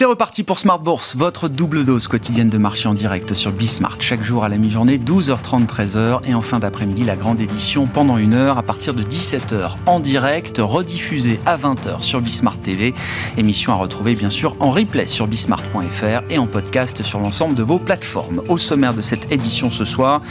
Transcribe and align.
C'est 0.00 0.06
reparti 0.06 0.44
pour 0.44 0.58
Smart 0.58 0.78
Bourse, 0.78 1.14
votre 1.14 1.50
double 1.50 1.84
dose 1.84 2.08
quotidienne 2.08 2.48
de 2.48 2.56
marché 2.56 2.88
en 2.88 2.94
direct 2.94 3.34
sur 3.34 3.52
Bismart. 3.52 3.98
Chaque 4.00 4.22
jour 4.24 4.44
à 4.44 4.48
la 4.48 4.56
mi-journée, 4.56 4.96
12h30, 4.96 5.66
13h. 5.66 6.26
Et 6.26 6.32
en 6.32 6.40
fin 6.40 6.58
d'après-midi, 6.58 7.04
la 7.04 7.16
grande 7.16 7.38
édition 7.38 7.86
pendant 7.86 8.16
une 8.16 8.32
heure 8.32 8.56
à 8.56 8.62
partir 8.62 8.94
de 8.94 9.02
17h 9.02 9.72
en 9.84 10.00
direct, 10.00 10.56
rediffusée 10.58 11.38
à 11.44 11.58
20h 11.58 12.00
sur 12.00 12.22
Bismart 12.22 12.56
TV. 12.56 12.94
Émission 13.36 13.74
à 13.74 13.76
retrouver 13.76 14.14
bien 14.14 14.30
sûr 14.30 14.56
en 14.58 14.70
replay 14.70 15.06
sur 15.06 15.26
bismart.fr 15.26 16.22
et 16.30 16.38
en 16.38 16.46
podcast 16.46 17.02
sur 17.02 17.20
l'ensemble 17.20 17.54
de 17.54 17.62
vos 17.62 17.78
plateformes. 17.78 18.40
Au 18.48 18.56
sommaire 18.56 18.94
de 18.94 19.02
cette 19.02 19.30
édition 19.30 19.68
ce 19.68 19.84
soir, 19.84 20.22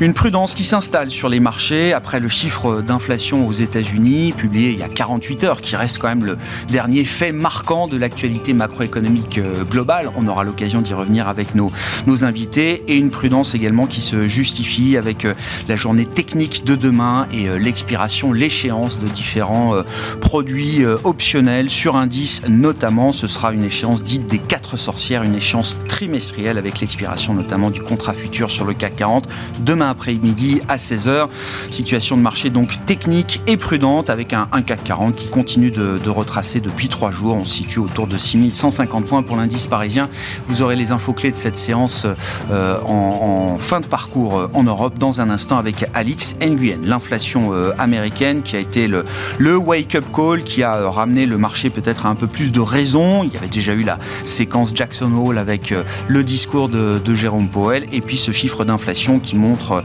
une 0.00 0.14
prudence 0.14 0.54
qui 0.54 0.64
s'installe 0.64 1.10
sur 1.10 1.28
les 1.28 1.40
marchés 1.40 1.92
après 1.92 2.20
le 2.20 2.30
chiffre 2.30 2.80
d'inflation 2.80 3.46
aux 3.46 3.52
États-Unis, 3.52 4.32
publié 4.32 4.70
il 4.70 4.78
y 4.78 4.82
a 4.82 4.88
48 4.88 5.44
heures, 5.44 5.60
qui 5.60 5.76
reste 5.76 5.98
quand 5.98 6.08
même 6.08 6.24
le 6.24 6.38
dernier 6.70 7.04
fait 7.04 7.32
marquant 7.32 7.86
de 7.86 7.98
l'actualité 7.98 8.54
macroéconomique 8.54 9.09
euh, 9.38 9.64
globale. 9.64 10.10
On 10.16 10.26
aura 10.26 10.44
l'occasion 10.44 10.80
d'y 10.80 10.94
revenir 10.94 11.28
avec 11.28 11.54
nos, 11.54 11.70
nos 12.06 12.24
invités 12.24 12.82
et 12.88 12.96
une 12.96 13.10
prudence 13.10 13.54
également 13.54 13.86
qui 13.86 14.00
se 14.00 14.26
justifie 14.26 14.96
avec 14.96 15.24
euh, 15.24 15.34
la 15.68 15.76
journée 15.76 16.06
technique 16.06 16.64
de 16.64 16.74
demain 16.74 17.26
et 17.32 17.48
euh, 17.48 17.58
l'expiration, 17.58 18.32
l'échéance 18.32 18.98
de 18.98 19.08
différents 19.08 19.74
produits 20.20 20.84
optionnels 21.04 21.70
sur 21.70 21.96
indice 21.96 22.42
notamment. 22.48 23.12
Ce 23.12 23.26
sera 23.26 23.52
une 23.52 23.64
échéance 23.64 24.02
dite 24.02 24.26
des 24.26 24.38
quatre 24.38 24.76
sorcières, 24.76 25.22
une 25.22 25.34
échéance 25.34 25.76
trimestrielle 25.88 26.58
avec 26.58 26.80
l'expiration 26.80 27.34
notamment 27.34 27.70
du 27.70 27.80
contrat 27.80 28.12
futur 28.12 28.50
sur 28.50 28.64
le 28.64 28.74
CAC 28.74 28.96
40 28.96 29.28
demain 29.60 29.90
après-midi 29.90 30.60
à 30.68 30.76
16h. 30.76 31.28
Situation 31.70 32.16
de 32.16 32.22
marché 32.22 32.50
donc 32.50 32.84
technique 32.86 33.40
et 33.46 33.56
prudente 33.56 34.10
avec 34.10 34.32
un, 34.32 34.46
CAC 34.62 34.84
40 34.84 35.16
qui 35.16 35.28
continue 35.28 35.70
de, 35.70 35.98
de 36.02 36.10
retracer 36.10 36.60
depuis 36.60 36.88
trois 36.88 37.10
jours. 37.10 37.36
On 37.36 37.44
se 37.44 37.54
situe 37.54 37.78
autour 37.78 38.06
de 38.06 38.18
6150 38.18 38.99
points 39.02 39.22
pour 39.22 39.36
l'indice 39.36 39.66
parisien. 39.66 40.08
Vous 40.46 40.62
aurez 40.62 40.76
les 40.76 40.92
infos 40.92 41.12
clés 41.12 41.30
de 41.30 41.36
cette 41.36 41.56
séance 41.56 42.06
euh, 42.50 42.78
en, 42.86 43.58
fin 43.58 43.80
de 43.80 43.86
parcours 43.86 44.38
euh, 44.38 44.50
en 44.54 44.62
Europe 44.62 44.98
dans 44.98 45.20
un 45.20 45.30
instant 45.30 45.58
avec 45.58 45.86
Alix 45.94 46.36
Nguyen. 46.40 46.80
L'inflation 46.84 47.52
euh, 47.52 47.72
américaine 47.78 48.42
qui 48.42 48.56
a 48.56 48.58
été 48.58 48.88
le, 48.88 49.04
le 49.38 49.56
wake-up 49.56 50.04
call 50.14 50.44
qui 50.44 50.62
a 50.62 50.88
ramené 50.88 51.26
le 51.26 51.38
marché 51.38 51.70
peut-être 51.70 52.06
à 52.06 52.08
un 52.08 52.14
peu 52.14 52.26
plus 52.26 52.52
de 52.52 52.60
raison. 52.60 53.24
Il 53.24 53.32
y 53.32 53.36
avait 53.36 53.48
déjà 53.48 53.72
eu 53.74 53.82
la 53.82 53.98
séquence 54.24 54.72
Jackson 54.74 55.12
Hole 55.12 55.38
avec 55.38 55.74
le 56.08 56.24
discours 56.24 56.68
de, 56.68 57.00
de 57.04 57.14
Jérôme 57.14 57.48
Powell 57.48 57.84
et 57.92 58.00
puis 58.00 58.16
ce 58.16 58.30
chiffre 58.32 58.64
d'inflation 58.64 59.18
qui 59.18 59.36
montre 59.36 59.82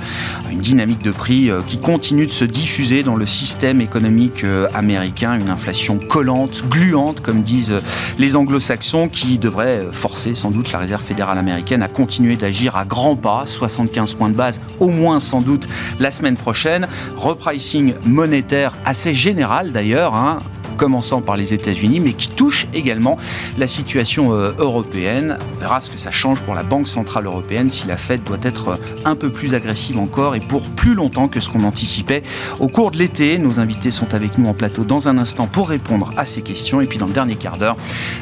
une 0.51 0.59
dynamique 0.59 1.01
de 1.01 1.11
prix 1.11 1.49
qui 1.67 1.77
continue 1.77 2.27
de 2.27 2.31
se 2.31 2.45
diffuser 2.45 3.03
dans 3.03 3.15
le 3.15 3.25
système 3.25 3.81
économique 3.81 4.45
américain, 4.73 5.37
une 5.39 5.49
inflation 5.49 5.97
collante, 5.97 6.63
gluante 6.69 7.21
comme 7.21 7.43
disent 7.43 7.73
les 8.17 8.35
anglo-saxons 8.35 9.04
qui 9.07 9.37
devrait 9.37 9.87
forcer 9.91 10.35
sans 10.35 10.51
doute 10.51 10.71
la 10.71 10.79
Réserve 10.79 11.03
fédérale 11.03 11.37
américaine 11.37 11.81
à 11.81 11.87
continuer 11.87 12.35
d'agir 12.35 12.75
à 12.75 12.85
grands 12.85 13.15
pas, 13.15 13.45
75 13.45 14.13
points 14.13 14.29
de 14.29 14.35
base 14.35 14.59
au 14.79 14.89
moins 14.89 15.19
sans 15.19 15.41
doute 15.41 15.67
la 15.99 16.11
semaine 16.11 16.37
prochaine. 16.37 16.87
Repricing 17.17 17.93
monétaire 18.05 18.73
assez 18.85 19.13
général 19.13 19.71
d'ailleurs, 19.71 20.15
hein, 20.15 20.39
commençant 20.75 21.21
par 21.21 21.37
les 21.37 21.53
États-Unis, 21.53 21.99
mais 21.99 22.13
qui 22.13 22.29
touche 22.29 22.67
également 22.73 23.17
la 23.57 23.67
situation 23.67 24.33
euh, 24.33 24.51
européenne. 24.57 25.37
On 25.55 25.59
verra 25.59 25.79
ce 25.79 25.89
que 25.89 25.97
ça 25.97 26.11
change 26.11 26.41
pour 26.41 26.55
la 26.55 26.63
Banque 26.63 26.87
Centrale 26.87 27.25
Européenne 27.25 27.69
si 27.69 27.87
la 27.87 27.97
Fed 27.97 28.23
doit 28.23 28.37
être 28.41 28.69
euh, 28.69 28.75
un 29.05 29.15
peu 29.15 29.31
plus 29.31 29.53
agressive 29.53 29.97
encore 29.97 30.35
et 30.35 30.39
pour 30.39 30.63
plus 30.69 30.93
longtemps 30.93 31.27
que 31.27 31.39
ce 31.39 31.49
qu'on 31.49 31.63
anticipait 31.63 32.23
au 32.59 32.67
cours 32.67 32.91
de 32.91 32.97
l'été. 32.97 33.37
Nos 33.37 33.59
invités 33.59 33.91
sont 33.91 34.13
avec 34.13 34.37
nous 34.37 34.47
en 34.47 34.53
plateau 34.53 34.83
dans 34.83 35.07
un 35.07 35.17
instant 35.17 35.47
pour 35.47 35.69
répondre 35.69 36.11
à 36.17 36.25
ces 36.25 36.41
questions. 36.41 36.81
Et 36.81 36.87
puis 36.87 36.97
dans 36.97 37.07
le 37.07 37.13
dernier 37.13 37.35
quart 37.35 37.57
d'heure, 37.57 37.75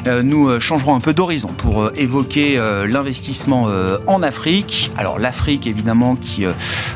euh, 0.06 0.22
nous 0.22 0.60
changerons 0.60 0.94
un 0.94 1.00
peu 1.00 1.12
d'horizon 1.12 1.48
pour 1.48 1.90
évoquer 1.96 2.58
l'investissement 2.88 3.68
en 4.06 4.22
Afrique. 4.22 4.90
Alors 4.96 5.18
l'Afrique 5.18 5.66
évidemment 5.66 6.16
qui 6.16 6.44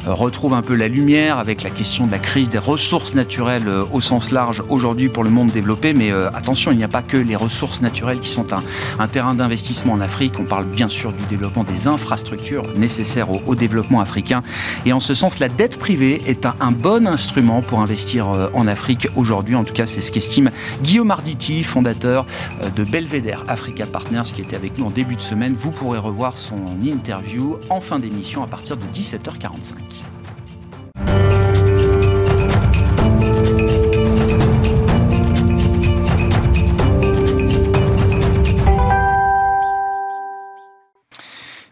retrouve 0.07 0.55
un 0.55 0.63
peu 0.63 0.75
la 0.75 0.89
lumière 0.89 1.39
avec 1.39 1.63
la 1.63 1.71
question 1.71 2.07
de 2.07 2.13
la 2.13 2.19
crise 2.19 2.51
des 2.51 2.59
ressources 2.59 3.15
naturelles 3.15 3.69
au 3.93 4.01
sens 4.01 4.31
large 4.31 4.63
aujourd'hui 4.69 5.09
pour 5.09 5.25
le 5.25 5.31
monde 5.31 5.48
développer, 5.51 5.95
mais 5.95 6.11
euh, 6.11 6.29
attention, 6.31 6.73
il 6.73 6.79
n'y 6.79 6.85
a 6.85 6.89
pas 6.89 7.03
que 7.03 7.17
les 7.17 7.37
ressources 7.37 7.81
naturelles 7.81 8.21
qui 8.21 8.29
sont 8.29 8.47
un, 8.53 9.09
terrain 9.09 9.35
d'investissement 9.35 9.95
en 9.95 10.01
Afrique. 10.01 10.35
On 10.39 10.45
parle 10.45 10.67
bien 10.67 10.89
sûr 10.89 11.13
du 11.13 11.25
développement 11.27 11.65
des 11.65 11.89
infrastructures 11.89 12.65
nécessaires 12.77 13.29
au, 13.31 13.55
développement 13.55 14.01
africain. 14.01 14.43
Et 14.87 14.93
en 14.93 15.01
ce 15.01 15.15
sens, 15.15 15.39
la 15.39 15.49
dette 15.49 15.79
privée 15.79 16.23
est 16.27 16.47
un, 16.47 16.73
bon 16.73 17.07
instrument 17.07 17.63
pour 17.63 17.81
investir 17.81 18.29
euh, 18.29 18.49
en 18.55 18.67
Afrique 18.67 19.09
aujourd'hui. 19.17 19.55
En 19.55 19.65
tout 19.65 19.75
cas, 19.75 19.87
c'est 19.87 20.01
ce 20.01 20.13
qu'estime 20.13 20.51
Guillaume 20.83 21.11
Arditi, 21.11 21.65
fondateur 21.65 22.27
euh, 22.63 22.71
de 22.71 22.85
Belvedere 22.85 23.45
Africa 23.49 23.87
Partners, 23.87 24.31
qui 24.35 24.43
était 24.43 24.57
avec 24.57 24.79
nous 24.79 24.87
en 24.87 24.91
début 24.91 25.17
de 25.17 25.23
semaine. 25.23 25.55
Vous 25.59 25.71
pourrez 25.71 25.99
revoir 25.99 26.37
son 26.37 26.81
interview 26.83 27.59
en 27.71 27.81
fin 27.81 27.99
d'émission 27.99 28.43
à 28.43 28.47
partir 28.47 28.77
de 28.77 28.85
17h45. 28.87 29.75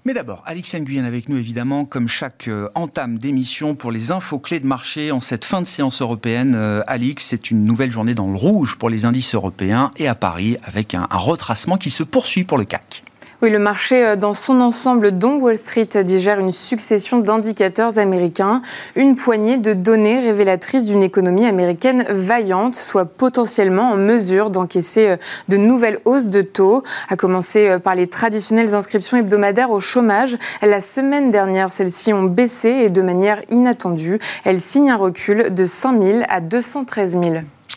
Mais 0.06 0.14
d'abord, 0.14 0.40
Alix 0.46 0.72
Nguyen 0.72 1.04
avec 1.04 1.28
nous 1.28 1.36
évidemment, 1.36 1.84
comme 1.84 2.06
chaque 2.06 2.46
euh, 2.46 2.68
entame 2.76 3.18
d'émission 3.18 3.74
pour 3.74 3.90
les 3.90 4.12
infos 4.12 4.38
clés 4.38 4.60
de 4.60 4.66
marché 4.66 5.10
en 5.10 5.18
cette 5.18 5.44
fin 5.44 5.60
de 5.60 5.66
séance 5.66 6.00
européenne. 6.00 6.54
Euh, 6.54 6.80
Alix, 6.86 7.26
c'est 7.26 7.50
une 7.50 7.64
nouvelle 7.64 7.90
journée 7.90 8.14
dans 8.14 8.30
le 8.30 8.36
rouge 8.36 8.78
pour 8.78 8.88
les 8.88 9.04
indices 9.04 9.34
européens 9.34 9.90
et 9.96 10.06
à 10.06 10.14
Paris 10.14 10.58
avec 10.62 10.94
un 10.94 11.08
retracement 11.10 11.76
qui 11.76 11.90
se 11.90 12.04
poursuit 12.04 12.44
pour 12.44 12.56
le 12.56 12.64
CAC. 12.64 13.02
Oui, 13.42 13.50
le 13.50 13.58
marché 13.58 14.02
euh, 14.02 14.16
dans 14.16 14.32
son 14.32 14.62
ensemble, 14.62 15.18
dont 15.18 15.36
Wall 15.36 15.58
Street, 15.58 15.88
digère 16.04 16.40
une 16.40 16.52
succession 16.52 17.18
d'indicateurs 17.18 17.98
américains, 17.98 18.62
une 18.94 19.14
poignée 19.14 19.58
de 19.58 19.74
données 19.74 20.20
révélatrices 20.20 20.84
d'une 20.84 21.02
économie 21.02 21.44
américaine 21.44 22.06
vaillante, 22.08 22.76
soit 22.76 23.04
potentiellement 23.04 23.90
en 23.90 23.98
mesure 23.98 24.48
d'encaisser 24.48 25.08
euh, 25.08 25.16
de 25.50 25.58
nouvelles 25.58 25.98
hausses 26.06 26.30
de 26.30 26.40
taux, 26.40 26.82
à 27.10 27.16
commencer 27.16 27.68
euh, 27.68 27.78
par 27.78 27.94
les 27.94 28.06
traditionnelles 28.06 28.74
inscriptions 28.74 29.18
hebdomadaires 29.18 29.70
au 29.70 29.80
chômage. 29.80 30.38
La 30.62 30.80
semaine 30.80 31.30
dernière, 31.30 31.70
celles-ci 31.70 32.14
ont 32.14 32.22
baissé 32.22 32.70
et 32.70 32.88
de 32.88 33.02
manière 33.02 33.42
inattendue. 33.50 34.18
Elles 34.44 34.60
signent 34.60 34.92
un 34.92 34.96
recul 34.96 35.52
de 35.52 35.64
5 35.66 36.00
000 36.00 36.22
à 36.30 36.40
213 36.40 37.18
000. 37.22 37.34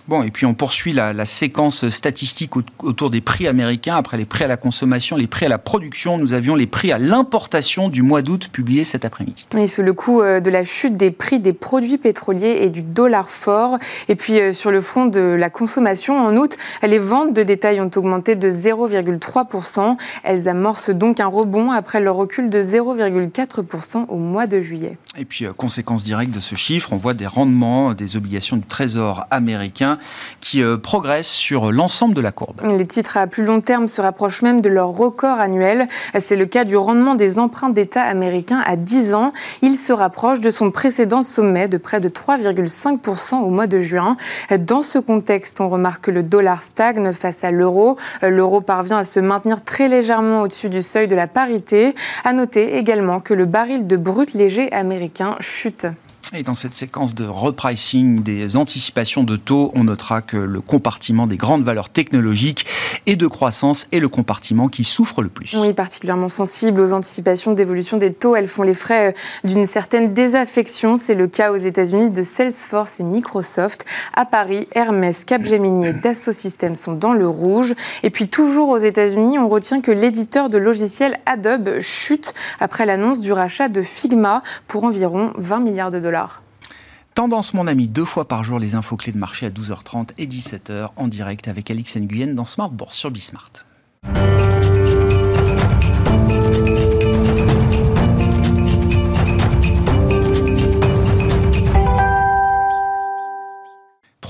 Bon, 0.09 0.23
et 0.23 0.31
puis 0.31 0.47
on 0.47 0.55
poursuit 0.55 0.91
la, 0.91 1.13
séquence 1.27 1.87
statistique 1.89 2.53
autour 2.79 3.11
des 3.11 3.21
prix 3.21 3.45
américains. 3.45 3.95
Après 3.95 4.17
les 4.17 4.25
prix 4.25 4.43
à 4.43 4.47
la 4.47 4.57
consommation, 4.57 5.15
les 5.15 5.27
prix 5.27 5.45
à 5.45 5.49
la 5.49 5.59
production, 5.59 6.17
nous 6.17 6.33
avions 6.33 6.55
les 6.55 6.65
prix 6.65 6.91
à 6.91 6.97
l'importation 6.97 7.89
du 7.89 8.01
mois 8.01 8.23
d'août 8.23 8.49
publiés 8.51 8.85
cet 8.85 9.05
après-midi. 9.05 9.45
Et 9.55 9.67
sous 9.67 9.83
le 9.83 9.93
coup 9.93 10.21
euh, 10.21 10.39
de 10.39 10.49
la 10.49 10.63
chute 10.63 10.97
des 10.97 11.11
prix 11.11 11.39
des 11.39 11.53
produits 11.53 11.99
pétroliers 11.99 12.61
et 12.63 12.69
du 12.71 12.81
dollar 12.81 13.29
fort. 13.29 13.77
Et 14.07 14.15
puis 14.15 14.39
euh, 14.39 14.51
sur 14.51 14.71
le 14.71 14.81
front 14.81 15.05
de 15.05 15.19
la 15.19 15.51
consommation, 15.51 16.19
en 16.19 16.35
août, 16.37 16.57
les 16.81 16.97
ventes 16.97 17.35
de 17.35 17.43
détail 17.43 17.79
ont 17.79 17.91
augmenté 17.95 18.35
de 18.35 18.49
0,3%. 18.49 19.95
Elles 20.23 20.49
amorcent 20.49 20.89
donc 20.89 21.19
un 21.19 21.27
rebond 21.27 21.69
après 21.69 22.01
leur 22.01 22.15
recul 22.15 22.49
de 22.49 22.63
0,4% 22.63 24.07
au 24.07 24.17
mois 24.17 24.47
de 24.47 24.59
juillet. 24.59 24.97
Et 25.19 25.25
puis, 25.25 25.45
euh, 25.45 25.53
conséquence 25.53 26.03
directe 26.03 26.33
de 26.33 26.39
ce 26.39 26.55
chiffre, 26.55 26.93
on 26.93 26.97
voit 26.97 27.13
des 27.13 27.27
rendements 27.27 27.93
des 27.93 28.17
obligations 28.17 28.57
du 28.57 28.65
Trésor 28.65 29.27
américain 29.29 29.98
qui 30.41 30.63
euh, 30.63 30.77
progressent 30.77 31.27
sur 31.27 31.71
l'ensemble 31.71 32.13
de 32.13 32.21
la 32.21 32.31
courbe. 32.31 32.61
Les 32.77 32.85
titres 32.85 33.17
à 33.17 33.27
plus 33.27 33.43
long 33.43 33.61
terme 33.61 33.87
se 33.87 34.01
rapprochent 34.01 34.41
même 34.41 34.61
de 34.61 34.69
leur 34.69 34.89
record 34.89 35.39
annuel. 35.39 35.87
C'est 36.19 36.35
le 36.35 36.45
cas 36.45 36.63
du 36.63 36.77
rendement 36.77 37.15
des 37.15 37.39
emprunts 37.39 37.69
d'État 37.69 38.03
américains 38.03 38.61
à 38.65 38.75
10 38.75 39.13
ans. 39.13 39.33
Il 39.61 39.75
se 39.75 39.93
rapproche 39.93 40.41
de 40.41 40.51
son 40.51 40.71
précédent 40.71 41.23
sommet 41.23 41.67
de 41.67 41.77
près 41.77 41.99
de 41.99 42.09
3,5% 42.09 43.35
au 43.35 43.49
mois 43.49 43.67
de 43.67 43.79
juin. 43.79 44.17
Dans 44.57 44.81
ce 44.81 44.99
contexte, 44.99 45.61
on 45.61 45.69
remarque 45.69 46.05
que 46.05 46.11
le 46.11 46.23
dollar 46.23 46.61
stagne 46.61 47.13
face 47.13 47.43
à 47.43 47.51
l'euro. 47.51 47.97
L'euro 48.21 48.61
parvient 48.61 48.97
à 48.97 49.03
se 49.03 49.19
maintenir 49.19 49.63
très 49.63 49.87
légèrement 49.87 50.41
au-dessus 50.41 50.69
du 50.69 50.81
seuil 50.81 51.07
de 51.07 51.15
la 51.15 51.27
parité. 51.27 51.95
À 52.23 52.33
noter 52.33 52.77
également 52.77 53.19
que 53.19 53.33
le 53.33 53.45
baril 53.45 53.87
de 53.87 53.97
brut 53.97 54.33
léger 54.33 54.71
américain 54.71 55.35
chute. 55.39 55.87
Et 56.35 56.43
dans 56.43 56.53
cette 56.53 56.75
séquence 56.75 57.15
de 57.15 57.25
repricing 57.25 58.21
des 58.21 58.55
anticipations 58.55 59.23
de 59.23 59.35
taux, 59.35 59.71
on 59.73 59.85
notera 59.85 60.21
que 60.21 60.37
le 60.37 60.61
compartiment 60.61 61.25
des 61.25 61.37
grandes 61.37 61.63
valeurs 61.63 61.89
technologiques 61.89 62.67
et 63.07 63.15
de 63.15 63.25
croissance 63.25 63.87
est 63.91 63.99
le 63.99 64.09
compartiment 64.09 64.67
qui 64.67 64.83
souffre 64.83 65.23
le 65.23 65.29
plus. 65.29 65.55
Oui, 65.55 65.73
particulièrement 65.73 66.29
sensible 66.29 66.81
aux 66.81 66.93
anticipations 66.93 67.53
d'évolution 67.53 67.97
des 67.97 68.13
taux. 68.13 68.35
Elles 68.35 68.47
font 68.47 68.61
les 68.61 68.75
frais 68.75 69.07
euh, 69.07 69.47
d'une 69.47 69.65
certaine 69.65 70.13
désaffection. 70.13 70.97
C'est 70.97 71.15
le 71.15 71.27
cas 71.27 71.51
aux 71.51 71.57
États-Unis 71.57 72.11
de 72.11 72.21
Salesforce 72.21 72.99
et 72.99 73.03
Microsoft. 73.03 73.85
À 74.13 74.25
Paris, 74.25 74.67
Hermès, 74.75 75.25
Capgemini 75.25 75.87
et 75.87 75.93
Dassault 75.93 76.31
Systèmes 76.31 76.75
sont 76.75 76.93
dans 76.93 77.13
le 77.13 77.27
rouge. 77.27 77.73
Et 78.03 78.11
puis 78.11 78.27
toujours 78.27 78.69
aux 78.69 78.77
États-Unis, 78.77 79.39
on 79.39 79.49
retient 79.49 79.81
que 79.81 79.91
l'éditeur 79.91 80.51
de 80.51 80.59
logiciels 80.59 81.17
Adobe 81.25 81.79
chute 81.79 82.35
après 82.59 82.85
l'annonce 82.85 83.19
du 83.19 83.33
rachat 83.33 83.67
de 83.67 83.81
Figma 83.81 84.43
pour 84.67 84.83
environ 84.83 85.33
20 85.37 85.61
milliards 85.61 85.89
de 85.89 85.99
dollars. 85.99 86.18
Tendance, 87.15 87.53
mon 87.53 87.67
ami, 87.67 87.87
deux 87.87 88.05
fois 88.05 88.27
par 88.27 88.43
jour, 88.43 88.59
les 88.59 88.75
infos 88.75 88.95
clés 88.95 89.11
de 89.11 89.17
marché 89.17 89.45
à 89.45 89.49
12h30 89.49 90.11
et 90.17 90.25
17h 90.25 90.89
en 90.95 91.07
direct 91.07 91.47
avec 91.47 91.69
Alix 91.69 91.97
Nguyen 91.97 92.33
dans 92.33 92.45
Smart 92.45 92.71
Bourse 92.71 92.95
sur 92.95 93.11
Bismart. 93.11 93.51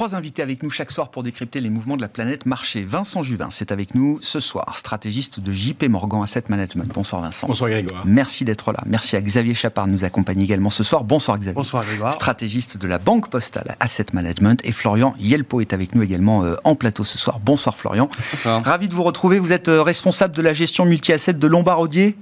Trois 0.09 0.17
invités 0.17 0.41
avec 0.41 0.63
nous 0.63 0.71
chaque 0.71 0.89
soir 0.89 1.11
pour 1.11 1.21
décrypter 1.21 1.61
les 1.61 1.69
mouvements 1.69 1.95
de 1.95 2.01
la 2.01 2.07
planète 2.07 2.47
marché. 2.47 2.81
Vincent 2.81 3.21
Juvin, 3.21 3.49
c'est 3.51 3.71
avec 3.71 3.93
nous 3.93 4.17
ce 4.23 4.39
soir, 4.39 4.75
stratégiste 4.75 5.39
de 5.39 5.51
JP 5.51 5.83
Morgan 5.83 6.23
Asset 6.23 6.45
Management. 6.49 6.91
Bonsoir 6.91 7.21
Vincent. 7.21 7.45
Bonsoir 7.45 7.69
Grégoire. 7.69 8.01
Merci 8.07 8.43
d'être 8.43 8.71
là. 8.71 8.79
Merci 8.87 9.17
à 9.17 9.21
Xavier 9.21 9.53
Chapard 9.53 9.85
de 9.85 9.91
nous 9.91 10.05
accompagner 10.05 10.45
également 10.45 10.71
ce 10.71 10.83
soir. 10.83 11.03
Bonsoir 11.03 11.37
Xavier. 11.37 11.53
Bonsoir 11.53 11.85
Grégoire. 11.85 12.11
Stratégiste 12.11 12.79
de 12.79 12.87
la 12.87 12.97
Banque 12.97 13.29
Postale 13.29 13.75
Asset 13.79 14.07
Management. 14.13 14.59
Et 14.63 14.71
Florian 14.71 15.13
Yelpo 15.19 15.61
est 15.61 15.73
avec 15.73 15.93
nous 15.93 16.01
également 16.01 16.43
euh, 16.43 16.55
en 16.63 16.73
plateau 16.73 17.03
ce 17.03 17.19
soir. 17.19 17.39
Bonsoir 17.39 17.77
Florian. 17.77 18.09
Bonsoir. 18.31 18.63
Ravi 18.65 18.89
de 18.89 18.95
vous 18.95 19.03
retrouver. 19.03 19.37
Vous 19.37 19.53
êtes 19.53 19.67
euh, 19.67 19.83
responsable 19.83 20.35
de 20.35 20.41
la 20.41 20.53
gestion 20.53 20.85
multi-asset 20.85 21.33
de 21.33 21.45
Lombardier 21.45 22.17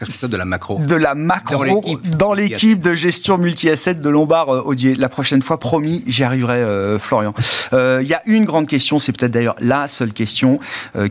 responsable 0.00 0.32
de 0.32 0.38
la 0.38 0.44
macro. 0.44 0.78
De 0.78 0.94
la 0.94 1.14
macro 1.14 1.82
dans 2.18 2.32
l'équipe 2.32 2.80
de 2.80 2.94
gestion 2.94 3.38
multi-asset 3.38 3.94
de 3.94 4.08
Lombard 4.08 4.48
euh, 4.48 4.62
Audier. 4.62 4.94
La 4.94 5.08
prochaine 5.08 5.42
fois, 5.42 5.60
promis, 5.60 6.02
j'y 6.06 6.24
arriverai, 6.24 6.58
euh, 6.58 6.98
Florian. 6.98 7.34
Il 7.72 7.78
euh, 7.78 8.02
y 8.02 8.14
a 8.14 8.22
une 8.26 8.44
grande 8.44 8.66
question, 8.66 8.98
c'est 8.98 9.12
peut-être 9.12 9.32
d'ailleurs 9.32 9.56
la 9.60 9.88
seule 9.88 10.12
question, 10.12 10.58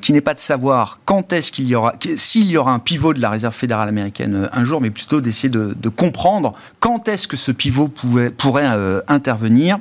qui 0.02 0.14
n'est 0.14 0.22
pas 0.22 0.34
de 0.34 0.40
savoir 0.40 1.00
quand 1.06 1.34
est-ce 1.34 1.52
qu'il 1.52 1.68
y 1.68 1.76
aura, 1.76 1.94
s'il 2.18 2.50
y 2.50 2.58
aura 2.58 2.72
un 2.72 2.80
pivot 2.80 3.14
de 3.14 3.22
la 3.22 3.30
Réserve 3.30 3.54
fédérale 3.54 3.90
américaine 3.90 4.50
un 4.52 4.66
jour, 4.66 4.82
mais 4.82 4.90
plutôt 4.90 5.22
d'essayer 5.22 5.50
de, 5.50 5.76
de, 5.76 5.90
comprendre 5.90 6.54
quand 6.80 7.08
est-ce 7.08 7.28
que 7.28 7.38
ce 7.38 7.52
pivot 7.52 7.88
pouvait, 7.88 8.30
pourrait 8.30 8.68
intervenir. 9.08 9.78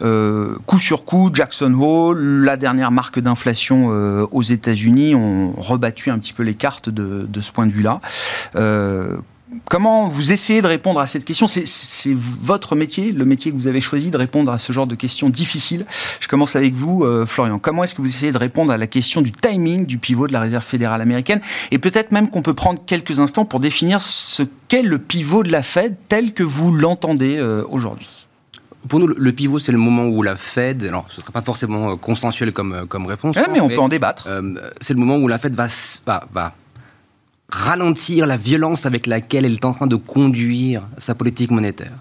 coup 0.00 0.78
sur 0.78 1.04
coup, 1.04 1.30
Jackson 1.32 1.72
Hole, 1.74 2.44
la 2.44 2.56
dernière 2.56 2.90
marque 2.90 3.18
d'inflation 3.18 3.88
aux 4.30 4.42
États-Unis, 4.42 5.14
ont 5.14 5.52
rebattu 5.56 6.10
un 6.10 6.18
petit 6.18 6.32
peu 6.32 6.42
les 6.42 6.54
cartes 6.54 6.88
de, 6.88 7.26
de 7.28 7.40
ce 7.40 7.52
point 7.52 7.66
de 7.66 7.72
vue-là. 7.72 8.00
Euh, 8.54 9.16
comment 9.64 10.08
vous 10.08 10.32
essayez 10.32 10.62
de 10.62 10.66
répondre 10.66 11.00
à 11.00 11.06
cette 11.06 11.24
question? 11.24 11.46
C'est 11.46 12.14
votre 12.14 12.74
métier, 12.74 13.12
le 13.12 13.24
métier 13.24 13.50
que 13.50 13.56
vous 13.56 13.66
avez 13.66 13.80
choisi 13.80 14.10
de 14.10 14.16
répondre 14.16 14.52
à 14.52 14.58
ce 14.58 14.72
genre 14.72 14.86
de 14.86 14.94
questions 14.94 15.28
difficiles. 15.28 15.86
Je 16.20 16.28
commence 16.28 16.56
avec 16.56 16.74
vous, 16.74 17.04
euh, 17.04 17.26
Florian. 17.26 17.58
Comment 17.58 17.84
est-ce 17.84 17.94
que 17.94 18.02
vous 18.02 18.08
essayez 18.08 18.32
de 18.32 18.38
répondre 18.38 18.72
à 18.72 18.76
la 18.76 18.86
question 18.86 19.22
du 19.22 19.32
timing 19.32 19.86
du 19.86 19.98
pivot 19.98 20.26
de 20.26 20.32
la 20.32 20.40
Réserve 20.40 20.64
fédérale 20.64 21.00
américaine? 21.00 21.40
Et 21.70 21.78
peut-être 21.78 22.12
même 22.12 22.30
qu'on 22.30 22.42
peut 22.42 22.54
prendre 22.54 22.80
quelques 22.84 23.20
instants 23.20 23.44
pour 23.44 23.60
définir 23.60 24.00
ce 24.00 24.42
qu'est 24.68 24.82
le 24.82 24.98
pivot 24.98 25.42
de 25.42 25.52
la 25.52 25.62
Fed 25.62 25.96
tel 26.08 26.32
que 26.32 26.42
vous 26.42 26.72
l'entendez 26.72 27.36
euh, 27.38 27.64
aujourd'hui. 27.68 28.08
Pour 28.88 29.00
nous, 29.00 29.08
le 29.08 29.32
pivot, 29.32 29.58
c'est 29.58 29.72
le 29.72 29.78
moment 29.78 30.04
où 30.04 30.22
la 30.22 30.36
Fed, 30.36 30.84
alors 30.84 31.06
ce 31.08 31.16
ne 31.16 31.22
sera 31.22 31.32
pas 31.32 31.42
forcément 31.42 31.96
consensuel 31.96 32.52
comme, 32.52 32.86
comme 32.88 33.06
réponse. 33.06 33.34
mais 33.52 33.60
on 33.60 33.68
peut 33.68 33.80
en 33.80 33.88
débattre. 33.88 34.28
c'est 34.80 34.94
le 34.94 35.00
moment 35.00 35.16
où 35.16 35.26
la 35.26 35.38
Fed 35.38 35.56
va, 35.56 35.66
va, 36.06 36.28
va 36.32 36.54
ralentir 37.48 38.26
la 38.26 38.36
violence 38.36 38.86
avec 38.86 39.06
laquelle 39.06 39.44
elle 39.44 39.54
est 39.54 39.64
en 39.64 39.72
train 39.72 39.86
de 39.86 39.96
conduire 39.96 40.86
sa 40.98 41.14
politique 41.14 41.50
monétaire. 41.50 41.92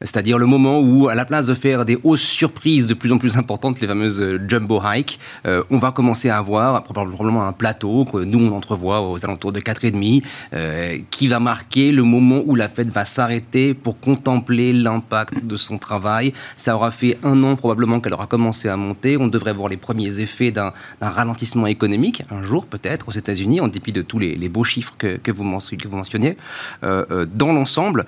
C'est-à-dire 0.00 0.38
le 0.38 0.46
moment 0.46 0.78
où, 0.78 1.08
à 1.08 1.16
la 1.16 1.24
place 1.24 1.46
de 1.46 1.54
faire 1.54 1.84
des 1.84 1.98
hausses 2.04 2.22
surprises 2.22 2.86
de 2.86 2.94
plus 2.94 3.10
en 3.10 3.18
plus 3.18 3.36
importantes, 3.36 3.80
les 3.80 3.88
fameuses 3.88 4.20
euh, 4.20 4.38
jumbo 4.46 4.80
hikes, 4.84 5.18
euh, 5.44 5.64
on 5.70 5.78
va 5.78 5.90
commencer 5.90 6.30
à 6.30 6.38
avoir 6.38 6.84
probablement 6.84 7.44
un 7.44 7.52
plateau 7.52 8.04
que 8.04 8.18
nous 8.18 8.38
on 8.38 8.54
entrevoit 8.54 9.00
aux 9.02 9.24
alentours 9.24 9.50
de 9.50 9.58
4,5, 9.58 10.22
euh, 10.52 10.98
qui 11.10 11.26
va 11.26 11.40
marquer 11.40 11.90
le 11.90 12.04
moment 12.04 12.42
où 12.46 12.54
la 12.54 12.68
Fed 12.68 12.90
va 12.90 13.04
s'arrêter 13.04 13.74
pour 13.74 13.98
contempler 13.98 14.72
l'impact 14.72 15.44
de 15.44 15.56
son 15.56 15.78
travail. 15.78 16.32
Ça 16.54 16.76
aura 16.76 16.92
fait 16.92 17.18
un 17.24 17.42
an 17.42 17.56
probablement 17.56 17.98
qu'elle 17.98 18.14
aura 18.14 18.28
commencé 18.28 18.68
à 18.68 18.76
monter. 18.76 19.16
On 19.16 19.26
devrait 19.26 19.52
voir 19.52 19.68
les 19.68 19.76
premiers 19.76 20.20
effets 20.20 20.52
d'un 20.52 20.72
ralentissement 21.00 21.66
économique 21.66 22.22
un 22.30 22.42
jour 22.42 22.66
peut-être 22.66 23.08
aux 23.08 23.12
États-Unis, 23.12 23.60
en 23.60 23.66
dépit 23.66 23.92
de 23.92 24.02
tous 24.02 24.20
les, 24.20 24.48
beaux 24.48 24.64
chiffres 24.64 24.94
que, 24.96 25.30
vous, 25.32 25.44
mentionnez. 25.44 26.36
dans 26.82 27.52
l'ensemble, 27.52 28.06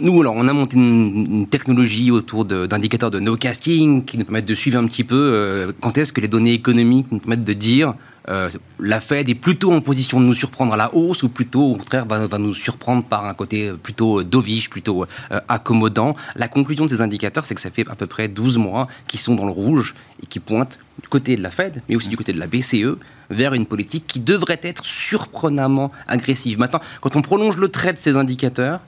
nous, 0.00 0.18
alors, 0.22 0.34
on 0.36 0.48
a 0.48 0.52
monté 0.54 0.76
une, 0.78 1.46
technologie 1.46 2.10
autour 2.10 2.46
d'indicateurs 2.46 3.10
de, 3.10 3.20
no-casting 3.20 4.04
qui 4.04 4.16
nous 4.16 4.24
permettent 4.24 4.46
de 4.46 4.54
suivre 4.54 4.78
un 4.78 4.86
petit 4.86 5.04
peu 5.04 5.14
euh, 5.16 5.72
quand 5.80 5.98
est-ce 5.98 6.14
que 6.14 6.20
les 6.22 6.28
données 6.28 6.54
économiques 6.54 7.12
nous 7.12 7.18
permettent 7.18 7.44
de 7.44 7.52
dire 7.52 7.94
euh, 8.28 8.48
la 8.78 9.00
Fed 9.00 9.28
est 9.28 9.34
plutôt 9.34 9.72
en 9.72 9.80
position 9.80 10.20
de 10.20 10.24
nous 10.24 10.34
surprendre 10.34 10.72
à 10.72 10.76
la 10.76 10.94
hausse 10.94 11.24
ou 11.24 11.28
plutôt 11.28 11.72
au 11.72 11.74
contraire 11.74 12.06
va, 12.06 12.38
nous 12.38 12.54
surprendre 12.54 13.02
par 13.02 13.26
un 13.26 13.34
côté 13.34 13.72
plutôt 13.82 14.22
dovish, 14.22 14.70
plutôt 14.70 15.04
euh, 15.30 15.40
accommodant. 15.48 16.14
La 16.36 16.48
conclusion 16.48 16.86
de 16.86 16.90
ces 16.90 17.02
indicateurs, 17.02 17.44
c'est 17.44 17.54
que 17.54 17.60
ça 17.60 17.70
fait 17.70 17.86
à 17.90 17.96
peu 17.96 18.06
près 18.06 18.28
12 18.28 18.56
mois 18.56 18.88
qu'ils 19.08 19.20
sont 19.20 19.34
dans 19.34 19.44
le 19.44 19.52
rouge 19.52 19.94
et 20.22 20.26
qui 20.26 20.40
pointent 20.40 20.78
du 21.02 21.08
côté 21.08 21.36
de 21.36 21.42
la 21.42 21.50
Fed, 21.50 21.82
mais 21.88 21.96
aussi 21.96 22.08
du 22.08 22.16
côté 22.16 22.32
de 22.32 22.38
la 22.38 22.46
BCE, 22.46 22.96
vers 23.28 23.52
une 23.54 23.66
politique 23.66 24.06
qui 24.06 24.20
devrait 24.20 24.60
être 24.62 24.84
surprenamment 24.84 25.90
agressive. 26.06 26.58
Maintenant, 26.58 26.80
quand 27.00 27.16
on 27.16 27.22
prolonge 27.22 27.56
le 27.56 27.68
trait 27.68 27.92
de 27.92 27.98
ces 27.98 28.16
indicateurs, 28.16 28.80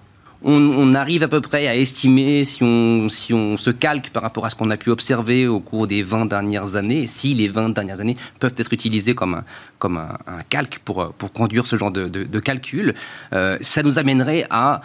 on, 0.44 0.94
arrive 0.94 1.22
à 1.22 1.28
peu 1.28 1.40
près 1.40 1.66
à 1.66 1.74
estimer, 1.74 2.44
si 2.44 2.62
on, 2.62 3.08
si 3.08 3.32
on 3.32 3.56
se 3.56 3.70
calque 3.70 4.10
par 4.10 4.22
rapport 4.22 4.44
à 4.44 4.50
ce 4.50 4.54
qu'on 4.54 4.70
a 4.70 4.76
pu 4.76 4.90
observer 4.90 5.46
au 5.46 5.60
cours 5.60 5.86
des 5.86 6.02
20 6.02 6.26
dernières 6.26 6.76
années, 6.76 7.06
si 7.06 7.34
les 7.34 7.48
20 7.48 7.70
dernières 7.70 8.00
années 8.00 8.16
peuvent 8.40 8.54
être 8.56 8.72
utilisées 8.72 9.14
comme 9.14 9.34
un, 9.34 9.44
comme 9.78 9.96
un, 9.96 10.42
calque 10.50 10.78
pour, 10.84 11.12
pour 11.14 11.32
conduire 11.32 11.66
ce 11.66 11.76
genre 11.76 11.90
de, 11.90 12.40
calcul, 12.40 12.94
euh, 13.32 13.58
ça 13.62 13.82
nous 13.82 13.98
amènerait 13.98 14.46
à 14.50 14.82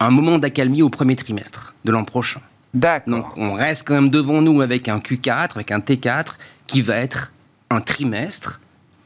un 0.00 0.10
moment 0.10 0.38
d'accalmie 0.38 0.82
au 0.82 0.90
premier 0.90 1.16
trimestre 1.16 1.74
de 1.84 1.92
l'an 1.92 2.04
prochain. 2.04 2.40
D'accord. 2.74 3.14
Donc 3.14 3.38
on 3.38 3.52
reste 3.52 3.86
quand 3.86 3.94
même 3.94 4.10
devant 4.10 4.42
nous 4.42 4.60
avec 4.60 4.88
un 4.88 4.98
Q4, 4.98 5.52
avec 5.54 5.70
un 5.70 5.78
T4, 5.78 6.34
qui 6.66 6.82
va 6.82 6.96
être 6.96 7.32
un 7.70 7.80
trimestre 7.80 8.60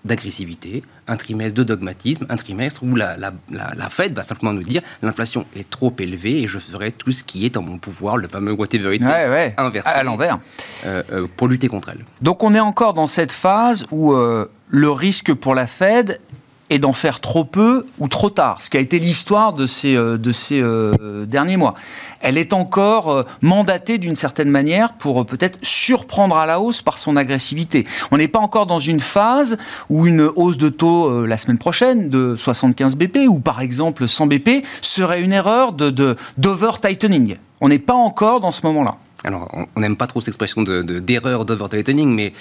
d'agressivité, 0.04 0.82
un 1.08 1.16
trimestre 1.16 1.54
de 1.54 1.64
dogmatisme, 1.64 2.26
un 2.28 2.36
trimestre 2.36 2.82
où 2.82 2.94
la, 2.94 3.16
la, 3.16 3.32
la, 3.50 3.90
Fed 3.90 4.14
va 4.14 4.22
simplement 4.22 4.52
nous 4.52 4.62
dire 4.62 4.82
l'inflation 5.02 5.44
est 5.54 5.68
trop 5.68 5.94
élevée 5.98 6.42
et 6.42 6.46
je 6.46 6.58
ferai 6.58 6.92
tout 6.92 7.12
ce 7.12 7.22
qui 7.24 7.44
est 7.44 7.56
en 7.56 7.62
mon 7.62 7.78
pouvoir, 7.78 8.16
le 8.16 8.28
fameux 8.28 8.52
whatever 8.52 8.94
it 8.94 9.02
ouais, 9.02 9.54
inversé, 9.56 9.88
à 9.88 10.02
l'envers, 10.02 10.38
euh, 10.86 11.02
euh, 11.12 11.26
pour 11.36 11.48
lutter 11.48 11.68
contre 11.68 11.90
elle. 11.90 12.04
Donc 12.22 12.42
on 12.42 12.54
est 12.54 12.60
encore 12.60 12.94
dans 12.94 13.06
cette 13.06 13.32
phase 13.32 13.86
où 13.90 14.12
euh, 14.12 14.50
le 14.68 14.90
risque 14.90 15.34
pour 15.34 15.54
la 15.54 15.66
Fed 15.66 16.20
et 16.70 16.78
d'en 16.78 16.92
faire 16.92 17.20
trop 17.20 17.44
peu 17.44 17.84
ou 17.98 18.08
trop 18.08 18.30
tard, 18.30 18.62
ce 18.62 18.70
qui 18.70 18.76
a 18.76 18.80
été 18.80 19.00
l'histoire 19.00 19.52
de 19.52 19.66
ces, 19.66 19.96
euh, 19.96 20.16
de 20.16 20.32
ces 20.32 20.60
euh, 20.62 21.26
derniers 21.26 21.56
mois. 21.56 21.74
Elle 22.20 22.38
est 22.38 22.52
encore 22.52 23.10
euh, 23.10 23.22
mandatée 23.42 23.98
d'une 23.98 24.14
certaine 24.14 24.48
manière 24.48 24.92
pour 24.92 25.26
peut-être 25.26 25.58
surprendre 25.62 26.36
à 26.36 26.46
la 26.46 26.60
hausse 26.60 26.80
par 26.80 26.98
son 26.98 27.16
agressivité. 27.16 27.86
On 28.12 28.16
n'est 28.16 28.28
pas 28.28 28.38
encore 28.38 28.66
dans 28.66 28.78
une 28.78 29.00
phase 29.00 29.58
où 29.88 30.06
une 30.06 30.30
hausse 30.36 30.56
de 30.56 30.68
taux 30.68 31.26
la 31.26 31.36
semaine 31.36 31.58
prochaine 31.58 32.08
de 32.08 32.36
75 32.36 32.94
BP 32.94 33.28
ou 33.28 33.40
par 33.40 33.60
exemple 33.60 34.06
100 34.06 34.28
BP 34.28 34.64
serait 34.80 35.22
une 35.22 35.32
erreur 35.32 35.72
de, 35.72 36.16
d'over-tightening. 36.38 37.36
On 37.60 37.68
n'est 37.68 37.78
pas 37.78 37.94
encore 37.94 38.40
dans 38.40 38.52
ce 38.52 38.64
moment-là. 38.66 38.92
Alors, 39.24 39.48
on 39.76 39.80
n'aime 39.80 39.96
pas 39.96 40.06
trop 40.06 40.20
cette 40.20 40.28
expression 40.28 40.62
de, 40.62 40.82
d'erreur 40.82 41.44
d'over-tightening, 41.44 42.14
mais 42.14 42.32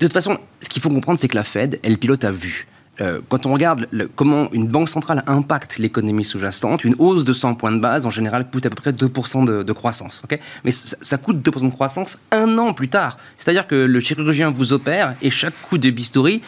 de 0.00 0.06
toute 0.06 0.12
façon, 0.12 0.38
ce 0.60 0.68
qu'il 0.68 0.82
faut 0.82 0.88
comprendre, 0.88 1.18
c'est 1.18 1.28
que 1.28 1.36
la 1.36 1.44
Fed, 1.44 1.78
elle 1.82 1.98
pilote 1.98 2.24
à 2.24 2.32
vue. 2.32 2.66
Euh, 3.00 3.20
quand 3.28 3.46
on 3.46 3.52
regarde 3.52 3.88
comment 4.14 4.48
une 4.52 4.68
banque 4.68 4.88
centrale 4.88 5.22
impacte 5.26 5.78
l'économie 5.78 6.24
sous-jacente, 6.24 6.84
une 6.84 6.94
hausse 6.98 7.24
de 7.24 7.32
100 7.32 7.54
points 7.56 7.72
de 7.72 7.80
base, 7.80 8.06
en 8.06 8.10
général, 8.10 8.48
coûte 8.48 8.66
à 8.66 8.70
peu 8.70 8.76
près 8.76 8.92
2% 8.92 9.64
de, 9.64 9.72
croissance. 9.72 10.22
Mais 10.64 10.70
ça, 10.70 11.18
coûte 11.18 11.38
2% 11.38 11.66
de 11.66 11.74
croissance 11.74 12.18
un 12.30 12.58
an 12.58 12.72
plus 12.72 12.88
tard. 12.88 13.16
C'est-à-dire 13.36 13.66
que 13.66 13.74
le 13.74 14.00
chirurgien 14.00 14.50
vous 14.50 14.72
opère 14.72 15.14
et 15.22 15.30
chaque 15.30 15.54
coup 15.62 15.78
de 15.78 15.90
bistouri, 15.90 16.42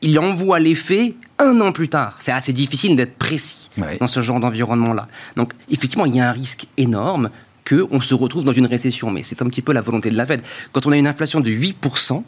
il 0.00 0.18
envoie 0.18 0.58
l'effet 0.58 1.14
un 1.38 1.60
an 1.60 1.70
plus 1.70 1.88
tard. 1.88 2.16
C'est 2.18 2.32
assez 2.32 2.52
difficile 2.52 2.96
d'être 2.96 3.16
précis 3.16 3.70
dans 4.00 4.08
ce 4.08 4.20
genre 4.20 4.40
d'environnement-là. 4.40 5.08
Donc, 5.36 5.52
effectivement, 5.70 6.06
il 6.06 6.16
y 6.16 6.20
a 6.20 6.28
un 6.28 6.32
risque 6.32 6.66
énorme 6.76 7.30
qu'on 7.68 8.00
se 8.00 8.14
retrouve 8.14 8.44
dans 8.44 8.52
une 8.52 8.66
récession. 8.66 9.10
Mais 9.12 9.22
c'est 9.22 9.40
un 9.42 9.46
petit 9.46 9.62
peu 9.62 9.72
la 9.72 9.80
volonté 9.80 10.10
de 10.10 10.16
la 10.16 10.26
Fed. 10.26 10.42
Quand 10.72 10.86
on 10.86 10.92
a 10.92 10.96
une 10.96 11.06
inflation 11.06 11.40
de 11.40 11.50
8%, 11.50 12.24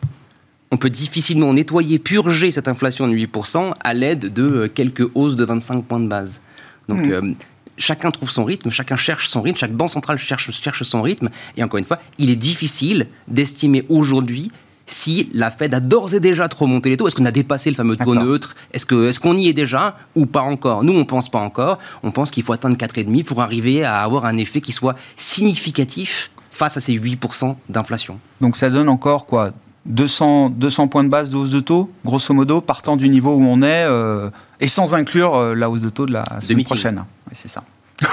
on 0.70 0.76
peut 0.76 0.90
difficilement 0.90 1.52
nettoyer, 1.52 1.98
purger 1.98 2.50
cette 2.50 2.68
inflation 2.68 3.06
de 3.06 3.14
8% 3.14 3.74
à 3.78 3.94
l'aide 3.94 4.32
de 4.32 4.42
euh, 4.42 4.68
quelques 4.68 5.08
hausses 5.14 5.36
de 5.36 5.44
25 5.44 5.84
points 5.84 6.00
de 6.00 6.08
base. 6.08 6.40
Donc, 6.88 7.00
euh, 7.00 7.34
chacun 7.78 8.10
trouve 8.10 8.30
son 8.30 8.44
rythme, 8.44 8.70
chacun 8.70 8.96
cherche 8.96 9.28
son 9.28 9.42
rythme, 9.42 9.58
chaque 9.58 9.72
banque 9.72 9.90
centrale 9.90 10.18
cherche, 10.18 10.50
cherche 10.50 10.82
son 10.82 11.02
rythme. 11.02 11.30
Et 11.56 11.64
encore 11.64 11.78
une 11.78 11.84
fois, 11.84 11.98
il 12.18 12.30
est 12.30 12.36
difficile 12.36 13.06
d'estimer 13.28 13.84
aujourd'hui 13.88 14.50
si 14.86 15.30
la 15.32 15.50
Fed 15.50 15.72
a 15.72 15.80
d'ores 15.80 16.14
et 16.14 16.20
déjà 16.20 16.48
trop 16.48 16.66
monté 16.66 16.90
les 16.90 16.96
taux. 16.96 17.06
Est-ce 17.06 17.16
qu'on 17.16 17.24
a 17.24 17.30
dépassé 17.30 17.70
le 17.70 17.76
fameux 17.76 17.96
taux 17.96 18.14
neutre? 18.14 18.54
Est-ce 18.72 18.84
qu'on 18.84 19.08
est 19.08 19.18
qu'on 19.18 19.36
y 19.36 19.48
est 19.48 19.54
déjà 19.54 19.96
ou 20.14 20.26
pas 20.26 20.42
encore? 20.42 20.84
Nous, 20.84 20.92
on 20.92 20.98
ne 20.98 21.04
pense 21.04 21.30
pas 21.30 21.38
encore. 21.38 21.78
On 22.02 22.10
pense 22.10 22.30
qu'il 22.30 22.42
faut 22.42 22.52
atteindre 22.52 22.76
4,5 22.76 23.24
pour 23.24 23.40
arriver 23.40 23.82
à 23.82 24.02
avoir 24.02 24.26
un 24.26 24.36
effet 24.36 24.60
qui 24.60 24.72
soit 24.72 24.94
significatif 25.16 26.30
face 26.50 26.76
à 26.76 26.80
ces 26.80 26.92
8% 26.92 27.56
d'inflation. 27.68 28.20
Donc 28.40 28.56
ça 28.56 28.70
donne 28.70 28.88
encore 28.88 29.26
quoi? 29.26 29.52
200, 29.86 30.50
200 30.50 30.88
points 30.88 31.04
de 31.04 31.08
base 31.08 31.30
de 31.30 31.36
hausse 31.36 31.50
de 31.50 31.60
taux, 31.60 31.90
grosso 32.04 32.32
modo, 32.32 32.60
partant 32.60 32.96
du 32.96 33.08
niveau 33.08 33.36
où 33.36 33.44
on 33.44 33.62
est, 33.62 33.84
euh, 33.84 34.30
et 34.60 34.66
sans 34.66 34.94
inclure 34.94 35.34
euh, 35.34 35.54
la 35.54 35.68
hausse 35.68 35.80
de 35.80 35.90
taux 35.90 36.06
de 36.06 36.12
la 36.12 36.24
semaine 36.40 36.64
prochaine. 36.64 37.04
c'est 37.32 37.48
ça. 37.48 37.62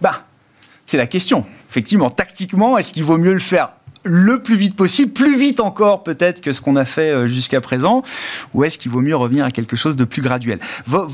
bah, 0.00 0.22
c'est 0.86 0.96
la 0.96 1.06
question. 1.06 1.44
Effectivement, 1.68 2.10
tactiquement, 2.10 2.78
est-ce 2.78 2.92
qu'il 2.92 3.04
vaut 3.04 3.18
mieux 3.18 3.32
le 3.32 3.40
faire 3.40 3.70
le 4.04 4.42
plus 4.42 4.56
vite 4.56 4.74
possible, 4.74 5.12
plus 5.12 5.38
vite 5.38 5.60
encore 5.60 6.02
peut-être 6.02 6.40
que 6.40 6.52
ce 6.52 6.60
qu'on 6.60 6.76
a 6.76 6.84
fait 6.84 7.10
euh, 7.10 7.26
jusqu'à 7.26 7.60
présent, 7.60 8.02
ou 8.54 8.64
est-ce 8.64 8.78
qu'il 8.78 8.90
vaut 8.90 9.00
mieux 9.00 9.16
revenir 9.16 9.44
à 9.44 9.50
quelque 9.50 9.76
chose 9.76 9.96
de 9.96 10.04
plus 10.04 10.22
graduel? 10.22 10.58
Vos, 10.86 11.06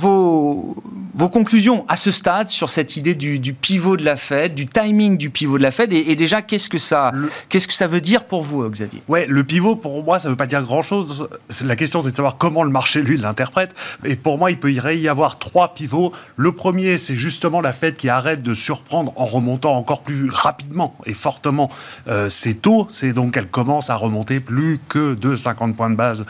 vos, 1.15 1.29
conclusions 1.29 1.85
à 1.89 1.97
ce 1.97 2.11
stade 2.11 2.49
sur 2.49 2.71
cette 2.71 2.97
idée 2.97 3.15
du, 3.15 3.53
pivot 3.53 3.97
de 3.97 4.05
la 4.05 4.17
Fed, 4.17 4.55
du 4.55 4.67
timing 4.67 5.19
du 5.19 5.31
pivot 5.31 5.59
de 5.59 5.63
la 5.63 5.71
Fed, 5.71 5.93
et, 5.93 6.15
déjà 6.15 6.43
qu'est-ce 6.43 6.69
que 6.69 6.79
ça, 6.79 7.13
qu'est-ce 7.49 7.69
que 7.69 7.75
ça 7.75 7.87
veut 7.87 8.01
dire 8.01 8.25
pour 8.25 8.43
vous, 8.43 8.69
Xavier? 8.69 9.03
Ouais, 9.09 9.27
le 9.27 9.45
pivot 9.45 9.77
pour 9.77 10.03
moi 10.03 10.19
ça 10.19 10.29
veut 10.29 10.37
pas 10.37 10.47
dire 10.47 10.63
grand-chose. 10.63 11.29
La 11.65 11.77
question 11.77 12.01
c'est 12.01 12.11
de 12.13 12.17
savoir 12.17 12.39
comment 12.39 12.65
le 12.65 12.71
marché 12.71 13.03
lui 13.03 13.19
l'interprète. 13.19 13.75
Et 14.05 14.17
pour 14.17 14.39
moi 14.39 14.51
il 14.51 14.59
peut 14.59 14.73
y 14.73 15.09
avoir 15.09 15.39
trois 15.39 15.75
pivots. 15.75 16.13
Le 16.37 16.53
premier 16.53 16.97
c'est 16.99 17.15
justement 17.15 17.61
la 17.61 17.73
Fed 17.73 17.97
qui 17.97 18.09
arrête 18.09 18.43
de 18.43 18.55
surprendre 18.55 19.13
en 19.17 19.27
remontant 19.27 19.75
encore 19.77 20.03
plus 20.03 20.31
rapidement 20.31 20.97
et 21.05 21.15
fortement 21.15 21.71
euh, 22.09 22.31
ses 22.31 22.55
taux 22.55 22.78
c'est 22.91 23.13
donc 23.13 23.35
qu'elle 23.35 23.49
commence 23.49 23.91
à 23.91 23.97
remonter 23.97 24.41
plus 24.41 24.79
que 24.89 25.15
de 25.15 25.37
50 25.37 25.77
points 25.77 25.91
de 25.91 25.97
base. 25.97 26.25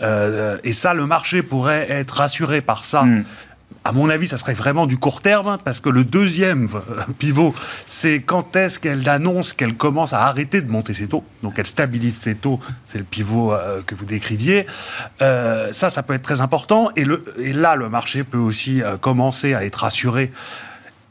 Euh, 0.00 0.58
et 0.64 0.72
ça, 0.72 0.94
le 0.94 1.06
marché 1.06 1.42
pourrait 1.42 1.86
être 1.90 2.16
rassuré 2.16 2.60
par 2.60 2.84
ça. 2.84 3.02
Hmm. 3.02 3.24
À 3.84 3.92
mon 3.92 4.10
avis, 4.10 4.28
ça 4.28 4.36
serait 4.36 4.52
vraiment 4.52 4.86
du 4.86 4.98
court 4.98 5.22
terme, 5.22 5.56
parce 5.64 5.80
que 5.80 5.88
le 5.88 6.04
deuxième 6.04 6.68
pivot, 7.18 7.54
c'est 7.86 8.20
quand 8.20 8.54
est-ce 8.54 8.78
qu'elle 8.78 9.08
annonce 9.08 9.54
qu'elle 9.54 9.74
commence 9.74 10.12
à 10.12 10.26
arrêter 10.26 10.60
de 10.60 10.70
monter 10.70 10.92
ses 10.92 11.08
taux. 11.08 11.24
Donc 11.42 11.58
elle 11.58 11.66
stabilise 11.66 12.16
ses 12.16 12.34
taux, 12.34 12.60
c'est 12.84 12.98
le 12.98 13.04
pivot 13.04 13.54
euh, 13.54 13.80
que 13.86 13.94
vous 13.94 14.04
décriviez. 14.04 14.66
Euh, 15.22 15.72
ça, 15.72 15.88
ça 15.88 16.02
peut 16.02 16.12
être 16.12 16.22
très 16.22 16.42
important. 16.42 16.90
Et, 16.96 17.04
le, 17.04 17.24
et 17.38 17.54
là, 17.54 17.74
le 17.74 17.88
marché 17.88 18.22
peut 18.22 18.38
aussi 18.38 18.82
commencer 19.00 19.54
à 19.54 19.64
être 19.64 19.76
rassuré 19.76 20.30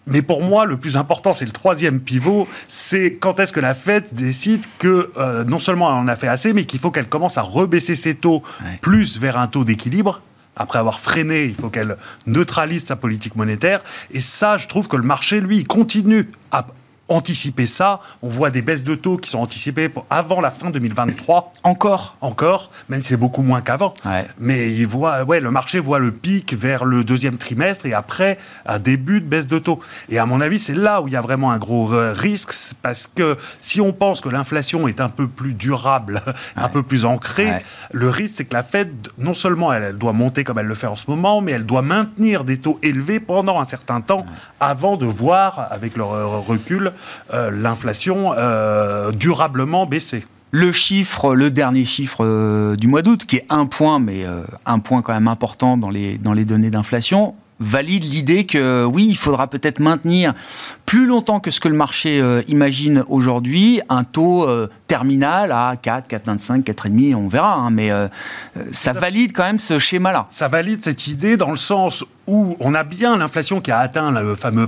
mais 0.09 0.21
pour 0.21 0.41
moi, 0.41 0.65
le 0.65 0.77
plus 0.77 0.97
important, 0.97 1.33
c'est 1.33 1.45
le 1.45 1.51
troisième 1.51 1.99
pivot. 1.99 2.47
C'est 2.67 3.15
quand 3.15 3.39
est-ce 3.39 3.53
que 3.53 3.59
la 3.59 3.73
Fed 3.73 4.05
décide 4.13 4.63
que 4.79 5.11
euh, 5.17 5.43
non 5.43 5.59
seulement 5.59 5.89
elle 5.89 6.03
en 6.03 6.07
a 6.07 6.15
fait 6.15 6.27
assez, 6.27 6.53
mais 6.53 6.65
qu'il 6.65 6.79
faut 6.79 6.91
qu'elle 6.91 7.07
commence 7.07 7.37
à 7.37 7.41
rebaisser 7.41 7.95
ses 7.95 8.15
taux 8.15 8.43
plus 8.81 9.19
vers 9.19 9.37
un 9.37 9.47
taux 9.47 9.63
d'équilibre. 9.63 10.21
Après 10.55 10.77
avoir 10.77 10.99
freiné, 10.99 11.45
il 11.45 11.55
faut 11.55 11.69
qu'elle 11.69 11.95
neutralise 12.27 12.83
sa 12.83 12.97
politique 12.97 13.35
monétaire. 13.35 13.81
Et 14.11 14.19
ça, 14.19 14.57
je 14.57 14.67
trouve 14.67 14.89
que 14.89 14.97
le 14.97 15.03
marché, 15.03 15.39
lui, 15.39 15.63
continue 15.63 16.29
à 16.51 16.67
anticiper 17.09 17.65
ça. 17.65 18.01
On 18.21 18.29
voit 18.29 18.49
des 18.49 18.61
baisses 18.61 18.83
de 18.83 18.95
taux 18.95 19.17
qui 19.17 19.29
sont 19.29 19.39
anticipées 19.39 19.91
avant 20.09 20.41
la 20.41 20.51
fin 20.51 20.69
2023. 20.69 21.53
Encore 21.63 22.15
Encore, 22.21 22.71
même 22.87 23.01
si 23.01 23.09
c'est 23.09 23.17
beaucoup 23.17 23.41
moins 23.41 23.61
qu'avant. 23.61 23.93
Mais 24.39 24.71
il 24.71 24.87
voit, 24.87 25.23
ouais, 25.23 25.39
le 25.39 25.51
marché 25.51 25.79
voit 25.79 25.99
le 25.99 26.11
pic 26.11 26.53
vers 26.53 26.85
le 26.85 27.03
deuxième 27.03 27.37
trimestre 27.37 27.85
et 27.85 27.93
après 27.93 28.37
un 28.65 28.79
début 28.79 29.21
de 29.21 29.25
baisse 29.25 29.47
de 29.47 29.59
taux. 29.59 29.79
Et 30.09 30.19
à 30.19 30.25
mon 30.25 30.41
avis, 30.41 30.59
c'est 30.59 30.75
là 30.75 31.01
où 31.01 31.07
il 31.07 31.13
y 31.13 31.17
a 31.17 31.21
vraiment 31.21 31.51
un 31.51 31.57
gros 31.57 31.93
euh, 31.93 32.13
risque 32.13 32.53
parce 32.81 33.07
que 33.07 33.37
si 33.59 33.81
on 33.81 33.91
pense 33.91 34.21
que 34.21 34.29
l'inflation 34.29 34.87
est 34.87 35.01
un 35.01 35.09
peu 35.09 35.27
plus 35.27 35.53
durable, 35.53 36.21
un 36.55 36.69
peu 36.69 36.83
plus 36.83 37.05
ancrée, 37.05 37.51
le 37.91 38.09
risque 38.09 38.35
c'est 38.37 38.45
que 38.45 38.53
la 38.53 38.63
Fed, 38.63 39.09
non 39.17 39.33
seulement 39.33 39.73
elle, 39.73 39.97
doit 39.97 40.13
monter 40.13 40.43
comme 40.43 40.59
elle 40.59 40.67
le 40.67 40.75
fait 40.75 40.87
en 40.87 40.95
ce 40.95 41.05
moment, 41.07 41.41
mais 41.41 41.51
elle 41.53 41.65
doit 41.65 41.81
maintenir 41.81 42.43
des 42.43 42.57
taux 42.57 42.79
élevés 42.83 43.19
pendant 43.19 43.59
un 43.59 43.65
certain 43.65 44.01
temps 44.01 44.25
avant 44.59 44.97
de 44.97 45.05
voir, 45.05 45.67
avec 45.71 45.97
le 45.97 46.03
recul, 46.03 46.91
l'inflation 47.31 48.33
euh, 48.37 49.11
durablement 49.11 49.85
baisser. 49.85 50.23
Le 50.51 50.71
chiffre, 50.71 51.35
le 51.35 51.51
dernier 51.51 51.85
chiffre 51.85 52.25
euh, 52.25 52.75
du 52.75 52.87
mois 52.87 53.03
d'août, 53.03 53.25
qui 53.25 53.37
est 53.37 53.45
un 53.49 53.67
point, 53.67 53.99
mais 53.99 54.25
un 54.65 54.79
point 54.79 55.01
quand 55.01 55.13
même 55.13 55.27
important 55.27 55.77
dans 55.77 55.89
les, 55.89 56.17
dans 56.17 56.33
les 56.33 56.45
données 56.45 56.71
d'inflation, 56.71 57.35
valide 57.59 58.05
l'idée 58.05 58.45
que 58.45 58.85
oui, 58.85 59.05
il 59.09 59.17
faudra 59.17 59.47
peut-être 59.47 59.79
maintenir 59.79 60.33
plus 60.85 61.05
longtemps 61.05 61.41
que 61.41 61.51
ce 61.51 61.59
que 61.59 61.67
le 61.67 61.75
marché 61.75 62.23
imagine 62.47 63.03
aujourd'hui 63.09 63.81
un 63.89 64.05
taux 64.05 64.47
terminal 64.87 65.51
à 65.51 65.75
4, 65.79 66.09
4,25, 66.09 66.63
4,5, 66.63 67.15
on 67.15 67.27
verra, 67.27 67.55
hein, 67.55 67.69
mais 67.69 67.91
ça 68.71 68.93
valide 68.93 69.33
quand 69.33 69.43
même 69.43 69.59
ce 69.59 69.77
schéma-là. 69.77 70.25
Ça 70.29 70.47
valide 70.47 70.81
cette 70.81 71.07
idée 71.07 71.35
dans 71.35 71.51
le 71.51 71.57
sens 71.57 72.05
où 72.27 72.55
on 72.61 72.73
a 72.73 72.83
bien 72.83 73.17
l'inflation 73.17 73.59
qui 73.59 73.71
a 73.71 73.79
atteint 73.79 74.11
le 74.11 74.35
fameux 74.35 74.67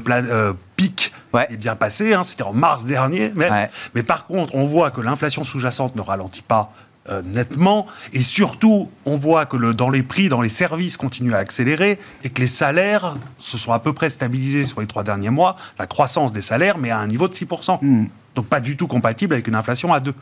pic 0.82 1.14
est 1.50 1.58
bien 1.58 1.76
passé, 1.76 2.14
hein, 2.14 2.24
c'était 2.24 2.44
en 2.44 2.54
mars 2.54 2.86
dernier, 2.86 3.32
mais, 3.36 3.70
mais 3.96 4.04
par 4.04 4.26
contre, 4.26 4.56
on 4.56 4.66
voit 4.66 4.92
que 4.92 5.02
l'inflation 5.02 5.44
sous-jacente 5.44 5.96
ne 5.96 6.02
ralentit 6.02 6.42
pas 6.42 6.74
euh, 7.10 7.22
nettement. 7.24 7.88
Et 8.14 8.22
surtout, 8.22 8.90
on 9.06 9.18
voit 9.18 9.46
que 9.46 9.58
le, 9.58 9.74
dans 9.74 9.90
les 9.90 10.04
prix, 10.04 10.30
dans 10.30 10.42
les 10.42 10.50
services, 10.50 10.98
continuent 10.98 11.34
à 11.34 11.40
accélérer 11.40 12.00
et 12.24 12.30
que 12.30 12.42
les 12.42 12.48
salaires 12.48 13.16
se 13.40 13.58
sont 13.58 13.72
à 13.72 13.80
peu 13.80 13.94
près 13.94 14.10
stabilisés 14.10 14.66
sur 14.66 14.82
les 14.82 14.88
trois 14.88 15.04
derniers 15.04 15.30
mois. 15.30 15.56
La 15.80 15.88
croissance 15.88 16.32
des 16.32 16.42
salaires, 16.42 16.78
mais 16.78 16.92
à 16.92 17.00
un 17.00 17.08
niveau 17.08 17.28
de 17.28 17.34
6%. 17.34 17.80
Hmm. 17.82 18.06
Donc 18.36 18.46
pas 18.46 18.60
du 18.60 18.78
tout 18.78 18.88
compatible 18.88 19.34
avec 19.34 19.48
une 19.48 19.56
inflation 19.56 19.92
à 19.94 20.00
2. 20.00 20.14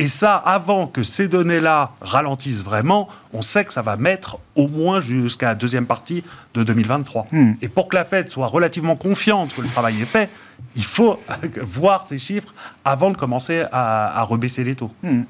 Et 0.00 0.06
ça, 0.06 0.36
avant 0.36 0.86
que 0.86 1.02
ces 1.02 1.26
données-là 1.26 1.90
ralentissent 2.00 2.62
vraiment, 2.62 3.08
on 3.32 3.42
sait 3.42 3.64
que 3.64 3.72
ça 3.72 3.82
va 3.82 3.96
mettre 3.96 4.38
au 4.54 4.68
moins 4.68 5.00
jusqu'à 5.00 5.46
la 5.46 5.54
deuxième 5.56 5.86
partie 5.86 6.22
de 6.54 6.62
2023. 6.62 7.26
Hmm. 7.32 7.52
Et 7.62 7.68
pour 7.68 7.88
que 7.88 7.96
la 7.96 8.04
Fed 8.04 8.28
soit 8.28 8.46
relativement 8.46 8.94
confiante 8.94 9.52
que 9.54 9.60
le 9.60 9.68
travail 9.68 10.00
est 10.00 10.06
fait, 10.06 10.30
il 10.76 10.84
faut 10.84 11.18
voir 11.62 12.04
ces 12.04 12.20
chiffres 12.20 12.54
avant 12.84 13.10
de 13.10 13.16
commencer 13.16 13.64
à, 13.72 14.22
rebaisser 14.22 14.62
les 14.62 14.76
taux. 14.76 14.92
Hmm. 15.02 15.22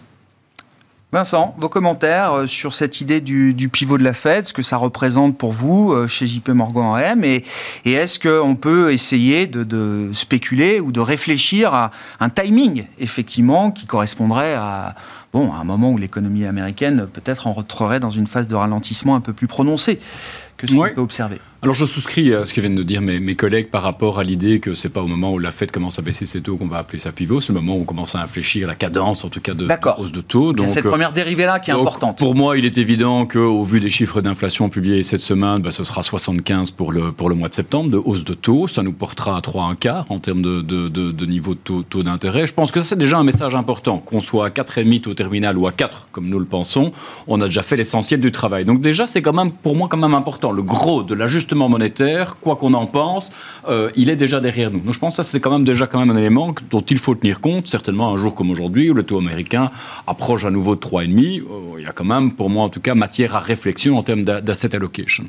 Vincent, 1.10 1.54
vos 1.56 1.70
commentaires 1.70 2.34
euh, 2.34 2.46
sur 2.46 2.74
cette 2.74 3.00
idée 3.00 3.22
du, 3.22 3.70
pivot 3.72 3.96
de 3.96 4.04
la 4.04 4.12
Fed, 4.12 4.46
ce 4.46 4.52
que 4.52 4.62
ça 4.62 4.76
représente 4.76 5.38
pour 5.38 5.52
vous 5.52 5.90
euh, 5.90 6.06
chez 6.06 6.26
JP 6.26 6.50
Morgan 6.50 6.92
RM, 6.92 7.24
et, 7.24 7.44
et 7.86 7.92
est-ce 7.92 8.18
qu'on 8.18 8.56
peut 8.56 8.92
essayer 8.92 9.46
de, 9.46 10.10
spéculer 10.12 10.80
ou 10.80 10.92
de 10.92 11.00
réfléchir 11.00 11.72
à 11.72 11.92
un 12.20 12.28
timing, 12.28 12.84
effectivement, 12.98 13.70
qui 13.70 13.86
correspondrait 13.86 14.52
à, 14.52 14.94
bon, 15.32 15.50
à 15.54 15.56
un 15.56 15.64
moment 15.64 15.92
où 15.92 15.96
l'économie 15.96 16.44
américaine 16.44 17.06
peut-être 17.10 17.46
rentrerait 17.46 18.00
dans 18.00 18.10
une 18.10 18.26
phase 18.26 18.46
de 18.46 18.54
ralentissement 18.54 19.16
un 19.16 19.22
peu 19.22 19.32
plus 19.32 19.46
prononcée 19.46 20.00
que 20.58 20.66
ce 20.66 20.74
qu'on 20.74 20.90
peut 20.92 21.00
observer? 21.00 21.38
Alors 21.60 21.74
je 21.74 21.86
souscris 21.86 22.32
à 22.32 22.46
ce 22.46 22.52
que 22.52 22.60
viennent 22.60 22.76
de 22.76 22.84
dire 22.84 23.00
mes, 23.00 23.18
mes 23.18 23.34
collègues 23.34 23.68
par 23.68 23.82
rapport 23.82 24.20
à 24.20 24.22
l'idée 24.22 24.60
que 24.60 24.74
c'est 24.74 24.90
pas 24.90 25.02
au 25.02 25.08
moment 25.08 25.32
où 25.32 25.40
la 25.40 25.50
Fed 25.50 25.72
commence 25.72 25.98
à 25.98 26.02
baisser 26.02 26.24
ses 26.24 26.40
taux 26.40 26.56
qu'on 26.56 26.68
va 26.68 26.78
appeler 26.78 27.00
ça 27.00 27.10
pivot, 27.10 27.40
c'est 27.40 27.52
le 27.52 27.60
moment 27.60 27.74
où 27.74 27.80
on 27.80 27.84
commence 27.84 28.14
à 28.14 28.22
infléchir 28.22 28.68
la 28.68 28.76
cadence 28.76 29.24
en 29.24 29.28
tout 29.28 29.40
cas 29.40 29.54
de, 29.54 29.66
hausse 29.98 30.12
de 30.12 30.20
taux. 30.20 30.52
Donc, 30.52 30.66
a 30.66 30.68
cette 30.68 30.84
première 30.84 31.10
dérivée 31.10 31.46
là 31.46 31.58
qui 31.58 31.72
est 31.72 31.74
importante. 31.74 32.18
Pour 32.18 32.36
moi, 32.36 32.56
il 32.56 32.64
est 32.64 32.78
évident 32.78 33.26
qu'au 33.26 33.64
vu 33.64 33.80
des 33.80 33.90
chiffres 33.90 34.20
d'inflation 34.20 34.68
publiés 34.68 35.02
cette 35.02 35.20
semaine, 35.20 35.58
bah, 35.58 35.72
ce 35.72 35.82
sera 35.82 36.04
75 36.04 36.70
pour 36.70 36.92
le, 36.92 37.10
pour 37.10 37.28
le 37.28 37.34
mois 37.34 37.48
de 37.48 37.54
septembre 37.54 37.90
de 37.90 37.96
hausse 37.96 38.24
de 38.24 38.34
taux. 38.34 38.68
Ça 38.68 38.84
nous 38.84 38.92
portera 38.92 39.36
à 39.36 39.40
3 39.40 39.64
un 39.64 39.74
quart 39.74 40.12
en 40.12 40.20
termes 40.20 40.42
de, 40.42 40.60
de, 40.60 40.88
de, 40.88 41.26
niveau 41.26 41.54
de 41.54 41.60
taux, 41.60 41.82
taux 41.82 42.04
d'intérêt. 42.04 42.46
Je 42.46 42.54
pense 42.54 42.70
que 42.70 42.80
ça 42.80 42.90
c'est 42.90 42.98
déjà 42.98 43.18
un 43.18 43.24
message 43.24 43.56
important. 43.56 43.98
Qu'on 43.98 44.20
soit 44.20 44.46
à 44.46 44.50
4,5 44.50 45.00
taux 45.00 45.14
terminal 45.14 45.58
ou 45.58 45.66
à 45.66 45.72
4 45.72 46.10
comme 46.12 46.28
nous 46.28 46.38
le 46.38 46.44
pensons, 46.44 46.92
on 47.26 47.40
a 47.40 47.46
déjà 47.46 47.62
fait 47.62 47.76
l'essentiel 47.76 48.20
du 48.20 48.30
travail. 48.30 48.64
Donc 48.64 48.80
déjà 48.80 49.08
c'est 49.08 49.22
quand 49.22 49.32
même 49.32 49.50
pour 49.50 49.74
moi 49.74 49.88
quand 49.90 49.96
même 49.96 50.14
important. 50.14 50.52
Le 50.52 50.62
gros 50.62 51.02
de 51.02 51.14
l'ajustement 51.14 51.47
monétaire 51.54 52.36
quoi 52.40 52.56
qu'on 52.56 52.74
en 52.74 52.86
pense, 52.86 53.32
euh, 53.68 53.90
il 53.96 54.10
est 54.10 54.16
déjà 54.16 54.40
derrière 54.40 54.70
nous. 54.70 54.80
Donc 54.80 54.94
je 54.94 54.98
pense 54.98 55.14
que 55.14 55.22
ça, 55.22 55.24
c'est 55.24 55.40
quand 55.40 55.50
même 55.50 55.64
déjà 55.64 55.86
quand 55.86 55.98
même 55.98 56.10
un 56.10 56.16
élément 56.16 56.54
dont 56.70 56.80
il 56.80 56.98
faut 56.98 57.14
tenir 57.14 57.40
compte, 57.40 57.66
certainement 57.66 58.12
un 58.12 58.16
jour 58.16 58.34
comme 58.34 58.50
aujourd'hui, 58.50 58.90
où 58.90 58.94
le 58.94 59.02
taux 59.02 59.18
américain 59.18 59.70
approche 60.06 60.44
à 60.44 60.50
nouveau 60.50 60.74
de 60.74 60.80
3,5. 60.80 61.40
Euh, 61.40 61.42
il 61.78 61.84
y 61.84 61.86
a 61.86 61.92
quand 61.92 62.04
même, 62.04 62.32
pour 62.32 62.50
moi 62.50 62.64
en 62.64 62.68
tout 62.68 62.80
cas, 62.80 62.94
matière 62.94 63.36
à 63.36 63.40
réflexion 63.40 63.98
en 63.98 64.02
termes 64.02 64.22
d'asset 64.24 64.74
allocation. 64.74 65.24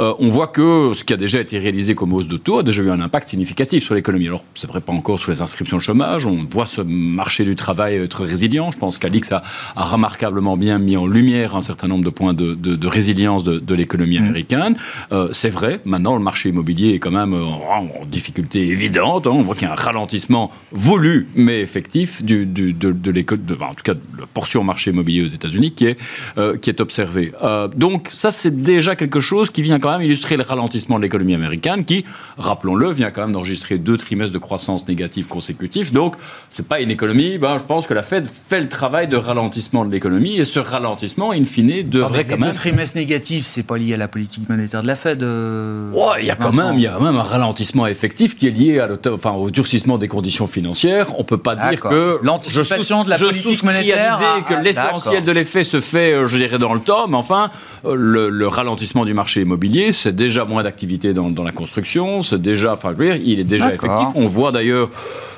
Euh, 0.00 0.14
on 0.18 0.28
voit 0.28 0.48
que 0.48 0.92
ce 0.94 1.04
qui 1.04 1.12
a 1.12 1.16
déjà 1.16 1.40
été 1.40 1.58
réalisé 1.58 1.94
comme 1.94 2.12
hausse 2.12 2.28
de 2.28 2.36
taux 2.36 2.58
a 2.58 2.62
déjà 2.62 2.82
eu 2.82 2.90
un 2.90 3.00
impact 3.00 3.28
significatif 3.28 3.84
sur 3.84 3.94
l'économie. 3.94 4.26
Alors, 4.26 4.44
c'est 4.54 4.66
vrai 4.66 4.80
pas 4.80 4.92
encore 4.92 5.18
sur 5.18 5.30
les 5.30 5.40
inscriptions 5.40 5.76
de 5.76 5.82
chômage, 5.82 6.26
on 6.26 6.46
voit 6.50 6.66
ce 6.66 6.80
marché 6.80 7.44
du 7.44 7.56
travail 7.56 7.96
être 7.96 8.24
résilient. 8.24 8.70
Je 8.72 8.78
pense 8.78 8.98
qu'Alix 8.98 9.32
a, 9.32 9.42
remarquablement 9.76 10.56
bien 10.56 10.78
mis 10.78 10.96
en 10.96 11.06
lumière 11.06 11.56
un 11.56 11.62
certain 11.62 11.88
nombre 11.88 12.04
de 12.04 12.10
points 12.10 12.34
de, 12.34 12.86
résilience 12.86 13.44
de, 13.44 13.74
l'économie 13.74 14.18
mmh. 14.18 14.22
américaine. 14.22 14.58
américaine. 14.60 14.76
Euh, 15.12 15.28
c'est 15.48 15.54
vrai, 15.54 15.80
maintenant 15.86 16.14
le 16.14 16.22
marché 16.22 16.50
immobilier 16.50 16.90
est 16.90 16.98
quand 16.98 17.10
même 17.10 17.32
euh, 17.32 17.42
en 17.42 18.04
difficulté 18.04 18.68
évidente. 18.68 19.26
Hein. 19.26 19.30
On 19.32 19.40
voit 19.40 19.54
qu'il 19.54 19.66
y 19.66 19.70
a 19.70 19.72
un 19.72 19.76
ralentissement 19.76 20.52
voulu 20.72 21.26
mais 21.34 21.60
effectif 21.60 22.22
du, 22.22 22.44
de, 22.44 22.70
de 22.70 23.62
en 23.62 23.74
tout 23.74 23.82
cas 23.82 23.94
de 23.94 24.00
la 24.18 24.26
portion 24.26 24.62
marché 24.62 24.90
immobilier 24.90 25.22
aux 25.22 25.28
États-Unis 25.28 25.72
qui 25.72 25.86
est, 25.86 25.98
euh, 26.36 26.58
qui 26.58 26.68
est 26.68 26.82
observée. 26.82 27.32
donc 27.74 28.10
ça, 28.12 28.30
c'est 28.30 28.62
déjà 28.62 28.94
quelque 28.94 29.20
chose 29.20 29.48
qui 29.48 29.62
vient 29.62 29.78
quand 29.78 29.90
même 29.90 30.02
illustrer 30.02 30.36
le 30.36 30.42
ralentissement 30.42 30.98
de 30.98 31.04
l'économie 31.04 31.34
américaine 31.34 31.86
qui, 31.86 32.04
rappelons-le, 32.36 32.92
vient 32.92 33.10
quand 33.10 33.22
même 33.22 33.32
d'enregistrer 33.32 33.78
deux 33.78 33.96
trimestres 33.96 34.34
de 34.34 34.38
croissance 34.38 34.86
négative 34.86 35.28
consécutifs. 35.28 35.94
Donc 35.94 36.16
c'est 36.50 36.68
pas 36.68 36.82
une 36.82 36.90
économie. 36.90 37.38
Ben, 37.38 37.56
je 37.56 37.64
pense 37.64 37.86
que 37.86 37.94
la 37.94 38.02
Fed 38.02 38.26
fait 38.26 38.60
le 38.60 38.68
travail 38.68 39.08
de 39.08 39.16
ralentissement 39.16 39.86
de 39.86 39.90
l'économie 39.90 40.36
et 40.38 40.44
ce 40.44 40.58
ralentissement, 40.58 41.32
in 41.32 41.44
fine, 41.44 41.88
devrait 41.88 42.26
quand 42.26 42.36
même. 42.36 42.50
Deux 42.50 42.54
trimestres 42.54 42.98
négatifs, 42.98 43.46
c'est 43.46 43.62
pas 43.62 43.78
lié 43.78 43.94
à 43.94 43.96
la 43.96 44.08
politique 44.08 44.46
monétaire 44.46 44.82
de 44.82 44.86
la 44.86 44.96
Fed. 44.96 45.22
Euh, 45.22 45.37
ouais, 45.92 46.20
il 46.20 46.26
y 46.26 46.30
a 46.30 46.36
quand 46.36 46.54
même, 46.54 46.74
il 46.76 46.82
y 46.82 46.86
a 46.86 46.98
même 46.98 47.16
un 47.16 47.22
ralentissement 47.22 47.86
effectif 47.86 48.36
qui 48.36 48.46
est 48.46 48.50
lié 48.50 48.80
à 48.80 48.88
enfin, 49.12 49.32
au 49.32 49.50
durcissement 49.50 49.98
des 49.98 50.08
conditions 50.08 50.46
financières. 50.46 51.06
On 51.18 51.24
peut 51.24 51.38
pas 51.38 51.56
dire 51.56 51.80
que 51.80 52.18
l'anticipation 52.22 53.04
de 53.04 53.10
la 53.10 53.18
politique 53.18 53.62
monétaire, 53.62 54.16
l'idée 54.16 54.44
que 54.46 54.54
ah, 54.54 54.62
l'essentiel 54.62 55.24
de 55.24 55.32
l'effet 55.32 55.64
se 55.64 55.80
fait, 55.80 56.12
euh, 56.12 56.26
je 56.26 56.38
dirais, 56.38 56.58
dans 56.58 56.74
le 56.74 56.80
temps, 56.80 57.08
mais 57.08 57.16
enfin, 57.16 57.50
euh, 57.84 57.94
le, 58.30 58.48
ralentissement 58.48 59.04
du 59.04 59.14
marché 59.14 59.42
immobilier, 59.42 59.92
c'est 59.92 60.14
déjà 60.14 60.44
moins 60.44 60.62
d'activité 60.62 61.12
dans, 61.12 61.44
la 61.44 61.52
construction, 61.52 62.22
c'est 62.22 62.40
déjà, 62.40 62.72
enfin, 62.72 62.94
il 62.98 63.38
est 63.38 63.44
déjà 63.44 63.68
effectif. 63.68 64.08
On 64.14 64.26
voit 64.26 64.52
d'ailleurs 64.52 64.88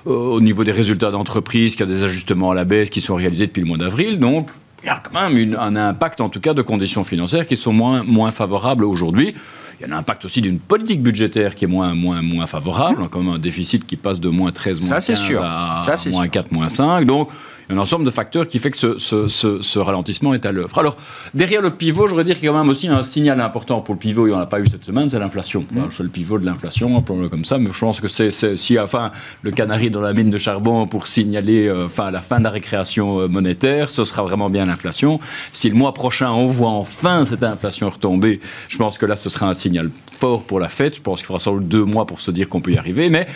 au 0.07 0.41
niveau 0.41 0.65
des 0.65 0.73
résultats 0.73 1.11
d'entreprise 1.11 1.77
qu'il 1.77 1.87
y 1.87 1.91
a 1.91 1.95
des 1.95 2.03
ajustements 2.05 2.53
à 2.53 2.55
la 2.55 2.65
baisse 2.65 2.89
qui 2.89 3.01
sont 3.01 3.17
réalisés 3.17 3.47
depuis 3.47 3.61
le 3.61 3.67
mois 3.67 3.77
d'avril, 3.77 4.19
donc 4.19 4.49
il 4.83 4.87
y 4.87 4.91
a 4.91 5.03
quand 5.03 5.29
même 5.29 5.57
un 5.59 5.77
impact, 5.77 6.21
en 6.21 6.29
tout 6.29 6.41
cas, 6.41 6.55
de 6.55 6.63
conditions 6.63 7.05
financières 7.05 7.47
qui 7.47 7.57
sont 7.57 7.73
moins, 7.73 8.03
moins 8.03 8.31
favorables 8.31 8.85
aujourd'hui. 8.85 9.35
Il 9.81 9.89
y 9.89 9.91
a 9.91 9.95
un 9.95 9.99
impact 9.99 10.27
aussi 10.27 10.43
d'une 10.43 10.59
politique 10.59 11.03
budgétaire 11.03 11.55
qui 11.55 11.65
est 11.65 11.69
moins, 11.69 11.95
moins, 11.95 12.21
moins 12.21 12.47
favorable, 12.47 13.09
comme 13.09 13.29
un 13.29 13.39
déficit 13.39 13.87
qui 13.87 13.97
passe 13.97 14.21
de 14.21 14.29
moins 14.29 14.53
13, 14.53 14.87
moins 14.87 15.01
15 15.01 15.31
à 15.39 16.11
moins 16.11 16.29
4, 16.29 16.53
moins 16.53 16.69
5. 16.69 17.07
Donc, 17.07 17.31
un 17.71 17.79
ensemble 17.79 18.05
de 18.05 18.11
facteurs 18.11 18.49
qui 18.49 18.59
fait 18.59 18.71
que 18.71 18.77
ce, 18.77 18.99
ce, 18.99 19.79
ralentissement 19.79 20.35
est 20.35 20.45
à 20.45 20.53
l'œuvre. 20.53 20.77
Alors, 20.79 20.97
derrière 21.35 21.63
le 21.63 21.71
pivot, 21.71 22.07
je 22.07 22.11
voudrais 22.11 22.25
dire 22.25 22.37
qu'il 22.37 22.45
y 22.45 22.49
a 22.49 22.53
quand 22.53 22.59
même 22.59 22.69
aussi 22.69 22.89
un 22.89 23.03
signal 23.03 23.41
important 23.41 23.81
pour 23.81 23.95
le 23.95 23.99
pivot, 23.99 24.27
il 24.27 24.31
n'y 24.31 24.37
en 24.37 24.41
a 24.41 24.47
pas 24.47 24.61
eu 24.61 24.67
cette 24.69 24.85
semaine, 24.85 25.09
c'est 25.09 25.19
l'inflation. 25.19 25.65
Mmh. 25.71 25.81
C'est 25.97 26.03
le 26.03 26.09
pivot 26.09 26.39
de 26.39 26.47
l'inflation, 26.47 26.99
appelons-le 26.99 27.29
comme 27.29 27.45
ça, 27.45 27.59
mais 27.59 27.71
je 27.73 27.79
pense 27.79 28.01
que 28.01 28.09
c'est 28.09 28.31
si 28.57 28.79
enfin 28.79 29.13
le 29.43 29.51
canari 29.51 29.91
dans 29.91 30.01
la 30.01 30.13
mine 30.13 30.31
de 30.31 30.39
charbon 30.39 30.87
pour 30.87 31.07
signaler 31.07 31.69
euh, 31.69 31.87
enfin, 31.87 32.11
la 32.11 32.21
fin 32.21 32.39
de 32.39 32.45
la 32.45 32.51
récréation 32.51 33.21
euh, 33.21 33.29
monétaire, 33.29 33.91
ce 33.91 34.05
sera 34.05 34.23
vraiment 34.23 34.51
bien 34.51 34.67
l'inflation. 34.67 35.21
Si 35.53 35.69
le 35.69 35.77
mois 35.77 35.95
prochain, 35.95 36.31
on 36.31 36.47
voit 36.47 36.71
enfin 36.71 37.25
cette 37.25 37.43
inflation 37.43 37.89
retomber, 37.89 38.41
je 38.69 38.77
pense 38.77 38.99
que 38.99 39.07
là, 39.07 39.17
ce 39.17 39.29
sera 39.29 39.49
un 39.49 39.55
signal 39.55 39.91
fort 40.19 40.43
pour 40.43 40.61
la 40.61 40.69
fête. 40.69 40.97
Je 40.97 41.01
pense 41.01 41.21
qu'il 41.21 41.27
faudra 41.27 41.41
sans 41.41 41.55
doute 41.55 41.69
deux 41.69 41.85
mois 41.85 42.07
pour 42.07 42.21
se 42.21 42.31
dire 42.31 42.49
qu'on 42.49 42.61
peut 42.61 42.73
y 42.73 42.79
arriver, 42.79 43.09
mais 43.09 43.27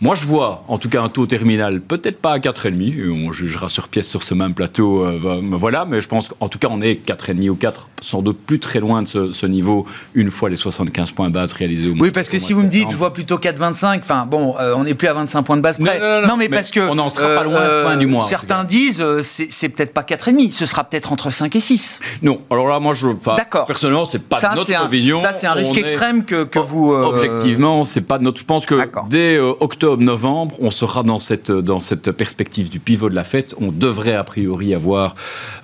moi, 0.00 0.14
je 0.14 0.26
vois, 0.26 0.62
en 0.68 0.78
tout 0.78 0.88
cas, 0.88 1.02
un 1.02 1.08
taux 1.08 1.26
terminal, 1.26 1.80
peut-être 1.80 2.20
pas 2.20 2.32
à 2.32 2.38
4,5, 2.38 3.10
on 3.10 3.32
jugera 3.32 3.68
sur 3.68 3.88
pièce 3.88 4.08
sur 4.08 4.22
ce 4.22 4.32
même 4.32 4.54
plateau, 4.54 5.04
euh, 5.04 5.40
voilà, 5.50 5.86
mais 5.86 6.00
je 6.00 6.06
pense 6.06 6.28
qu'en 6.28 6.46
tout 6.46 6.60
cas, 6.60 6.68
on 6.70 6.80
est 6.80 7.04
4,5 7.04 7.48
ou 7.50 7.56
4, 7.56 7.88
sans 8.00 8.22
doute 8.22 8.38
plus 8.38 8.60
très 8.60 8.78
loin 8.78 9.02
de 9.02 9.32
ce, 9.32 9.46
niveau, 9.46 9.86
une 10.14 10.30
fois 10.30 10.50
les 10.50 10.56
75 10.56 11.10
points 11.10 11.28
de 11.30 11.34
base 11.34 11.52
réalisés 11.52 11.88
au 11.88 11.94
Oui, 11.98 12.12
parce 12.12 12.28
que 12.28 12.38
si 12.38 12.52
vous 12.52 12.62
me 12.62 12.68
dites, 12.68 12.92
je 12.92 12.96
vois 12.96 13.12
plutôt 13.12 13.38
4,25, 13.38 13.98
enfin, 13.98 14.24
bon, 14.24 14.54
euh, 14.60 14.74
on 14.76 14.84
n'est 14.84 14.94
plus 14.94 15.08
à 15.08 15.14
25 15.14 15.42
points 15.42 15.56
de 15.56 15.62
base 15.62 15.78
près. 15.78 15.98
Non, 16.26 16.36
mais, 16.36 16.48
parce 16.48 16.70
que. 16.70 16.80
On 16.80 16.94
n'en 16.94 17.10
sera 17.10 17.34
pas 17.34 17.44
loin 17.44 17.60
fin 17.84 17.96
du 17.96 18.06
mois. 18.06 18.22
Certains 18.22 18.62
disent, 18.62 19.02
euh, 19.02 19.20
c'est 19.22 19.68
peut-être 19.70 19.92
pas 19.92 20.02
4,5, 20.02 20.52
ce 20.52 20.66
sera 20.66 20.84
peut-être 20.84 21.12
entre 21.12 21.32
5 21.32 21.56
et 21.56 21.60
6. 21.60 21.98
Non, 22.22 22.40
alors 22.50 22.68
là, 22.68 22.78
moi, 22.78 22.94
je. 22.94 23.08
D'accord. 23.36 23.66
Personnellement, 23.66 24.04
c'est 24.04 24.22
pas 24.22 24.38
notre 24.54 24.88
vision. 24.88 25.18
Ça, 25.18 25.32
c'est 25.32 25.48
un 25.48 25.54
risque 25.54 25.76
extrême 25.76 26.24
que, 26.24 26.44
que 26.44 26.60
vous. 26.60 26.92
Objectivement, 26.92 27.84
c'est 27.84 28.02
pas 28.02 28.20
notre. 28.20 28.38
Je 28.38 28.44
pense 28.44 28.64
que 28.64 28.76
dès 29.08 29.38
octobre, 29.38 29.87
novembre, 29.96 30.56
on 30.60 30.70
sera 30.70 31.02
dans 31.02 31.18
cette, 31.18 31.50
dans 31.50 31.80
cette 31.80 32.12
perspective 32.12 32.68
du 32.68 32.80
pivot 32.80 33.08
de 33.08 33.14
la 33.14 33.24
fête. 33.24 33.54
On 33.60 33.72
devrait 33.72 34.14
a 34.14 34.24
priori 34.24 34.74
avoir 34.74 35.14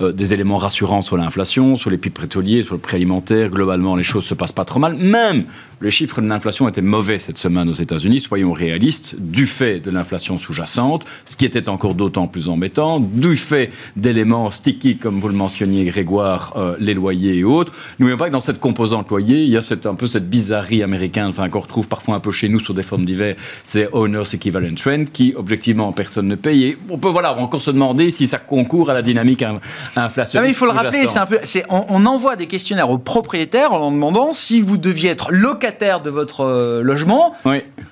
euh, 0.01 0.13
des 0.13 0.33
éléments 0.33 0.59
rassurants 0.59 1.03
sur 1.03 1.17
l'inflation, 1.17 1.77
sur 1.77 1.91
les 1.91 1.99
prix 1.99 2.11
pétroliers, 2.11 2.63
sur 2.63 2.75
le 2.75 2.81
prix 2.81 2.97
alimentaire. 2.97 3.51
Globalement, 3.51 3.97
les 3.97 4.03
choses 4.03 4.25
se 4.25 4.35
passent 4.35 4.53
pas 4.53 4.65
trop 4.65 4.81
mal. 4.81 4.95
Même 4.97 5.45
le 5.81 5.91
chiffre 5.91 6.21
de 6.23 6.27
l'inflation 6.27 6.69
était 6.69 6.81
mauvais 6.81 7.19
cette 7.19 7.37
semaine 7.37 7.69
aux 7.69 7.75
États-Unis, 7.75 8.21
soyons 8.21 8.53
réalistes, 8.53 9.17
du 9.19 9.45
fait 9.47 9.81
de 9.81 9.91
l'inflation 9.91 10.39
sous-jacente, 10.39 11.05
ce 11.27 11.37
qui 11.37 11.45
était 11.45 11.69
encore 11.69 11.95
d'autant 11.95 12.27
plus 12.27 12.49
embêtant, 12.49 13.01
du 13.01 13.37
fait 13.37 13.71
d'éléments 13.97 14.51
sticky, 14.51 14.97
comme 14.97 15.21
vous 15.21 15.29
le 15.29 15.35
mentionniez, 15.35 15.85
Grégoire, 15.85 16.55
euh, 16.57 16.77
les 16.81 16.95
loyers 16.95 17.37
et 17.37 17.45
autres. 17.45 17.73
N'oublions 17.99 18.17
pas 18.17 18.29
que 18.29 18.33
dans 18.33 18.41
cette 18.41 18.61
composante 18.61 19.11
loyer, 19.11 19.43
il 19.43 19.51
y 19.51 19.57
a 19.57 19.63
cette, 19.63 19.85
un 19.85 19.95
peu 19.95 20.07
cette 20.07 20.31
bizarrerie 20.31 20.83
américaine, 20.83 21.27
enfin, 21.27 21.49
qu'on 21.49 21.61
retrouve 21.61 21.87
parfois 21.87 22.15
un 22.15 22.21
peu 22.21 22.33
chez 22.33 22.49
nous 22.49 22.61
sur 22.61 22.73
des 22.73 22.83
formes 22.83 23.05
divers, 23.05 23.37
c'est 23.63 23.89
Owners 24.15 24.35
Equivalent 24.35 24.75
Trend, 24.75 25.05
qui, 25.13 25.35
objectivement, 25.37 25.93
personne 25.93 26.29
ne 26.29 26.35
paye. 26.35 26.65
Et 26.65 26.79
on 26.91 26.99
peut, 26.99 27.09
voilà, 27.09 27.37
encore 27.37 27.61
se 27.61 27.71
demander 27.71 28.11
si 28.11 28.27
ça 28.27 28.39
concourt 28.39 28.91
à 28.91 28.95
la 28.95 29.03
dynamique 29.03 29.45
inflationniste. 29.97 30.51
il 30.51 30.55
faut 30.55 30.67
le 30.67 30.73
rappeler, 30.73 31.07
c'est 31.07 31.19
un 31.19 31.27
peu, 31.27 31.39
on, 31.69 31.85
on 31.89 32.07
envoie 32.07 32.37
des 32.37 32.47
questionnaires 32.47 32.91
aux 32.91 32.99
propriétaires 32.99 33.73
en 33.73 33.79
leur 33.79 33.91
demandant 33.91 34.33
si 34.33 34.61
vous 34.61 34.77
deviez 34.77 35.11
être 35.11 35.33
locataire 35.33 36.01
de 36.01 36.11
votre 36.11 36.41
euh, 36.41 36.83
logement, 36.83 37.35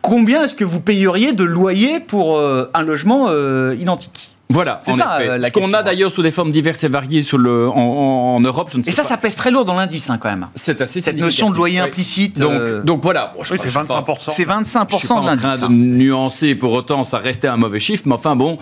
combien 0.00 0.44
est-ce 0.44 0.54
que 0.54 0.64
vous 0.64 0.80
payeriez 0.80 1.32
de 1.32 1.44
loyer 1.44 2.00
pour 2.00 2.36
euh, 2.38 2.70
un 2.74 2.82
logement 2.82 3.26
euh, 3.28 3.74
identique? 3.78 4.31
Voilà, 4.52 4.80
c'est 4.84 4.92
ça 4.92 5.18
la 5.38 5.48
Ce 5.48 5.52
qu'on 5.52 5.72
a 5.72 5.82
d'ailleurs 5.82 6.10
sous 6.10 6.22
des 6.22 6.30
formes 6.30 6.52
diverses 6.52 6.84
et 6.84 6.88
variées 6.88 7.22
sur 7.22 7.38
le, 7.38 7.68
en, 7.68 8.40
Europe, 8.40 8.68
je 8.72 8.78
ne 8.78 8.82
sais 8.82 8.90
Et 8.90 8.92
ça, 8.92 9.04
ça 9.04 9.16
pèse 9.16 9.34
très 9.34 9.50
lourd 9.50 9.64
dans 9.64 9.74
l'indice 9.74 10.10
hein, 10.10 10.18
quand 10.18 10.28
même. 10.28 10.48
C'est 10.54 10.80
assez 10.80 11.00
Cette 11.00 11.18
notion 11.18 11.50
de 11.50 11.56
loyer 11.56 11.80
implicite. 11.80 12.38
Donc, 12.38 12.84
donc 12.84 13.02
voilà. 13.02 13.34
oui, 13.38 13.58
c'est 13.58 13.68
25%. 13.68 14.30
C'est 14.30 14.48
25% 14.48 15.20
de 15.20 15.26
l'indice. 15.26 15.44
en 15.44 15.56
train 15.56 15.68
de 15.68 15.74
nuancer, 15.74 16.54
pour 16.54 16.72
autant, 16.72 17.04
ça 17.04 17.18
restait 17.18 17.48
un 17.48 17.56
mauvais 17.56 17.80
chiffre. 17.80 18.04
Mais 18.06 18.14
enfin 18.14 18.36
bon, 18.36 18.58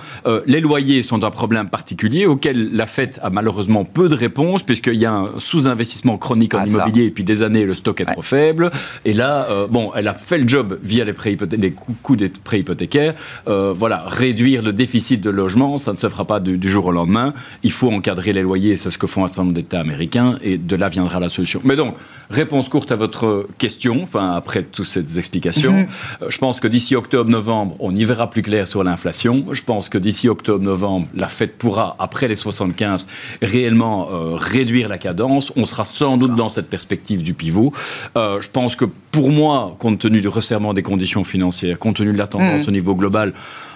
les 0.47 0.61
loyers 0.61 1.03
sont 1.03 1.25
un 1.25 1.31
problème 1.31 1.69
particulier 1.69 2.27
auquel 2.27 2.71
la 2.73 2.87
Fed 2.87 3.19
a 3.23 3.31
malheureusement 3.31 3.85
peu 3.85 4.09
de 4.09 4.15
réponses, 4.15 4.63
puisqu'il 4.63 4.95
y 4.95 5.07
a 5.07 5.13
un 5.13 5.29
sous-investissement 5.39 6.19
chronique 6.19 6.55
en 6.55 6.61
ah, 6.61 6.67
immobilier 6.67 7.07
et 7.07 7.11
puis 7.11 7.25
des 7.25 7.43
années, 7.43 7.65
le 7.65 7.75
stock 7.75 8.01
est 8.01 8.07
trop 8.07 8.23
faible. 8.23 8.71
Et 9.05 9.13
là, 9.13 9.47
bon, 9.71 9.93
elle 9.95 10.09
a 10.09 10.15
fait 10.15 10.39
le 10.39 10.49
job 10.49 10.79
via 10.83 11.05
les, 11.05 11.13
prêts 11.13 11.37
les 11.53 11.73
coûts 11.73 12.17
des 12.17 12.29
prêts 12.29 12.61
hypothécaires. 12.61 13.15
voilà, 13.47 14.05
réduire 14.07 14.63
le 14.63 14.73
déficit 14.73 15.21
de 15.21 15.31
logement 15.31 15.79
ça 15.81 15.93
ne 15.93 15.97
se 15.97 16.09
fera 16.09 16.25
pas 16.25 16.41
du, 16.41 16.69
jour 16.69 16.87
au 16.87 16.93
lendemain. 16.93 17.35
Il 17.63 17.73
faut 17.73 17.91
encadrer 17.91 18.33
les 18.33 18.43
loyers, 18.43 18.77
c'est 18.77 18.91
ce 18.91 18.99
que 18.99 19.07
font 19.07 19.25
un 19.25 19.27
certain 19.27 19.43
nombre 19.43 19.55
d'États 19.55 19.81
américains, 19.81 20.39
et 20.43 20.59
de 20.59 20.77
là 20.77 20.89
viendra 20.89 21.21
la 21.21 21.29
solution. 21.29 21.61
Mais 21.65 21.77
donc, 21.77 21.95
réponse 22.31 22.69
courte 22.69 22.93
à 22.93 22.97
votre 22.97 23.47
question, 23.59 24.03
enfin, 24.03 24.33
après 24.33 24.63
toutes 24.63 24.87
ces 24.87 25.19
explications, 25.19 25.73
mhm. 25.73 25.87
euh, 26.23 26.27
je 26.29 26.39
pense 26.39 26.61
que 26.61 26.69
d'ici 26.69 26.95
octobre-novembre, 26.95 27.77
on 27.81 27.95
y 27.95 28.05
verra 28.05 28.31
plus 28.31 28.43
clair 28.43 28.69
sur 28.69 28.85
l'inflation. 28.85 29.47
Je 29.53 29.63
pense 29.63 29.89
que 29.89 29.99
d'ici 29.99 30.29
octobre-novembre, 30.29 31.09
la 31.15 31.29
Fed 31.29 31.53
pourra, 31.53 31.97
après 31.99 32.29
les 32.29 32.37
75, 32.37 33.09
réellement 33.43 34.09
euh, 34.13 34.37
réduire 34.37 34.89
la 34.89 34.99
cadence. 34.99 35.53
On 35.57 35.67
sera 35.67 35.85
sans 35.85 36.17
doute 36.17 36.35
dans 36.35 36.49
cette 36.49 36.69
perspective 36.69 37.23
du 37.23 37.35
pivot. 37.35 37.73
Euh, 38.17 38.41
je 38.41 38.49
pense 38.49 38.77
que 38.77 38.85
pour 39.11 39.31
moi, 39.31 39.77
compte 39.79 39.99
tenu 39.99 40.21
du 40.21 40.29
resserrement 40.29 40.75
des 40.75 40.83
conditions 40.83 41.25
financières, 41.25 41.79
compte 41.79 41.97
tenu 41.97 42.13
de 42.13 42.19
la 42.19 42.27
tendance 42.27 42.63
mhm. 42.63 42.69
au 42.69 42.71
niveau 42.71 42.95
global, 42.95 43.33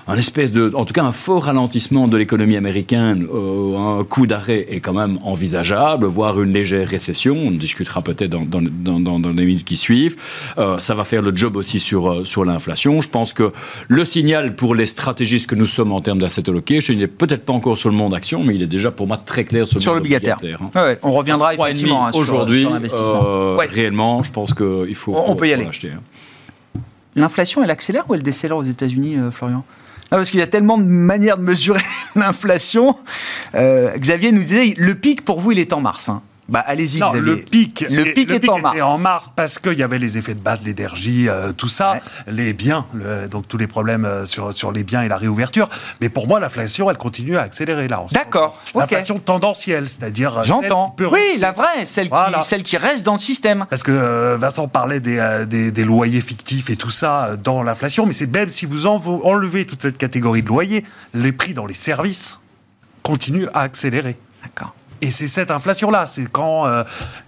un 0.07 0.17
espèce 0.17 0.53
de, 0.53 0.71
en 0.75 0.85
tout 0.85 0.93
cas 0.93 1.03
un 1.03 1.13
fort 1.13 1.45
ralentissement 1.45 2.09
de 2.09 2.17
l'économie 2.17 2.57
américaine, 2.57 3.27
euh, 3.33 4.01
un 4.01 4.05
coup 4.05 4.27
d'arrêt 4.27 4.67
est 4.69 4.81
quand 4.81 4.93
même 4.93 5.19
envisageable, 5.23 6.07
voire 6.07 6.41
une 6.43 6.53
légère 6.53 6.89
récession. 6.89 7.35
On 7.35 7.51
discutera 7.51 8.03
peut-être 8.03 8.31
dans, 8.31 8.45
dans, 8.45 9.01
dans, 9.01 9.19
dans, 9.19 9.31
les 9.31 9.47
minutes 9.47 9.65
qui 9.65 9.77
suivent. 9.77 10.17
Euh, 10.59 10.79
ça 10.79 10.95
va 10.95 11.05
faire 11.05 11.23
le 11.23 11.35
job 11.35 11.57
aussi 11.57 11.81
sur, 11.81 12.11
euh, 12.11 12.25
sur 12.25 12.45
l'inflation. 12.45 13.01
Je 13.01 13.09
pense 13.09 13.33
que 13.33 13.53
le 13.89 14.05
signal 14.05 14.55
pour 14.57 14.75
les 14.75 14.87
stratégistes 14.87 15.47
que 15.47 15.55
nous 15.55 15.67
sommes 15.67 15.93
en 15.93 16.03
termes 16.03 16.19
d'asset 16.19 16.49
allocation, 16.51 16.93
il 16.93 16.99
n'est 16.99 17.07
peut-être 17.07 17.45
pas 17.45 17.55
encore 17.55 17.79
sur 17.79 17.89
le 17.89 17.97
monde 17.97 18.15
action, 18.15 18.45
mais 18.45 18.55
il 18.55 18.63
est 18.63 18.67
déjà 18.67 18.91
pour 18.91 19.07
moi 19.07 19.17
très 19.17 19.45
clair 19.45 19.67
sur 19.67 19.79
le 19.79 19.83
sur 19.83 19.95
l'obligataire. 19.95 20.39
Hein. 20.61 20.97
On 21.03 21.13
reviendra 21.13 21.55
effectivement 21.55 22.07
hein, 22.07 22.11
aujourd'hui. 22.13 22.67
Euh, 22.67 23.57
réellement, 23.71 24.23
je 24.23 24.33
pense 24.33 24.53
qu'il 24.53 24.95
faut, 24.95 25.17
on, 25.17 25.35
peut 25.35 25.49
y 25.49 25.53
aller. 25.53 25.67
Hein. 25.67 26.81
L'inflation, 27.17 27.63
elle 27.65 27.71
accélère 27.71 28.05
ou 28.09 28.15
elle 28.15 28.23
décélère 28.23 28.59
aux 28.59 28.63
États-Unis, 28.63 29.17
Florian? 29.31 29.65
Parce 30.17 30.31
qu'il 30.31 30.41
y 30.41 30.43
a 30.45 30.47
tellement 30.47 30.79
de 30.79 30.85
manières 30.85 31.39
de 31.39 31.43
mesurer 31.43 31.83
l'inflation. 32.17 32.97
Euh, 33.55 33.97
Xavier 33.97 34.33
nous 34.33 34.41
disait, 34.41 34.75
le 34.77 34.95
pic 34.95 35.25
pour 35.25 35.41
vous, 35.41 35.53
il 35.53 35.59
est 35.59 35.73
en 35.73 35.81
mars. 35.81 36.09
Hein. 36.09 36.23
Bah, 36.49 36.63
allez-y, 36.67 36.99
Xavier. 36.99 37.21
Le 37.21 37.37
pic, 37.37 37.87
le 37.89 38.05
pic, 38.13 38.31
est 38.31 38.49
en 38.49 38.59
mars. 38.59 38.81
en 38.83 38.99
mars 38.99 39.33
parce 39.35 39.59
qu'il 39.59 39.79
y 39.79 39.83
avait 39.83 39.99
les 39.99 40.19
effets 40.19 40.35
de 40.35 40.43
base, 40.43 40.61
l'énergie, 40.63 41.29
euh, 41.29 41.53
tout 41.53 41.69
ça, 41.69 42.01
les 42.27 42.53
biens, 42.53 42.87
donc 43.31 43.49
tous 43.49 43.57
les 43.57 43.67
problèmes 43.67 44.05
euh, 44.05 44.27
sur, 44.27 44.53
sur 44.53 44.71
les 44.71 44.85
biens 44.85 45.03
et 45.03 45.09
la 45.09 45.17
réouverture. 45.17 45.69
Mais 46.01 46.09
pour 46.09 46.29
moi, 46.29 46.41
l'inflation, 46.41 46.91
elle 46.91 46.99
continue 46.99 47.39
à 47.39 47.43
accélérer 47.43 47.89
là. 47.89 48.05
D'accord. 48.11 48.61
L'inflation 48.75 49.19
tendancielle, 49.19 49.89
c'est-à-dire. 49.89 50.39
Euh, 50.39 50.45
J'entends. 50.45 50.95
Oui, 51.11 51.37
la 51.39 51.53
vraie, 51.53 51.87
celle, 51.87 52.11
qui, 52.11 52.43
celle 52.43 52.63
qui 52.63 52.77
reste 52.77 53.07
dans 53.07 53.13
le 53.13 53.19
système. 53.19 53.67
Parce 53.71 53.83
que 53.83 54.37
Vincent 54.37 54.69
parlait 54.69 55.01
des, 55.01 55.45
des, 55.49 55.71
des, 55.71 55.85
loyers 55.85 56.21
fictifs 56.21 56.71
et 56.71 56.77
tout 56.77 56.91
ça 56.91 57.37
dans 57.43 57.63
l'inflation, 57.63 58.07
mais 58.07 58.13
c'est 58.13 58.27
même 58.27 58.49
si 58.49 58.67
vous 58.67 58.87
enlevez 58.87 59.65
toute 59.65 59.83
cette 59.83 59.99
catégorie 59.99 60.43
de 60.43 60.49
loyers, 60.49 60.85
les 61.15 61.33
prix 61.33 61.55
dans 61.55 61.67
les 61.67 61.75
services 61.75 62.41
continuent 63.03 63.49
à 63.55 63.61
accélérer. 63.61 64.17
D'accord. 64.43 64.75
Et 65.05 65.11
c'est 65.11 65.29
cette 65.29 65.51
inflation-là. 65.51 66.07
C'est 66.07 66.31
quand 66.33 66.65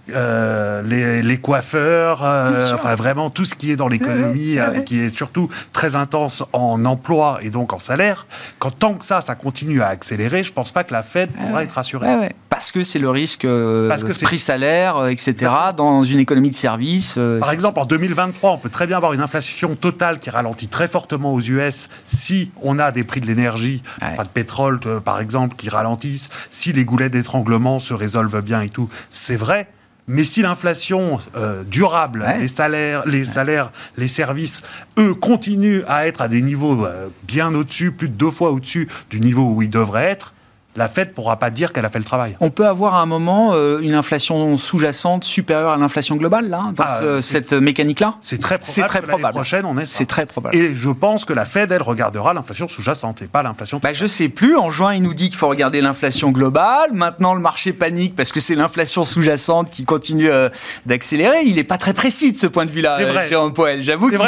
euh, 0.09 0.57
euh, 0.57 0.81
les, 0.83 1.21
les, 1.21 1.37
coiffeurs, 1.37 2.23
euh, 2.23 2.73
enfin 2.73 2.95
vraiment 2.95 3.29
tout 3.29 3.45
ce 3.45 3.55
qui 3.55 3.71
est 3.71 3.75
dans 3.75 3.87
l'économie, 3.87 4.57
qui 4.85 4.99
est 4.99 5.09
surtout 5.09 5.49
très 5.71 5.95
intense 5.95 6.43
en 6.53 6.83
emploi 6.85 7.39
et 7.41 7.49
donc 7.49 7.73
en 7.73 7.79
salaire, 7.79 8.25
quand 8.59 8.71
tant 8.71 8.93
que 8.95 9.05
ça, 9.05 9.21
ça 9.21 9.35
continue 9.35 9.81
à 9.81 9.87
accélérer, 9.87 10.43
je 10.43 10.51
pense 10.51 10.71
pas 10.71 10.83
que 10.83 10.93
la 10.93 11.03
Fed 11.03 11.29
pourra 11.31 11.63
être 11.63 11.71
rassurée. 11.71 12.29
Parce 12.49 12.71
que 12.71 12.83
c'est 12.83 12.99
le 12.99 13.09
risque 13.09 13.47
Parce 13.87 14.03
que 14.03 14.23
prix-salaire, 14.23 15.07
etc., 15.07 15.35
dans 15.75 16.03
une 16.03 16.19
économie 16.19 16.51
de 16.51 16.55
services. 16.55 17.19
Par 17.39 17.51
exemple, 17.51 17.79
en 17.79 17.85
2023, 17.85 18.51
on 18.51 18.57
peut 18.57 18.69
très 18.69 18.87
bien 18.87 18.97
avoir 18.97 19.13
une 19.13 19.21
inflation 19.21 19.75
totale 19.75 20.19
qui 20.19 20.29
ralentit 20.29 20.67
très 20.67 20.87
fortement 20.87 21.33
aux 21.33 21.41
US 21.41 21.89
si 22.05 22.51
on 22.61 22.79
a 22.79 22.91
des 22.91 23.03
prix 23.03 23.21
de 23.21 23.27
l'énergie, 23.27 23.81
pas 23.99 24.23
de 24.23 24.29
pétrole 24.29 24.79
par 25.03 25.19
exemple, 25.19 25.55
qui 25.55 25.69
ralentissent, 25.69 26.29
si 26.51 26.73
les 26.73 26.85
goulets 26.85 27.09
d'étranglement 27.09 27.79
se 27.79 27.93
résolvent 27.93 28.41
bien 28.41 28.61
et 28.61 28.69
tout. 28.69 28.89
C'est 29.09 29.35
vrai. 29.35 29.67
Mais 30.09 30.23
si 30.23 30.41
l'inflation 30.41 31.19
euh, 31.35 31.63
durable, 31.63 32.25
les 32.39 32.47
salaires, 32.47 33.05
les 33.05 33.25
salaires, 33.25 33.71
les 33.97 34.07
services, 34.07 34.61
eux, 34.97 35.13
continuent 35.13 35.83
à 35.85 36.07
être 36.07 36.21
à 36.21 36.29
des 36.29 36.41
niveaux 36.41 36.85
euh, 36.85 37.07
bien 37.23 37.53
au-dessus, 37.53 37.91
plus 37.91 38.07
de 38.07 38.15
deux 38.15 38.31
fois 38.31 38.51
au-dessus 38.51 38.87
du 39.09 39.19
niveau 39.19 39.51
où 39.53 39.61
ils 39.61 39.69
devraient 39.69 40.05
être, 40.05 40.33
la 40.77 40.87
Fed 40.87 41.09
ne 41.09 41.13
pourra 41.13 41.37
pas 41.37 41.49
dire 41.49 41.73
qu'elle 41.73 41.85
a 41.85 41.89
fait 41.89 41.97
le 41.97 42.05
travail. 42.05 42.37
On 42.39 42.51
peut 42.51 42.67
avoir 42.67 42.95
à 42.95 43.01
un 43.01 43.05
moment 43.05 43.53
euh, 43.53 43.79
une 43.79 43.95
inflation 43.95 44.57
sous-jacente 44.57 45.23
supérieure 45.23 45.71
à 45.71 45.77
l'inflation 45.77 46.15
globale, 46.15 46.49
là, 46.49 46.71
dans 46.75 46.85
ah, 46.87 47.21
cette 47.21 47.51
mécanique-là? 47.51 48.13
C'est 48.21 48.39
très 48.39 48.59
probable. 48.59 48.73
C'est 48.73 48.83
très 48.83 49.01
probable. 49.01 49.33
prochaine, 49.33 49.65
on 49.65 49.77
est 49.77 49.87
C'est 49.87 50.05
très 50.05 50.25
probable. 50.25 50.55
Et 50.55 50.75
je 50.75 50.89
pense 50.89 51.25
que 51.25 51.33
la 51.33 51.45
Fed, 51.45 51.71
elle, 51.71 51.81
regardera 51.81 52.33
l'inflation 52.33 52.67
sous-jacente 52.67 53.23
et 53.23 53.27
pas 53.27 53.41
l'inflation. 53.41 53.79
Bah, 53.81 53.93
je 53.93 54.05
sais 54.05 54.29
plus. 54.29 54.55
En 54.55 54.69
juin, 54.69 54.93
il 54.93 55.01
nous 55.01 55.15
dit 55.15 55.29
qu'il 55.29 55.37
faut 55.37 55.47
regarder 55.47 55.81
l'inflation 55.81 56.31
globale. 56.31 56.91
Maintenant, 56.93 57.33
le 57.33 57.41
marché 57.41 57.73
panique 57.73 58.15
parce 58.15 58.31
que 58.31 58.39
c'est 58.39 58.55
l'inflation 58.55 59.03
sous-jacente 59.03 59.71
qui 59.71 59.83
continue 59.83 60.29
euh, 60.29 60.49
d'accélérer. 60.85 61.41
Il 61.45 61.55
n'est 61.55 61.63
pas 61.63 61.77
très 61.77 61.93
précis 61.93 62.31
de 62.31 62.37
ce 62.37 62.47
point 62.47 62.65
de 62.65 62.71
vue-là, 62.71 62.99
euh, 62.99 63.27
Jérôme 63.27 63.53
Poel. 63.53 63.81
J'avoue 63.81 64.09
qu'il 64.09 64.19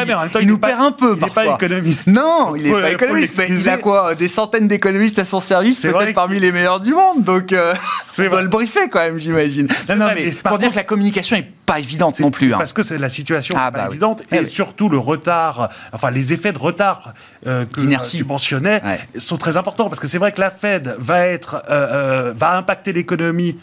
il, 0.41 0.47
nous 0.47 0.57
perd 0.57 0.81
un 0.81 0.91
peu. 0.91 1.15
Il 1.15 1.23
n'est 1.23 1.29
pas 1.29 1.45
économiste. 1.45 2.07
Non, 2.07 2.55
il 2.55 2.63
n'est 2.63 2.71
pas 2.71 2.91
économiste. 2.91 3.37
Mais 3.37 3.47
il 3.49 3.69
a 3.69 3.77
quoi 3.77 4.15
Des 4.15 4.27
centaines 4.27 4.67
d'économistes 4.67 5.19
à 5.19 5.25
son 5.25 5.39
service, 5.39 5.81
peut-être 5.81 6.13
parmi 6.13 6.38
les 6.39 6.51
meilleurs 6.51 6.79
du 6.79 6.93
monde, 6.93 7.23
donc 7.23 7.53
euh, 7.53 7.73
on 8.19 8.29
doit 8.29 8.41
le 8.41 8.47
briefer 8.47 8.89
quand 8.89 8.99
même, 8.99 9.19
j'imagine. 9.19 9.67
Non, 9.97 10.09
mais, 10.13 10.29
pour 10.43 10.57
dire 10.57 10.71
que 10.71 10.75
la 10.75 10.83
communication 10.83 11.35
est 11.35 11.47
pas 11.65 11.79
évidente 11.79 12.19
non 12.19 12.31
plus. 12.31 12.53
Hein. 12.53 12.57
Parce 12.57 12.73
que 12.73 12.81
c'est 12.81 12.97
la 12.97 13.09
situation 13.09 13.55
ah, 13.57 13.71
pas 13.71 13.79
bah 13.79 13.87
évidente 13.89 14.21
et 14.31 14.37
eh 14.41 14.45
surtout 14.45 14.89
le 14.89 14.97
retard, 14.97 15.69
enfin 15.93 16.09
les 16.09 16.33
effets 16.33 16.51
de 16.51 16.57
retard 16.57 17.13
euh, 17.45 17.65
que 17.65 18.09
tu 18.09 18.23
mentionnais 18.23 18.81
sont 19.17 19.37
très 19.37 19.57
importants 19.57 19.87
parce 19.87 19.99
que 19.99 20.07
c'est 20.07 20.17
vrai 20.17 20.31
que 20.31 20.41
la 20.41 20.49
Fed 20.49 20.95
va 20.97 21.27
être, 21.27 21.63
euh, 21.69 22.33
va 22.35 22.57
impacter 22.57 22.91
l'économie 22.91 23.57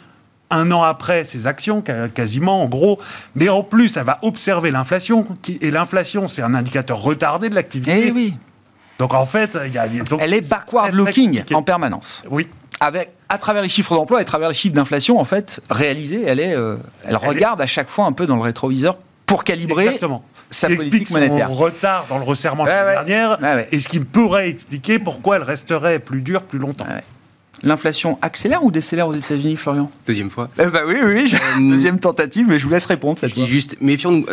un 0.51 0.71
an 0.71 0.83
après 0.83 1.25
ses 1.25 1.49
actions, 1.49 1.83
quasiment 2.15 2.63
en 2.63 2.69
gros, 2.69 3.01
mais 3.35 3.49
en 3.49 3.65
plus, 3.65 3.97
elle 3.97 4.05
va 4.05 4.19
observer 4.23 4.71
l'inflation, 4.71 5.27
et 5.61 5.73
l'inflation, 5.73 6.29
c'est 6.29 6.43
un 6.43 6.55
indicateur 6.55 6.99
retardé 6.99 7.49
de 7.49 7.57
l'activité. 7.57 8.07
Eh 8.07 8.13
oui. 8.13 8.35
Donc 8.99 9.15
en 9.15 9.27
fait, 9.27 9.59
il 9.67 9.73
y 9.73 9.79
a, 9.79 9.87
donc, 9.89 10.21
elle 10.23 10.33
est 10.33 10.49
backward 10.49 10.95
looking 10.95 11.43
en 11.53 11.63
permanence. 11.63 12.25
Oui 12.31 12.49
avec, 12.81 13.11
à 13.29 13.39
travers 13.39 13.63
les 13.63 13.69
chiffres 13.69 13.95
d'emploi 13.95 14.19
et 14.19 14.23
à 14.23 14.25
travers 14.25 14.49
les 14.49 14.55
chiffres 14.55 14.75
d'inflation, 14.75 15.19
en 15.19 15.25
fait, 15.25 15.61
réalisés, 15.71 16.23
elle, 16.27 16.41
est, 16.41 16.55
euh, 16.55 16.77
elle, 17.05 17.17
regarde 17.17 17.61
à 17.61 17.67
chaque 17.67 17.89
fois 17.89 18.07
un 18.07 18.13
peu 18.13 18.27
dans 18.27 18.37
le 18.37 18.43
rétroviseur 18.43 18.99
pour 19.25 19.45
calibrer 19.45 19.87
Exactement. 19.87 20.25
sa 20.51 20.69
politique 20.69 21.11
monétaire. 21.11 21.49
Son 21.49 21.55
retard 21.55 22.07
dans 22.09 22.19
le 22.19 22.25
resserrement 22.25 22.65
de 22.65 22.69
l'année 22.69 23.11
dernière 23.11 23.67
et 23.73 23.81
ce 23.81 23.89
qui 23.89 24.01
pourrait 24.01 24.51
expliquer 24.51 24.99
pourquoi 24.99 25.37
elle 25.37 25.43
resterait 25.43 25.99
plus 25.99 26.21
dure 26.21 26.43
plus 26.43 26.59
longtemps. 26.59 26.87
L'inflation 27.63 28.19
accélère 28.21 28.63
ou 28.63 28.71
décélère 28.71 29.09
aux 29.09 29.15
États-Unis, 29.15 29.57
Florian? 29.57 29.91
Deuxième 30.07 30.31
fois. 30.31 30.51
Eh 30.59 30.67
ben 30.67 30.83
oui, 30.87 30.97
oui, 31.03 31.35
euh, 31.35 31.69
deuxième 31.69 31.99
tentative, 31.99 32.47
mais 32.47 32.59
je 32.59 32.65
vous 32.65 32.71
laisse 32.71 32.85
répondre 32.85 33.19
cette 33.19 33.33
fois. 33.33 33.47
Juste, 33.47 33.79
méfions-nous 33.81 34.27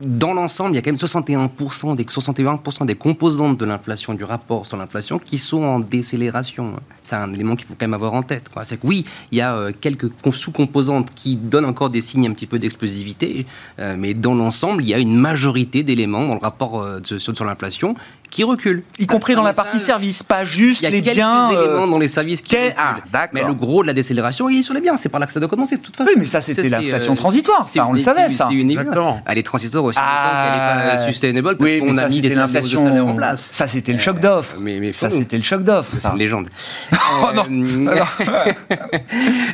dans 0.00 0.34
l'ensemble, 0.34 0.72
il 0.72 0.74
y 0.74 0.78
a 0.78 0.82
quand 0.82 0.90
même 0.90 0.96
61% 0.96 1.96
des, 1.96 2.04
61% 2.04 2.84
des 2.84 2.96
composantes 2.96 3.56
de 3.56 3.64
l'inflation, 3.64 4.12
du 4.12 4.24
rapport 4.24 4.66
sur 4.66 4.76
l'inflation, 4.76 5.18
qui 5.18 5.38
sont 5.38 5.62
en 5.62 5.80
décélération. 5.80 6.74
C'est 7.02 7.16
un 7.16 7.32
élément 7.32 7.56
qu'il 7.56 7.64
faut 7.64 7.72
quand 7.72 7.86
même 7.86 7.94
avoir 7.94 8.12
en 8.12 8.22
tête. 8.22 8.50
C'est 8.64 8.78
que 8.78 8.86
oui, 8.86 9.06
il 9.32 9.38
y 9.38 9.40
a 9.40 9.56
euh, 9.56 9.72
quelques 9.80 10.10
sous-composantes 10.30 11.14
qui 11.14 11.36
donnent 11.36 11.64
encore 11.64 11.88
des 11.88 12.02
signes 12.02 12.28
un 12.28 12.34
petit 12.34 12.46
peu 12.46 12.58
d'explosivité, 12.58 13.46
euh, 13.78 13.96
mais 13.98 14.12
dans 14.12 14.34
l'ensemble, 14.34 14.82
il 14.82 14.88
y 14.90 14.94
a 14.94 14.98
une 14.98 15.16
majorité 15.16 15.82
d'éléments 15.82 16.26
dans 16.26 16.34
le 16.34 16.40
rapport 16.40 16.82
euh, 16.82 17.00
sur, 17.02 17.44
l'inflation 17.46 17.94
qui 18.30 18.44
reculent. 18.44 18.82
Y 18.98 19.06
compris 19.06 19.34
dans 19.34 19.42
la 19.42 19.52
partie 19.52 19.80
service, 19.80 20.22
pas 20.22 20.44
juste 20.44 20.82
les 20.82 21.00
biens. 21.00 21.12
Il 21.12 21.16
y 21.16 21.20
a 21.20 21.48
quelques 21.50 21.70
éléments 21.70 21.86
dans 21.86 21.98
les 21.98 22.08
services 22.08 22.42
qui 22.42 22.56
reculent. 22.56 22.74
Ah, 22.78 23.28
mais 23.32 23.44
le 23.44 23.54
gros 23.54 23.82
de 23.82 23.86
la 23.86 23.92
décélération, 23.92 24.48
il 24.48 24.60
est 24.60 24.62
sur 24.62 24.74
les 24.74 24.80
biens. 24.80 24.96
C'est 24.96 25.08
par 25.08 25.20
là 25.20 25.26
que 25.26 25.32
ça 25.32 25.40
doit 25.40 25.48
commencer, 25.48 25.76
de 25.76 25.82
toute 25.82 25.96
façon. 25.96 26.10
Oui, 26.10 26.16
mais 26.18 26.26
ça, 26.26 26.40
c'était 26.40 26.68
l'inflation 26.68 27.14
transitoire. 27.14 27.66
Ça, 27.66 27.86
on 27.86 27.92
le 27.92 27.98
savait, 27.98 28.30
ça. 28.30 28.46
C'est 28.48 28.54
une 28.54 28.70
évidence. 28.70 29.20
Elle 29.26 29.38
est 29.38 29.42
transitoire 29.42 29.84
aussi 29.84 29.98
ah, 30.00 30.76
qu'elle 30.76 30.84
n'est 30.84 30.96
pas 30.96 31.06
sustainable 31.06 31.56
parce 31.56 31.78
qu'on 31.78 31.98
a 31.98 32.08
mis 32.08 32.20
des 32.20 32.38
inflations 32.38 33.08
en 33.08 33.14
place. 33.14 33.48
Ça, 33.50 33.68
c'était 33.68 33.92
le 33.92 33.98
choc 33.98 34.20
d'offre. 34.20 34.56
Mais, 34.60 34.92
ça, 34.92 35.10
c'était 35.10 35.36
le 35.36 35.42
choc 35.42 35.62
d'offre. 35.62 35.92
C'est 35.94 36.08
une 36.08 36.18
légende. 36.18 36.48
oh 36.92 37.28
non 37.34 37.46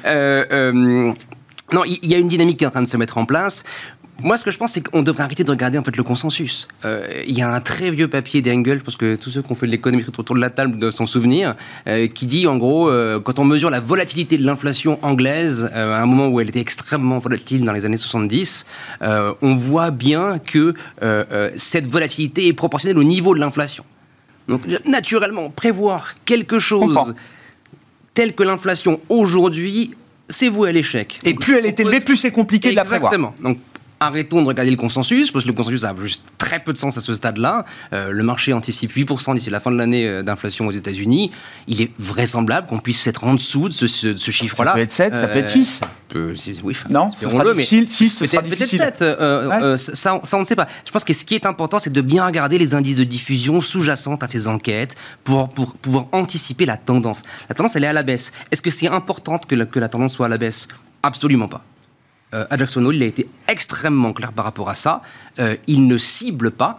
euh, 0.06 0.44
euh, 0.52 1.12
non, 1.72 1.82
il 1.86 2.06
y 2.06 2.14
a 2.14 2.18
une 2.18 2.28
dynamique 2.28 2.58
qui 2.58 2.64
est 2.64 2.66
en 2.66 2.70
train 2.70 2.82
de 2.82 2.86
se 2.86 2.96
mettre 2.96 3.18
en 3.18 3.24
place. 3.24 3.64
Moi, 4.22 4.36
ce 4.36 4.44
que 4.44 4.50
je 4.50 4.58
pense, 4.58 4.72
c'est 4.72 4.82
qu'on 4.82 5.02
devrait 5.02 5.24
arrêter 5.24 5.42
de 5.42 5.50
regarder 5.50 5.78
en 5.78 5.82
fait 5.82 5.96
le 5.96 6.02
consensus. 6.02 6.68
Euh, 6.84 7.22
il 7.26 7.36
y 7.36 7.42
a 7.42 7.52
un 7.52 7.60
très 7.60 7.90
vieux 7.90 8.08
papier 8.08 8.40
d'Engels, 8.40 8.78
je 8.78 8.84
pense 8.84 8.96
que 8.96 9.16
tous 9.16 9.30
ceux 9.30 9.42
qui 9.42 9.50
ont 9.50 9.54
fait 9.56 9.66
de 9.66 9.72
l'économie 9.72 10.04
autour 10.06 10.36
de 10.36 10.40
la 10.40 10.50
table 10.50 10.78
doivent 10.78 10.92
s'en 10.92 11.06
souvenir, 11.06 11.56
euh, 11.88 12.06
qui 12.06 12.26
dit 12.26 12.46
en 12.46 12.56
gros, 12.56 12.88
euh, 12.88 13.18
quand 13.20 13.38
on 13.40 13.44
mesure 13.44 13.68
la 13.70 13.80
volatilité 13.80 14.38
de 14.38 14.44
l'inflation 14.44 14.98
anglaise, 15.02 15.68
à 15.72 16.00
un 16.00 16.06
moment 16.06 16.28
où 16.28 16.40
elle 16.40 16.48
était 16.48 16.60
extrêmement 16.60 17.18
volatile 17.18 17.64
dans 17.64 17.72
les 17.72 17.84
années 17.84 17.96
70, 17.96 18.66
on 19.00 19.54
voit 19.54 19.90
bien 19.90 20.38
que 20.38 20.74
cette 21.56 21.86
volatilité 21.86 22.46
est 22.46 22.52
proportionnelle 22.52 22.98
au 22.98 23.04
niveau 23.04 23.34
de 23.34 23.40
l'inflation. 23.40 23.84
Donc, 24.48 24.62
naturellement, 24.86 25.50
prévoir 25.50 26.14
quelque 26.24 26.58
chose 26.58 26.96
tel 28.14 28.34
que 28.34 28.42
l'inflation 28.42 29.00
aujourd'hui, 29.08 29.92
c'est 30.28 30.48
voué 30.48 30.68
à 30.68 30.72
l'échec. 30.72 31.18
Et 31.24 31.34
plus 31.34 31.56
elle 31.56 31.66
est 31.66 31.78
élevée, 31.80 32.00
plus 32.00 32.16
c'est 32.16 32.30
compliqué 32.30 32.70
de 32.70 32.76
la 32.76 32.84
prévoir. 32.84 33.12
Exactement. 33.12 33.34
Arrêtons 34.02 34.42
de 34.42 34.48
regarder 34.48 34.72
le 34.72 34.76
consensus, 34.76 35.30
parce 35.30 35.44
que 35.44 35.50
le 35.50 35.54
consensus 35.54 35.84
a 35.84 35.94
juste 36.02 36.22
très 36.36 36.58
peu 36.58 36.72
de 36.72 36.78
sens 36.78 36.98
à 36.98 37.00
ce 37.00 37.14
stade-là. 37.14 37.64
Euh, 37.92 38.10
le 38.10 38.22
marché 38.24 38.52
anticipe 38.52 38.90
8% 38.90 39.34
d'ici 39.36 39.48
la 39.48 39.60
fin 39.60 39.70
de 39.70 39.76
l'année 39.76 40.08
euh, 40.08 40.24
d'inflation 40.24 40.66
aux 40.66 40.72
États-Unis. 40.72 41.30
Il 41.68 41.80
est 41.80 41.90
vraisemble 42.00 42.52
qu'on 42.68 42.80
puisse 42.80 43.06
être 43.06 43.22
en 43.22 43.34
dessous 43.34 43.68
de 43.68 43.72
ce, 43.72 43.86
chiffre-là. 44.32 44.72
Ça 44.72 44.74
peut 44.74 44.80
être 44.80 44.92
7, 44.92 45.16
ça 45.16 45.28
peut 45.28 45.38
être 45.38 45.46
6. 45.46 45.80
Euh, 46.16 46.34
oui, 46.64 46.76
non, 46.90 47.10
ce 47.16 47.28
sera 47.28 47.44
le, 47.44 47.54
difficile, 47.54 47.88
6, 47.88 48.10
ce 48.10 48.26
sera 48.26 48.42
difficile. 48.42 48.80
Peut-être 48.80 49.78
7, 49.78 49.94
ça, 49.94 50.20
ça, 50.24 50.36
on 50.36 50.40
ne 50.40 50.44
sait 50.44 50.56
pas. 50.56 50.66
Je 50.84 50.90
pense 50.90 51.04
que 51.04 51.12
ce 51.12 51.24
qui 51.24 51.36
est 51.36 51.46
important, 51.46 51.78
c'est 51.78 51.92
de 51.92 52.00
bien 52.00 52.26
regarder 52.26 52.58
les 52.58 52.74
indices 52.74 52.96
de 52.96 53.04
diffusion 53.04 53.60
sous-jacentes 53.60 54.24
à 54.24 54.28
ces 54.28 54.48
enquêtes 54.48 54.96
pour, 55.22 55.48
pour 55.48 55.74
pouvoir 55.76 56.08
anticiper 56.10 56.66
la 56.66 56.76
tendance. 56.76 57.22
La 57.48 57.54
tendance, 57.54 57.76
elle 57.76 57.84
est 57.84 57.86
à 57.86 57.92
la 57.92 58.02
baisse. 58.02 58.32
Est-ce 58.50 58.62
que 58.62 58.70
c'est 58.70 58.88
important 58.88 59.38
que 59.38 59.54
que 59.62 59.78
la 59.78 59.88
tendance 59.88 60.14
soit 60.14 60.26
à 60.26 60.28
la 60.28 60.38
baisse? 60.38 60.66
Absolument 61.04 61.46
pas 61.46 61.62
euh, 62.34 62.46
à 62.48 62.56
Jackson 62.56 62.84
Hole, 62.84 62.96
il 62.96 63.02
a 63.02 63.06
été 63.06 63.28
extrêmement 63.48 64.12
clair 64.12 64.32
par 64.32 64.44
rapport 64.44 64.70
à 64.70 64.74
ça. 64.74 65.02
Euh, 65.38 65.56
il 65.66 65.86
ne 65.86 65.98
cible 65.98 66.50
pas 66.50 66.76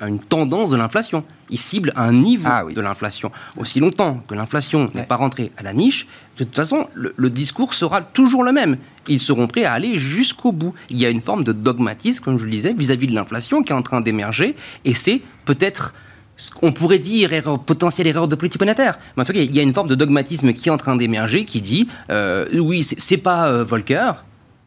une 0.00 0.20
tendance 0.20 0.70
de 0.70 0.76
l'inflation. 0.76 1.24
Il 1.50 1.58
cible 1.58 1.92
un 1.96 2.12
niveau 2.12 2.48
ah 2.50 2.64
de 2.64 2.80
l'inflation. 2.80 3.30
Aussi 3.56 3.80
longtemps 3.80 4.22
que 4.28 4.34
l'inflation 4.34 4.90
n'est 4.94 5.04
pas 5.04 5.16
rentrée 5.16 5.52
à 5.56 5.62
la 5.62 5.72
niche, 5.72 6.06
de 6.38 6.44
toute 6.44 6.56
façon, 6.56 6.88
le, 6.94 7.30
discours 7.30 7.74
sera 7.74 8.00
toujours 8.00 8.42
le 8.42 8.52
même. 8.52 8.76
Ils 9.08 9.20
seront 9.20 9.46
prêts 9.46 9.64
à 9.64 9.72
aller 9.72 9.98
jusqu'au 9.98 10.52
bout. 10.52 10.74
Il 10.88 10.98
y 10.98 11.06
a 11.06 11.10
une 11.10 11.20
forme 11.20 11.44
de 11.44 11.52
dogmatisme, 11.52 12.24
comme 12.24 12.38
je 12.38 12.44
le 12.44 12.50
disais, 12.50 12.72
vis-à-vis 12.72 13.06
de 13.06 13.14
l'inflation 13.14 13.62
qui 13.62 13.72
est 13.72 13.76
en 13.76 13.82
train 13.82 14.00
d'émerger. 14.00 14.56
Et 14.84 14.94
c'est 14.94 15.20
peut-être 15.44 15.94
ce 16.36 16.50
qu'on 16.50 16.72
pourrait 16.72 16.98
dire 16.98 17.32
erreur, 17.32 17.58
potentielle 17.58 18.06
erreur 18.06 18.28
de 18.28 18.34
politique 18.34 18.60
monétaire. 18.60 18.98
Mais 19.16 19.22
en 19.22 19.24
tout 19.26 19.32
cas, 19.32 19.40
il 19.40 19.54
y 19.54 19.60
a 19.60 19.62
une 19.62 19.74
forme 19.74 19.88
de 19.88 19.94
dogmatisme 19.94 20.52
qui 20.54 20.68
est 20.68 20.72
en 20.72 20.78
train 20.78 20.96
d'émerger 20.96 21.44
qui 21.44 21.60
dit 21.60 21.86
euh, 22.10 22.46
oui, 22.58 22.82
c'est 22.82 23.18
pas 23.18 23.62
Volcker, 23.62 24.12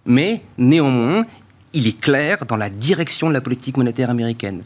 mais 0.06 0.42
néanmoins, 0.58 1.26
il 1.74 1.88
est 1.88 2.00
clair 2.00 2.46
dans 2.46 2.58
la 2.58 2.70
direction 2.70 3.28
de 3.28 3.34
la 3.34 3.42
politique 3.42 3.78
monétaire 3.78 4.10
américaine. 4.10 4.62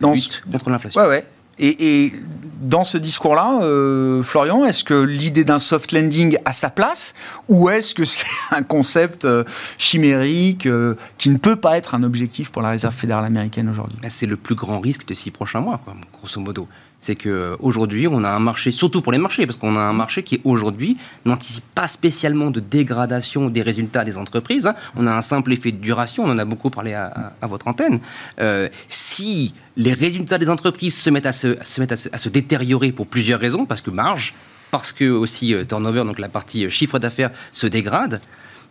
Dans 0.00 0.12
lutte 0.12 0.42
contre 0.50 0.70
l'inflation. 0.70 1.00
Ouais, 1.00 1.08
ouais. 1.08 1.24
Et, 1.58 2.12
dans 2.60 2.84
ce 2.84 2.96
discours-là, 2.96 3.60
euh, 3.62 4.22
Florian, 4.22 4.64
est-ce 4.64 4.84
que 4.84 4.94
l'idée 4.94 5.44
d'un 5.44 5.58
soft 5.58 5.92
landing 5.92 6.38
a 6.44 6.52
sa 6.52 6.70
place 6.70 7.12
ou 7.48 7.68
est-ce 7.68 7.94
que 7.94 8.04
c'est 8.06 8.26
un 8.52 8.62
concept 8.62 9.24
euh, 9.24 9.44
chimérique 9.78 10.66
euh, 10.66 10.94
qui 11.18 11.30
ne 11.30 11.38
peut 11.38 11.56
pas 11.56 11.76
être 11.76 11.94
un 11.94 12.04
objectif 12.04 12.50
pour 12.50 12.62
la 12.62 12.70
Réserve 12.70 12.94
fédérale 12.94 13.24
américaine 13.24 13.68
aujourd'hui? 13.68 13.98
Ben, 14.00 14.10
C'est 14.10 14.26
le 14.26 14.36
plus 14.36 14.54
grand 14.54 14.80
risque 14.80 15.06
de 15.06 15.14
six 15.14 15.30
prochains 15.30 15.60
mois, 15.60 15.80
grosso 16.12 16.40
modo 16.40 16.66
c'est 17.02 17.16
qu'aujourd'hui, 17.16 18.06
on 18.06 18.22
a 18.22 18.30
un 18.30 18.38
marché, 18.38 18.70
surtout 18.70 19.02
pour 19.02 19.10
les 19.10 19.18
marchés, 19.18 19.44
parce 19.44 19.58
qu'on 19.58 19.74
a 19.74 19.80
un 19.80 19.92
marché 19.92 20.22
qui 20.22 20.40
aujourd'hui 20.44 20.96
n'anticipe 21.24 21.64
pas 21.74 21.88
spécialement 21.88 22.52
de 22.52 22.60
dégradation 22.60 23.50
des 23.50 23.60
résultats 23.60 24.04
des 24.04 24.16
entreprises. 24.16 24.68
Hein. 24.68 24.76
On 24.96 25.08
a 25.08 25.12
un 25.12 25.20
simple 25.20 25.52
effet 25.52 25.72
de 25.72 25.78
duration, 25.78 26.22
on 26.24 26.30
en 26.30 26.38
a 26.38 26.44
beaucoup 26.44 26.70
parlé 26.70 26.94
à, 26.94 27.32
votre 27.42 27.66
antenne. 27.66 27.98
Euh, 28.40 28.68
si 28.88 29.52
les 29.76 29.92
résultats 29.92 30.38
des 30.38 30.48
entreprises 30.48 30.96
se 30.96 31.10
mettent, 31.10 31.26
à 31.26 31.32
se, 31.32 31.56
se, 31.62 31.80
mettent 31.80 31.92
à, 31.92 31.96
se, 31.96 32.28
détériorer 32.28 32.92
pour 32.92 33.08
plusieurs 33.08 33.40
raisons, 33.40 33.66
parce 33.66 33.82
que 33.82 33.90
marge, 33.90 34.34
parce 34.70 34.92
que 34.92 35.10
aussi 35.10 35.56
turnover, 35.68 36.04
donc 36.04 36.20
la 36.20 36.28
partie 36.28 36.70
chiffre 36.70 37.00
d'affaires, 37.00 37.30
se 37.52 37.66
dégrade 37.66 38.20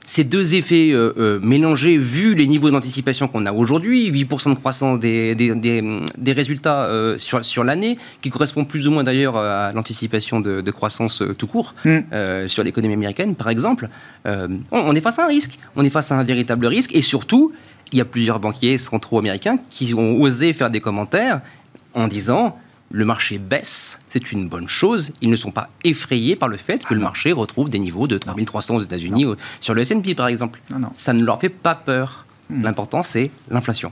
ces 0.04 0.24
deux 0.24 0.56
effets 0.56 0.92
euh, 0.92 1.14
euh, 1.18 1.40
mélangés, 1.42 1.98
vu 1.98 2.34
les 2.34 2.48
niveaux 2.48 2.72
d'anticipation 2.72 3.28
qu'on 3.28 3.46
a 3.46 3.52
aujourd'hui, 3.52 4.12
8% 4.12 4.50
de 4.50 4.56
croissance 4.56 5.00
des, 5.00 5.36
des, 5.36 6.34
résultats 6.34 6.86
euh, 6.86 7.18
sur, 7.18 7.46
sur 7.46 7.64
l'année, 7.64 7.98
qui 8.22 8.30
correspond 8.30 8.66
plus 8.66 8.88
ou 8.88 8.92
moins 8.92 9.04
d'ailleurs 9.04 9.38
à 9.38 9.72
l'anticipation 9.74 10.40
de, 10.40 10.72
croissance 10.72 11.22
tout 11.38 11.48
court 11.48 11.76
mm. 11.86 12.48
sur 12.48 12.64
l'économie 12.64 12.94
américaine, 12.94 13.36
par 13.36 13.50
exemple, 13.50 13.90
on, 14.26 14.96
est 14.96 15.02
face 15.02 15.20
à 15.20 15.26
un 15.26 15.28
risque. 15.28 15.60
On 15.76 15.84
est 15.84 15.90
face 15.90 16.12
à 16.12 16.18
un 16.18 16.24
véritable 16.24 16.66
risque. 16.66 16.96
Et 16.96 17.02
surtout, 17.02 17.52
il 17.92 17.98
y 17.98 18.02
a 18.02 18.06
plusieurs 18.06 18.40
banquiers 18.40 18.78
centraux 18.78 19.20
américains 19.20 19.58
qui 19.70 19.94
ont 19.94 20.20
osé 20.20 20.54
faire 20.54 20.70
des 20.70 20.80
commentaires 20.80 21.42
en 21.94 22.08
disant 22.08 22.58
le 22.92 23.06
marché 23.06 23.38
baisse, 23.38 24.02
c'est 24.08 24.32
une 24.32 24.48
bonne 24.48 24.68
chose. 24.68 25.14
Ils 25.22 25.30
ne 25.30 25.36
sont 25.36 25.52
pas 25.52 25.70
effrayés 25.84 26.36
par 26.36 26.50
le 26.50 26.58
fait 26.58 26.84
que 26.84 26.94
le 26.94 27.02
ah 27.02 27.06
marché 27.06 27.32
retrouve 27.32 27.70
des 27.70 27.80
niveaux 27.80 28.08
de 28.08 28.18
3300 28.18 28.76
aux 28.76 28.82
États-Unis 28.82 29.26
sur 29.60 29.74
le 29.74 29.82
S&P 29.82 30.16
par 30.16 30.28
exemple. 30.28 30.62
Ça 30.96 31.14
ne 31.14 31.24
leur 31.24 31.40
fait 31.40 31.50
pas 31.50 31.76
peur. 31.76 32.26
Hmm. 32.50 32.64
L'important 32.64 33.04
c'est 33.04 33.32
l'inflation. 33.50 33.92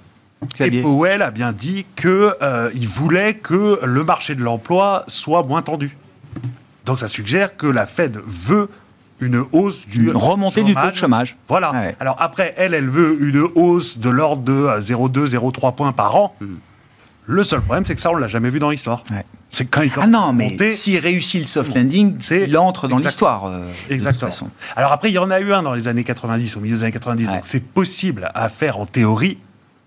Et 0.60 0.82
Powell 0.82 1.22
a 1.22 1.32
bien 1.32 1.52
dit 1.52 1.86
qu'il 1.96 2.10
euh, 2.10 2.72
voulait 2.88 3.36
que 3.36 3.80
le 3.84 4.04
marché 4.04 4.36
de 4.36 4.42
l'emploi 4.42 5.04
soit 5.08 5.44
moins 5.44 5.62
tendu. 5.62 5.98
Donc 6.86 7.00
ça 7.00 7.08
suggère 7.08 7.58
que 7.58 7.68
la 7.68 7.86
Fed 7.86 8.20
veut 8.26 8.70
une 9.20 9.44
hausse 9.52 9.86
du 9.86 10.12
remontée 10.12 10.64
du 10.64 10.74
taux 10.74 10.92
de 10.92 10.96
chômage. 10.96 11.36
Voilà. 11.50 11.74
Alors 12.00 12.16
après, 12.20 12.54
elle, 12.58 12.74
elle 12.74 12.90
veut 12.90 13.18
une 13.22 13.42
hausse 13.56 13.98
de 13.98 14.10
l'ordre 14.10 14.44
de 14.44 14.80
0,2, 14.80 15.36
euh, 15.36 15.50
0,3 15.52 15.76
points 15.76 15.92
par 15.92 16.16
an. 16.16 16.36
Hmm. 16.40 16.56
Le 17.30 17.44
seul 17.44 17.62
problème, 17.62 17.86
c'est 17.86 17.94
que 17.94 18.02
ça, 18.02 18.10
on 18.10 18.16
l'a 18.16 18.28
jamais 18.28 18.50
vu 18.50 18.58
dans 18.58 18.72
l'histoire. 18.72 19.04
C'est 19.52 19.66
quand 19.66 19.84
il 19.84 19.92
Ah 20.02 20.08
non, 20.08 20.34
mais 20.34 20.70
s'il 20.72 20.98
réussit 20.98 21.42
le 21.42 21.46
soft 21.46 21.76
landing, 21.76 22.18
il 22.32 22.58
entre 22.58 22.88
dans 22.88 22.98
l'histoire. 22.98 23.46
Euh, 23.46 23.68
Exactement. 23.90 24.32
Alors 24.76 24.92
après, 24.92 25.12
il 25.12 25.14
y 25.14 25.20
en 25.20 25.30
a 25.30 25.40
eu 25.40 25.54
un 25.54 25.62
dans 25.62 25.76
les 25.76 25.88
années 25.88 26.04
90, 26.04 26.58
au 26.58 26.60
milieu 26.60 26.76
des 26.76 26.84
années 26.84 26.92
90. 26.92 27.28
Donc 27.28 27.40
c'est 27.44 27.64
possible 27.64 28.30
à 28.34 28.50
faire 28.50 28.80
en 28.80 28.86
théorie. 28.88 29.38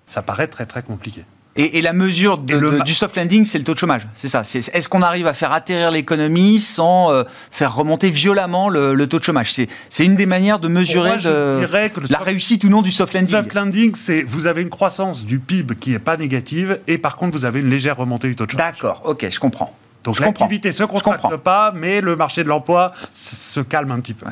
Ça 0.07 0.23
paraît 0.23 0.47
très 0.47 0.67
très 0.67 0.83
compliqué. 0.83 1.25
Et, 1.57 1.83
la 1.83 1.93
mesure 1.93 2.39
du 2.39 2.95
soft 2.95 3.17
landing, 3.17 3.45
c'est 3.45 3.59
le 3.59 3.65
taux 3.65 3.75
de 3.75 3.79
chômage. 3.79 4.07
C'est 4.15 4.29
ça. 4.29 4.41
Est-ce 4.41 4.89
qu'on 4.89 5.03
arrive 5.03 5.27
à 5.27 5.35
faire 5.35 5.53
atterrir 5.53 5.91
l'économie 5.91 6.59
sans 6.59 7.13
euh, 7.13 7.25
faire 7.51 7.75
remonter 7.75 8.09
violemment 8.09 8.69
le, 8.69 9.07
taux 9.07 9.19
de 9.19 9.25
chômage? 9.25 9.53
C'est 9.53 10.05
une 10.05 10.17
des 10.17 10.27
manières 10.27 10.59
de 10.59 10.69
mesurer 10.69 11.19
la 11.19 12.19
réussite 12.19 12.65
ou 12.65 12.69
non 12.69 12.81
du 12.81 12.91
soft 12.91 13.13
landing. 13.13 13.37
Le 13.37 13.43
soft 13.43 13.55
landing, 13.55 13.95
c'est 13.95 14.23
vous 14.23 14.47
avez 14.47 14.63
une 14.63 14.71
croissance 14.71 15.27
du 15.27 15.39
PIB 15.39 15.75
qui 15.77 15.91
n'est 15.91 15.99
pas 15.99 16.17
négative 16.17 16.81
et 16.87 16.97
par 16.97 17.17
contre 17.17 17.37
vous 17.37 17.45
avez 17.45 17.61
une 17.61 17.69
légère 17.69 17.97
remontée 17.97 18.29
du 18.29 18.37
taux 18.37 18.47
de 18.47 18.53
chômage. 18.53 18.73
D'accord, 18.73 19.03
ok, 19.05 19.27
je 19.31 19.39
comprends. 19.39 19.77
Donc 20.05 20.19
l'activité 20.21 20.73
se 20.73 20.85
contracte 20.85 21.37
pas, 21.37 21.73
mais 21.75 22.01
le 22.01 22.17
marché 22.17 22.43
de 22.45 22.49
l'emploi 22.49 22.93
se 23.13 23.61
calme 23.61 23.93
un 23.93 24.01
petit 24.01 24.15
peu. 24.15 24.27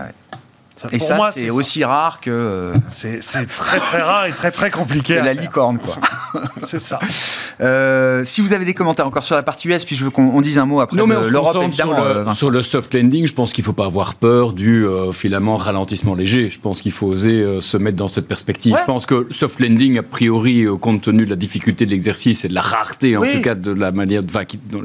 Et 0.92 0.98
ça, 0.98 1.30
c'est 1.34 1.50
aussi 1.50 1.84
rare 1.84 2.20
que. 2.20 2.30
Euh, 2.30 2.74
c'est 2.88 3.20
très 3.46 3.78
très 3.78 4.02
rare 4.02 4.26
et 4.26 4.32
très 4.32 4.50
très 4.50 4.70
compliqué. 4.70 5.16
la 5.16 5.34
licorne, 5.34 5.78
quoi. 5.78 5.96
c'est 6.64 6.80
ça. 6.80 6.98
Euh, 7.60 8.24
si 8.24 8.40
vous 8.40 8.52
avez 8.52 8.64
des 8.64 8.74
commentaires 8.74 9.06
encore 9.06 9.24
sur 9.24 9.34
la 9.34 9.42
partie 9.42 9.68
US, 9.68 9.84
puis 9.84 9.96
je 9.96 10.04
veux 10.04 10.10
qu'on 10.10 10.40
dise 10.40 10.58
un 10.58 10.66
mot 10.66 10.80
après 10.80 10.96
l'Europe, 10.96 11.56
évidemment. 11.62 11.96
Sur 11.96 12.14
le, 12.14 12.34
sur 12.34 12.50
le, 12.50 12.62
soft 12.62 12.94
landing, 12.94 13.26
je 13.26 13.34
pense 13.34 13.52
qu'il 13.52 13.62
ne 13.62 13.66
faut 13.66 13.72
pas 13.72 13.86
avoir 13.86 14.14
peur 14.14 14.52
du 14.52 14.86
euh, 14.86 15.12
finalement 15.12 15.56
ralentissement 15.56 16.14
léger. 16.14 16.48
Je 16.50 16.58
pense 16.58 16.80
qu'il 16.80 16.92
faut 16.92 17.08
oser 17.08 17.60
se 17.60 17.76
mettre 17.76 17.96
dans 17.96 18.08
cette 18.08 18.28
perspective. 18.28 18.76
Je 18.78 18.84
pense 18.84 19.06
que 19.06 19.26
soft 19.30 19.60
landing, 19.60 19.98
a 19.98 20.02
priori, 20.02 20.66
compte 20.80 21.02
tenu 21.02 21.24
de 21.24 21.30
la 21.30 21.36
difficulté 21.36 21.86
de 21.86 21.90
l'exercice 21.90 22.44
et 22.44 22.48
de 22.48 22.54
la 22.54 22.62
rareté, 22.62 23.16
en 23.16 23.22
tout 23.22 23.42
cas, 23.42 23.54
de 23.54 23.72
la 23.72 23.92
manière 23.92 24.22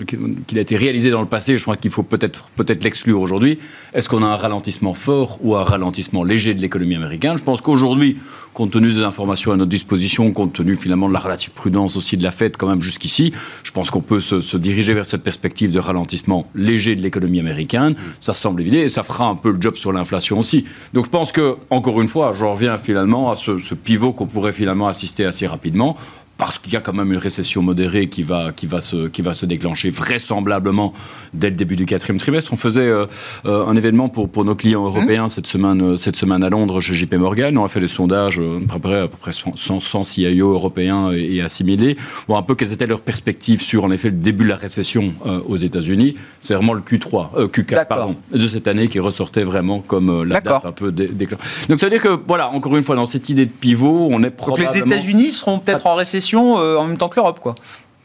qu'il 0.06 0.58
a 0.58 0.62
été 0.62 0.76
réalisé 0.76 1.10
dans 1.10 1.22
le 1.22 1.28
passé, 1.28 1.58
je 1.58 1.64
crois 1.64 1.78
qu'il 1.78 1.92
faut 1.92 2.04
peut-être 2.04 2.50
peut-être 2.56 2.84
l'exclure 2.84 3.20
aujourd'hui. 3.20 3.60
Est-ce 3.94 4.10
qu'on 4.10 4.24
a 4.24 4.28
un 4.28 4.36
ralentissement 4.36 4.94
fort 4.94 5.38
ou 5.42 5.56
un 5.56 5.64
ralentissement 5.64 5.85
ralentissement 5.86 6.24
léger 6.24 6.56
de 6.56 6.62
l'économie 6.62 6.96
américaine. 6.96 7.38
Je 7.38 7.44
pense 7.44 7.62
qu'aujourd'hui, 7.62 8.18
compte 8.54 8.72
tenu 8.72 8.92
des 8.92 9.04
informations 9.04 9.52
à 9.52 9.56
notre 9.56 9.70
disposition, 9.70 10.32
compte 10.32 10.54
tenu 10.54 10.76
finalement 10.76 11.08
de 11.08 11.14
la 11.14 11.20
relative 11.20 11.52
prudence 11.52 11.96
aussi 11.96 12.18
de 12.18 12.24
la 12.24 12.32
Fed 12.32 12.58
quand 12.58 12.68
même 12.68 12.82
jusqu'ici, 12.82 13.32
je 13.64 13.72
pense 13.72 13.92
qu'on 13.92 14.02
peut 14.02 14.20
se, 14.20 14.58
diriger 14.58 14.94
vers 14.94 15.06
cette 15.06 15.22
perspective 15.22 15.72
de 15.72 15.80
ralentissement 15.80 16.48
léger 16.56 16.96
de 16.96 17.04
l'économie 17.04 17.40
américaine. 17.40 17.96
Ça 18.20 18.34
semble 18.34 18.62
évident 18.62 18.78
et 18.78 18.90
ça 18.90 19.04
fera 19.04 19.28
un 19.28 19.36
peu 19.36 19.52
le 19.52 19.62
job 19.62 19.76
sur 19.76 19.92
l'inflation 19.92 20.40
aussi. 20.40 20.66
Donc 20.94 21.06
je 21.06 21.10
pense 21.12 21.32
que, 21.32 21.58
encore 21.70 22.02
une 22.02 22.08
fois, 22.08 22.34
je 22.34 22.46
reviens 22.46 22.78
finalement 22.78 23.30
à 23.30 23.36
ce, 23.36 23.60
ce 23.60 23.76
pivot 23.76 24.12
qu'on 24.12 24.28
pourrait 24.28 24.54
finalement 24.54 24.88
assister 24.88 25.26
assez 25.26 25.46
rapidement 25.46 25.98
parce 26.38 26.60
qu'il 26.60 26.74
y 26.74 26.76
a 26.76 26.82
quand 26.82 26.94
même 26.94 27.12
une 27.12 27.20
récession 27.20 27.62
modérée 27.62 28.10
qui 28.10 28.24
va, 28.24 28.52
qui 28.52 28.66
va, 28.66 28.82
se, 28.82 29.08
qui 29.08 29.22
va 29.22 29.34
se 29.34 29.46
déclencher 29.46 29.90
vraisemblablement 29.90 30.94
dès 31.34 31.50
le 31.50 31.56
début 31.56 31.76
du 31.76 31.86
quatrième 31.86 32.20
trimestre. 32.20 32.52
On 32.52 32.58
faisait 32.58 32.82
euh, 32.82 33.06
euh, 33.46 33.66
un 33.66 33.76
événement 33.76 34.10
pour, 34.10 34.30
pour 34.30 34.44
nos 34.44 34.56
clients 34.56 34.86
européens 34.86 35.30
cette, 35.30 35.48
semaine, 35.48 35.82
euh, 35.82 35.98
cette 35.98 36.18
semaine 36.18 36.44
à 36.44 36.50
Londres 36.50 36.82
chez 36.82 36.94
JP 36.94 37.14
Morgan. 37.16 37.58
On 37.58 37.64
a 37.64 37.70
fait 37.70 37.80
des 37.80 37.88
sondages, 37.88 38.40
à 38.70 38.74
peu 38.74 38.80
près, 38.80 39.00
à 39.02 39.08
peu 39.08 39.18
près 39.18 39.32
100, 39.32 39.80
100 39.80 40.04
CIO 40.04 40.52
européens 40.52 41.12
et, 41.12 41.42
assimilés. 41.42 41.96
Bon, 42.28 42.36
un 42.36 42.44
peu 42.44 42.56
quelles 42.56 42.74
étaient 42.74 42.88
leurs 42.88 43.02
perspectives 43.02 43.62
sur, 43.62 43.86
en 43.86 43.92
effet, 43.92 44.10
le 44.10 44.18
début 44.18 44.44
de 44.44 44.50
la 44.50 44.56
récession 44.56 45.14
aux 45.48 45.58
États-Unis. 45.58 46.16
C'est 46.42 46.54
vraiment 46.54 46.74
le 46.74 46.82
Q3, 46.82 47.48
Q4 47.50 47.88
pardon, 47.88 48.16
de 48.34 48.48
cette 48.48 48.68
année 48.68 48.88
qui 48.88 49.00
ressortait 49.00 49.44
vraiment 49.44 49.80
comme 49.80 50.24
la 50.24 50.42
date 50.42 50.66
un 50.66 50.72
peu 50.72 50.92
déclenchée. 50.92 51.44
Donc 51.70 51.80
ça 51.80 51.86
veut 51.86 51.92
dire 51.92 52.02
que, 52.02 52.20
voilà, 52.28 52.50
encore 52.50 52.76
une 52.76 52.84
fois, 52.84 52.96
dans 52.96 53.06
cette 53.06 53.30
idée 53.30 53.46
de 53.46 53.52
pivot, 53.52 54.08
on 54.12 54.24
est 54.24 54.30
probablement... 54.30 54.72
Donc 54.72 54.88
les 54.88 54.96
États-Unis 54.96 55.32
seront 55.32 55.60
peut-être 55.60 55.88
en 55.88 55.96
récession 55.96 56.25
euh, 56.34 56.78
en 56.78 56.86
même 56.86 56.98
temps 56.98 57.10
que 57.10 57.18
l'Europe, 57.20 57.40
quoi. 57.40 57.56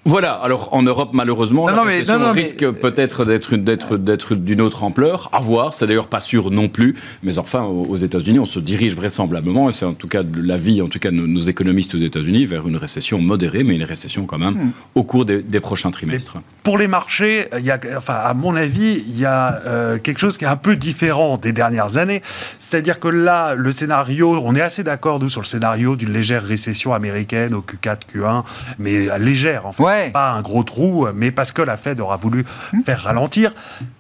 Voilà, 0.06 0.32
alors 0.32 0.70
en 0.72 0.82
Europe, 0.82 1.10
malheureusement, 1.12 1.66
la 1.66 1.82
récession 1.82 2.32
risque 2.32 2.70
peut-être 2.70 3.24
d'être, 3.24 4.34
d'une 4.34 4.62
autre 4.62 4.82
ampleur. 4.82 5.28
À 5.32 5.40
voir, 5.40 5.74
c'est 5.74 5.86
d'ailleurs 5.86 6.06
pas 6.06 6.22
sûr 6.22 6.50
non 6.50 6.68
plus. 6.68 6.96
Mais 7.22 7.36
enfin, 7.38 7.62
aux 7.62 7.96
États-Unis, 7.96 8.38
on 8.38 8.46
se 8.46 8.60
dirige 8.60 8.96
vraisemblablement, 8.96 9.68
et 9.68 9.72
c'est 9.72 9.84
en 9.84 9.92
tout 9.92 10.08
cas 10.08 10.22
l'avis, 10.34 10.80
en 10.80 10.88
tout 10.88 10.98
cas 10.98 11.10
de 11.10 11.16
nos 11.16 11.40
économistes 11.40 11.94
aux 11.94 11.98
États-Unis, 11.98 12.46
vers 12.46 12.66
une 12.66 12.76
récession 12.76 13.20
modérée, 13.20 13.62
mais 13.62 13.74
une 13.74 13.84
récession 13.84 14.24
quand 14.24 14.38
même, 14.38 14.54
hmm. 14.54 14.70
au 14.94 15.02
cours 15.02 15.26
des, 15.26 15.42
prochains 15.60 15.90
trimestres. 15.90 16.38
pour 16.62 16.78
les 16.78 16.88
marchés, 16.88 17.48
il 17.58 17.64
y 17.66 17.70
a, 17.70 17.78
enfin, 17.98 18.14
à 18.14 18.32
mon 18.32 18.56
avis, 18.56 19.04
il 19.06 19.18
y 19.18 19.26
a 19.26 19.60
euh, 19.66 19.98
quelque 19.98 20.18
chose 20.18 20.38
qui 20.38 20.44
est 20.44 20.48
un 20.48 20.56
peu 20.56 20.76
différent 20.76 21.36
des 21.36 21.52
dernières 21.52 21.98
années. 21.98 22.22
C'est-à-dire 22.58 22.98
que 22.98 23.08
là, 23.08 23.54
le 23.54 23.70
scénario, 23.70 24.40
on 24.42 24.56
est 24.56 24.62
assez 24.62 24.82
d'accord, 24.82 25.20
nous, 25.20 25.28
sur 25.28 25.42
le 25.42 25.46
scénario 25.46 25.96
d'une 25.96 26.12
légère 26.12 26.42
récession 26.42 26.94
américaine 26.94 27.52
au 27.52 27.60
Q4, 27.60 27.98
Q1, 28.14 28.44
mais 28.78 29.18
légère, 29.18 29.66
en 29.66 29.72
fait. 29.72 29.89
Pas 30.12 30.32
un 30.32 30.42
gros 30.42 30.62
trou, 30.62 31.08
mais 31.14 31.30
parce 31.30 31.52
que 31.52 31.62
la 31.62 31.76
Fed 31.76 32.00
aura 32.00 32.16
voulu 32.16 32.44
hmm. 32.72 32.82
faire 32.82 33.00
ralentir. 33.00 33.54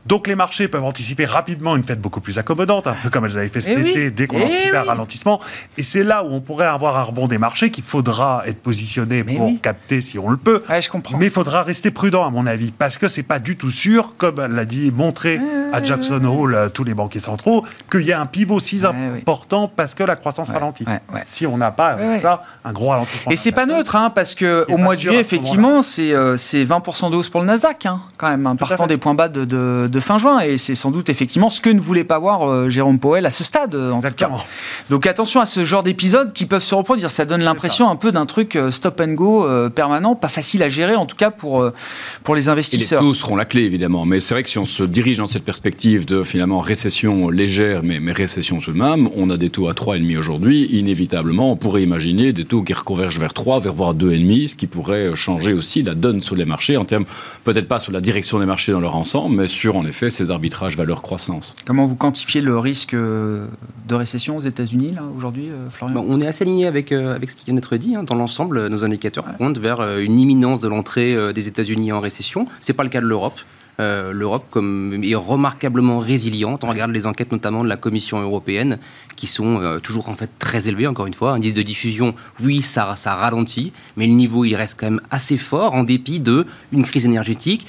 Donc 0.06 0.26
les 0.26 0.34
marchés 0.34 0.66
peuvent 0.66 0.84
anticiper 0.84 1.24
rapidement 1.24 1.76
une 1.76 1.84
fête 1.84 2.00
beaucoup 2.00 2.20
plus 2.20 2.38
accommodante, 2.38 2.86
un 2.86 2.94
peu 2.94 3.10
comme 3.10 3.26
elles 3.26 3.38
avaient 3.38 3.48
fait 3.48 3.60
cet 3.60 3.78
eh 3.78 3.90
été 3.90 4.10
dès 4.10 4.26
qu'on 4.26 4.38
eh 4.38 4.44
anticipait 4.44 4.76
un 4.76 4.82
ralentissement. 4.82 5.40
Et 5.76 5.82
c'est 5.82 6.02
là 6.02 6.24
où 6.24 6.28
on 6.32 6.40
pourrait 6.40 6.66
avoir 6.66 6.96
un 6.96 7.02
rebond 7.02 7.28
des 7.28 7.38
marchés 7.38 7.70
qu'il 7.70 7.84
faudra 7.84 8.42
être 8.46 8.60
positionné 8.60 9.22
pour 9.22 9.52
capter 9.60 10.00
si 10.00 10.18
on 10.18 10.28
le 10.28 10.36
peut. 10.36 10.62
je 10.68 10.88
comprends. 10.88 11.16
Mais 11.16 11.26
il 11.26 11.30
faudra 11.30 11.62
rester 11.62 11.90
prudent 11.90 12.26
à 12.26 12.30
mon 12.30 12.46
avis, 12.46 12.72
parce 12.72 12.98
que 12.98 13.08
c'est 13.08 13.22
pas 13.22 13.38
du 13.38 13.56
tout 13.56 13.70
sûr, 13.70 14.14
comme 14.16 14.40
l'a 14.40 14.64
dit, 14.64 14.90
montré 14.90 15.40
à 15.72 15.82
Jackson 15.82 16.24
Hole 16.24 16.54
euh, 16.54 16.68
tous 16.68 16.84
les 16.84 16.94
banquiers 16.94 17.20
centraux, 17.20 17.64
qu'il 17.90 18.02
y 18.02 18.12
a 18.12 18.20
un 18.20 18.26
pivot 18.26 18.58
si 18.58 18.80
important 18.84 19.68
parce 19.68 19.94
que 19.94 20.02
la 20.02 20.16
croissance 20.16 20.50
ralentit. 20.50 20.84
Si 21.22 21.46
on 21.46 21.56
n'a 21.56 21.70
pas 21.70 21.96
ça, 22.18 22.42
un 22.64 22.72
gros 22.72 22.88
ralentissement. 22.88 23.30
Et 23.30 23.36
c'est 23.36 23.52
pas 23.52 23.66
neutre, 23.66 23.96
hein, 23.96 24.10
parce 24.10 24.34
que 24.34 24.64
au 24.68 24.76
mois 24.76 24.96
de 24.96 25.00
juillet, 25.00 25.20
effectivement, 25.20 25.79
c'est 25.82 26.12
20% 26.12 27.06
euh, 27.06 27.10
de 27.10 27.16
hausse 27.16 27.28
pour 27.28 27.40
le 27.40 27.46
Nasdaq, 27.46 27.86
hein, 27.86 28.00
quand 28.16 28.28
même, 28.28 28.46
hein, 28.46 28.56
partant 28.56 28.86
des 28.86 28.96
points 28.96 29.14
bas 29.14 29.28
de 29.28 30.00
fin 30.00 30.18
juin. 30.18 30.40
Et 30.40 30.58
c'est 30.58 30.74
sans 30.74 30.90
doute 30.90 31.08
effectivement 31.08 31.50
ce 31.50 31.60
que 31.60 31.70
ne 31.70 31.80
voulait 31.80 32.04
pas 32.04 32.18
voir 32.18 32.48
euh, 32.48 32.68
Jérôme 32.68 32.98
Powell 32.98 33.26
à 33.26 33.30
ce 33.30 33.44
stade. 33.44 33.74
En 33.74 33.96
Exactement. 33.96 34.40
Donc 34.88 35.06
attention 35.06 35.40
à 35.40 35.46
ce 35.46 35.64
genre 35.64 35.82
d'épisodes 35.82 36.32
qui 36.32 36.46
peuvent 36.46 36.62
se 36.62 36.74
reproduire. 36.74 37.10
Ça 37.10 37.24
donne 37.24 37.42
l'impression 37.42 37.88
un 37.88 37.96
peu 37.96 38.12
d'un 38.12 38.26
truc 38.26 38.56
euh, 38.56 38.70
stop 38.70 39.00
and 39.00 39.14
go 39.14 39.46
euh, 39.46 39.68
permanent, 39.68 40.14
pas 40.14 40.28
facile 40.28 40.62
à 40.62 40.68
gérer 40.68 40.96
en 40.96 41.06
tout 41.06 41.16
cas 41.16 41.30
pour, 41.30 41.70
pour 42.24 42.34
les 42.34 42.48
investisseurs. 42.48 43.00
Et 43.00 43.04
les 43.04 43.08
taux 43.08 43.14
seront 43.14 43.36
la 43.36 43.44
clé 43.44 43.62
évidemment. 43.62 44.04
Mais 44.04 44.20
c'est 44.20 44.34
vrai 44.34 44.42
que 44.42 44.48
si 44.48 44.58
on 44.58 44.66
se 44.66 44.82
dirige 44.82 45.18
dans 45.18 45.26
cette 45.26 45.44
perspective 45.44 46.04
de 46.04 46.22
finalement 46.22 46.60
récession 46.60 47.28
légère, 47.28 47.82
mais, 47.82 48.00
mais 48.00 48.12
récession 48.12 48.58
tout 48.58 48.72
de 48.72 48.78
même, 48.78 49.08
on 49.16 49.30
a 49.30 49.36
des 49.36 49.50
taux 49.50 49.68
à 49.68 49.72
3,5 49.72 50.18
aujourd'hui. 50.18 50.66
Inévitablement, 50.66 51.52
on 51.52 51.56
pourrait 51.56 51.82
imaginer 51.82 52.32
des 52.32 52.44
taux 52.44 52.62
qui 52.62 52.72
reconvergent 52.72 53.20
vers 53.20 53.32
3, 53.32 53.60
vers 53.60 53.72
voire 53.72 53.94
2,5, 53.94 54.48
ce 54.48 54.56
qui 54.56 54.66
pourrait 54.66 55.14
changer 55.14 55.52
aussi 55.70 55.82
la 55.84 55.94
donne 55.94 56.20
sur 56.20 56.34
les 56.34 56.44
marchés 56.44 56.76
en 56.76 56.84
termes, 56.84 57.04
peut-être 57.44 57.68
pas 57.68 57.78
sur 57.78 57.92
la 57.92 58.00
direction 58.00 58.40
des 58.40 58.46
marchés 58.46 58.72
dans 58.72 58.80
leur 58.80 58.96
ensemble, 58.96 59.36
mais 59.36 59.46
sur 59.46 59.76
en 59.76 59.86
effet 59.86 60.10
ces 60.10 60.32
arbitrages 60.32 60.76
valeur 60.76 61.00
croissance. 61.00 61.54
Comment 61.64 61.86
vous 61.86 61.94
quantifiez 61.94 62.40
le 62.40 62.58
risque 62.58 62.94
euh, 62.94 63.46
de 63.86 63.94
récession 63.94 64.36
aux 64.36 64.40
États-Unis 64.40 64.96
aujourd'hui, 65.16 65.48
euh, 65.50 65.70
Florian? 65.70 66.04
On 66.08 66.20
est 66.20 66.26
assez 66.26 66.42
aligné 66.42 66.66
avec, 66.66 66.90
euh, 66.90 67.14
avec 67.14 67.30
ce 67.30 67.36
qui 67.36 67.44
vient 67.44 67.54
d'être 67.54 67.76
dit. 67.76 67.94
Hein. 67.94 68.02
Dans 68.02 68.16
l'ensemble, 68.16 68.66
nos 68.68 68.84
indicateurs 68.84 69.24
pointent 69.36 69.58
vers 69.58 69.80
une 69.98 70.18
imminence 70.18 70.58
de 70.58 70.66
l'entrée 70.66 71.32
des 71.32 71.46
États-Unis 71.46 71.92
en 71.92 72.00
récession. 72.00 72.46
Ce 72.60 72.72
n'est 72.72 72.76
pas 72.76 72.82
le 72.82 72.88
cas 72.88 73.00
de 73.00 73.06
l'Europe. 73.06 73.40
L'Europe 74.12 74.46
comme, 74.50 75.00
est 75.02 75.14
remarquablement 75.14 75.98
résiliente. 75.98 76.64
On 76.64 76.68
regarde 76.68 76.90
les 76.90 77.06
enquêtes 77.06 77.32
notamment 77.32 77.62
de 77.64 77.68
la 77.68 77.76
Commission 77.76 78.20
européenne 78.20 78.78
qui 79.16 79.26
sont 79.26 79.78
toujours 79.82 80.08
en 80.08 80.14
fait 80.14 80.30
très 80.38 80.68
élevées, 80.68 80.86
encore 80.86 81.06
une 81.06 81.14
fois. 81.14 81.32
Indice 81.32 81.54
de 81.54 81.62
diffusion, 81.62 82.14
oui, 82.42 82.62
ça, 82.62 82.94
ça 82.96 83.14
ralentit, 83.14 83.72
mais 83.96 84.06
le 84.06 84.12
niveau 84.12 84.44
il 84.44 84.54
reste 84.54 84.78
quand 84.78 84.86
même 84.90 85.00
assez 85.10 85.36
fort 85.36 85.74
en 85.74 85.84
dépit 85.84 86.20
d'une 86.20 86.84
crise 86.84 87.06
énergétique 87.06 87.66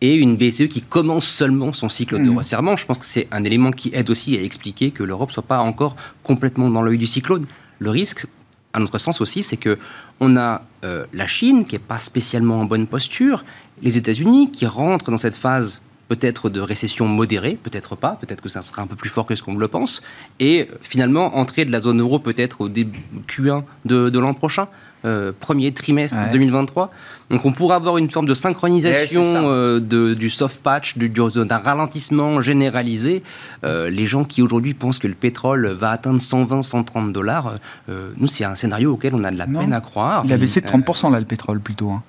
et 0.00 0.14
une 0.14 0.36
BCE 0.36 0.68
qui 0.68 0.80
commence 0.82 1.26
seulement 1.26 1.72
son 1.72 1.88
cycle 1.88 2.16
de 2.16 2.30
Mhm. 2.30 2.38
resserrement. 2.38 2.76
Je 2.76 2.86
pense 2.86 2.98
que 2.98 3.04
c'est 3.04 3.28
un 3.30 3.44
élément 3.44 3.70
qui 3.70 3.90
aide 3.92 4.08
aussi 4.10 4.36
à 4.36 4.42
expliquer 4.42 4.90
que 4.90 5.02
l'Europe 5.02 5.30
soit 5.30 5.42
pas 5.42 5.58
encore 5.58 5.94
complètement 6.22 6.70
dans 6.70 6.82
l'œil 6.82 6.98
du 6.98 7.06
cyclone. 7.06 7.44
Le 7.80 7.90
risque, 7.90 8.26
à 8.72 8.78
notre 8.80 8.98
sens 8.98 9.20
aussi, 9.20 9.42
c'est 9.42 9.56
que 9.58 9.78
on 10.20 10.36
a 10.36 10.62
euh, 10.84 11.04
la 11.12 11.26
Chine 11.26 11.66
qui 11.66 11.76
est 11.76 11.78
pas 11.78 11.98
spécialement 11.98 12.60
en 12.60 12.64
bonne 12.64 12.86
posture, 12.86 13.44
les 13.82 13.96
États-Unis 13.96 14.50
qui 14.50 14.66
rentrent 14.66 15.10
dans 15.10 15.18
cette 15.18 15.36
phase 15.36 15.80
peut-être 16.08 16.50
de 16.50 16.60
récession 16.60 17.06
modérée, 17.06 17.56
peut-être 17.62 17.94
pas, 17.94 18.18
peut-être 18.20 18.42
que 18.42 18.48
ça 18.48 18.62
sera 18.62 18.82
un 18.82 18.86
peu 18.88 18.96
plus 18.96 19.08
fort 19.10 19.26
que 19.26 19.36
ce 19.36 19.44
qu'on 19.44 19.54
le 19.56 19.68
pense, 19.68 20.02
et 20.40 20.68
finalement 20.82 21.36
entrer 21.36 21.64
de 21.64 21.70
la 21.70 21.80
zone 21.80 22.00
euro 22.00 22.18
peut-être 22.18 22.62
au 22.62 22.68
début 22.68 22.98
Q1 23.28 23.62
de, 23.84 24.10
de 24.10 24.18
l'an 24.18 24.34
prochain, 24.34 24.66
euh, 25.04 25.30
premier 25.38 25.72
trimestre 25.72 26.16
Ouais. 26.18 26.30
2023. 26.32 26.90
Donc 27.30 27.44
on 27.46 27.52
pourra 27.52 27.76
avoir 27.76 27.96
une 27.96 28.10
forme 28.10 28.26
de 28.26 28.34
synchronisation 28.34 29.22
Ouais, 29.22 29.36
euh, 29.46 29.78
de- 29.80 30.14
du 30.14 30.30
soft 30.30 30.60
patch, 30.64 30.98
du- 30.98 31.08
du- 31.08 31.20
d'un 31.46 31.58
ralentissement 31.58 32.42
généralisé. 32.42 33.22
Euh, 33.62 33.88
les 33.88 34.04
gens 34.04 34.24
qui 34.24 34.42
aujourd'hui 34.42 34.74
pensent 34.74 34.98
que 34.98 35.06
le 35.06 35.14
pétrole 35.14 35.68
va 35.68 35.90
atteindre 35.92 36.20
120, 36.20 36.62
130 36.64 37.12
dollars, 37.12 37.54
nous 37.88 38.26
c'est 38.26 38.42
un 38.44 38.56
scénario 38.56 38.94
auquel 38.94 39.14
on 39.14 39.22
a 39.22 39.30
de 39.30 39.38
la 39.38 39.46
Non. 39.46 39.60
peine 39.60 39.72
à 39.72 39.80
croire. 39.80 40.22
Il 40.26 40.32
a 40.32 40.36
baissé 40.36 40.60
de 40.60 40.66
Euh, 40.66 40.70
30% 40.70 41.08
là, 41.10 41.20
le 41.20 41.24
pétrole, 41.24 41.60
plutôt. 41.60 41.90
hein. 41.90 42.02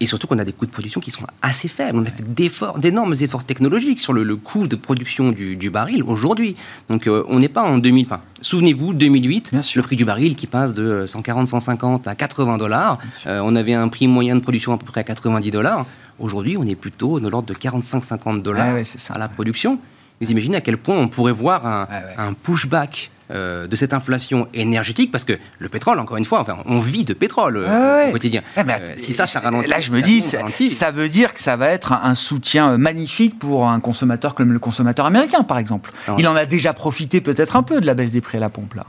Et 0.00 0.06
surtout 0.06 0.26
qu'on 0.26 0.38
a 0.38 0.44
des 0.44 0.52
coûts 0.52 0.66
de 0.66 0.70
production 0.70 1.00
qui 1.00 1.10
sont 1.10 1.24
assez 1.42 1.68
faibles. 1.68 1.98
On 1.98 2.02
a 2.02 2.10
fait 2.10 2.34
d'efforts, 2.34 2.78
d'énormes 2.78 3.14
efforts 3.20 3.44
technologiques 3.44 4.00
sur 4.00 4.12
le, 4.12 4.24
le 4.24 4.36
coût 4.36 4.66
de 4.66 4.76
production 4.76 5.30
du, 5.32 5.56
du 5.56 5.70
baril 5.70 6.02
aujourd'hui. 6.02 6.56
Donc 6.88 7.06
euh, 7.06 7.24
on 7.28 7.38
n'est 7.38 7.48
pas 7.48 7.62
en 7.62 7.78
2000. 7.78 8.04
Enfin, 8.06 8.20
souvenez-vous, 8.42 8.92
2008, 8.94 9.50
Bien 9.52 9.62
sûr. 9.62 9.80
le 9.80 9.86
prix 9.86 9.96
du 9.96 10.04
baril 10.04 10.36
qui 10.36 10.46
passe 10.46 10.74
de 10.74 11.06
140, 11.06 11.48
150 11.48 12.06
à 12.06 12.14
80 12.14 12.58
dollars. 12.58 12.98
Euh, 13.26 13.40
on 13.42 13.56
avait 13.56 13.74
un 13.74 13.88
prix 13.88 14.06
moyen 14.06 14.36
de 14.36 14.40
production 14.40 14.72
à 14.74 14.78
peu 14.78 14.84
près 14.86 15.00
à 15.00 15.04
90 15.04 15.50
dollars. 15.50 15.86
Aujourd'hui, 16.18 16.56
on 16.58 16.64
est 16.66 16.74
plutôt 16.76 17.20
de 17.20 17.28
l'ordre 17.28 17.48
de 17.48 17.54
45-50 17.54 18.42
dollars 18.42 18.74
ouais, 18.74 18.84
ça. 18.84 19.14
à 19.14 19.18
la 19.18 19.28
production. 19.28 19.78
Vous 20.20 20.30
imaginez 20.30 20.56
à 20.56 20.60
quel 20.62 20.78
point 20.78 20.96
on 20.96 21.08
pourrait 21.08 21.32
voir 21.32 21.66
un, 21.66 21.82
ouais. 21.84 22.14
un 22.16 22.32
pushback 22.32 23.10
euh, 23.30 23.66
de 23.66 23.76
cette 23.76 23.92
inflation 23.92 24.48
énergétique, 24.54 25.10
parce 25.10 25.24
que 25.24 25.32
le 25.58 25.68
pétrole, 25.68 25.98
encore 25.98 26.16
une 26.16 26.24
fois, 26.24 26.40
enfin, 26.40 26.58
on 26.66 26.78
vit 26.78 27.04
de 27.04 27.12
pétrole 27.14 27.56
euh, 27.56 27.96
Ouais, 28.04 28.08
au 28.10 28.12
quotidien. 28.12 28.42
Ouais, 28.56 28.64
mais 28.64 28.76
Euh, 28.80 28.94
si 28.98 29.12
ça, 29.12 29.26
ça 29.26 29.40
ralentit. 29.40 29.68
Là, 29.70 29.80
je 29.80 29.90
me 29.90 30.00
dis, 30.00 30.20
ça, 30.20 30.90
veut 30.90 31.08
dire 31.08 31.34
que 31.34 31.40
ça 31.40 31.56
va 31.56 31.68
être 31.70 31.92
un, 31.92 32.14
soutien 32.14 32.78
magnifique 32.78 33.38
pour 33.38 33.68
un 33.68 33.80
consommateur 33.80 34.34
comme 34.34 34.52
le 34.52 34.58
consommateur 34.58 35.06
américain, 35.06 35.42
par 35.42 35.58
exemple. 35.58 35.92
Il 36.18 36.26
en 36.28 36.36
a 36.36 36.46
déjà 36.46 36.72
profité 36.72 37.20
peut-être 37.20 37.56
un 37.56 37.62
peu 37.62 37.80
de 37.80 37.86
la 37.86 37.94
baisse 37.94 38.10
des 38.10 38.20
prix 38.20 38.38
à 38.38 38.40
la 38.40 38.48
pompe, 38.48 38.74
là. 38.74 38.86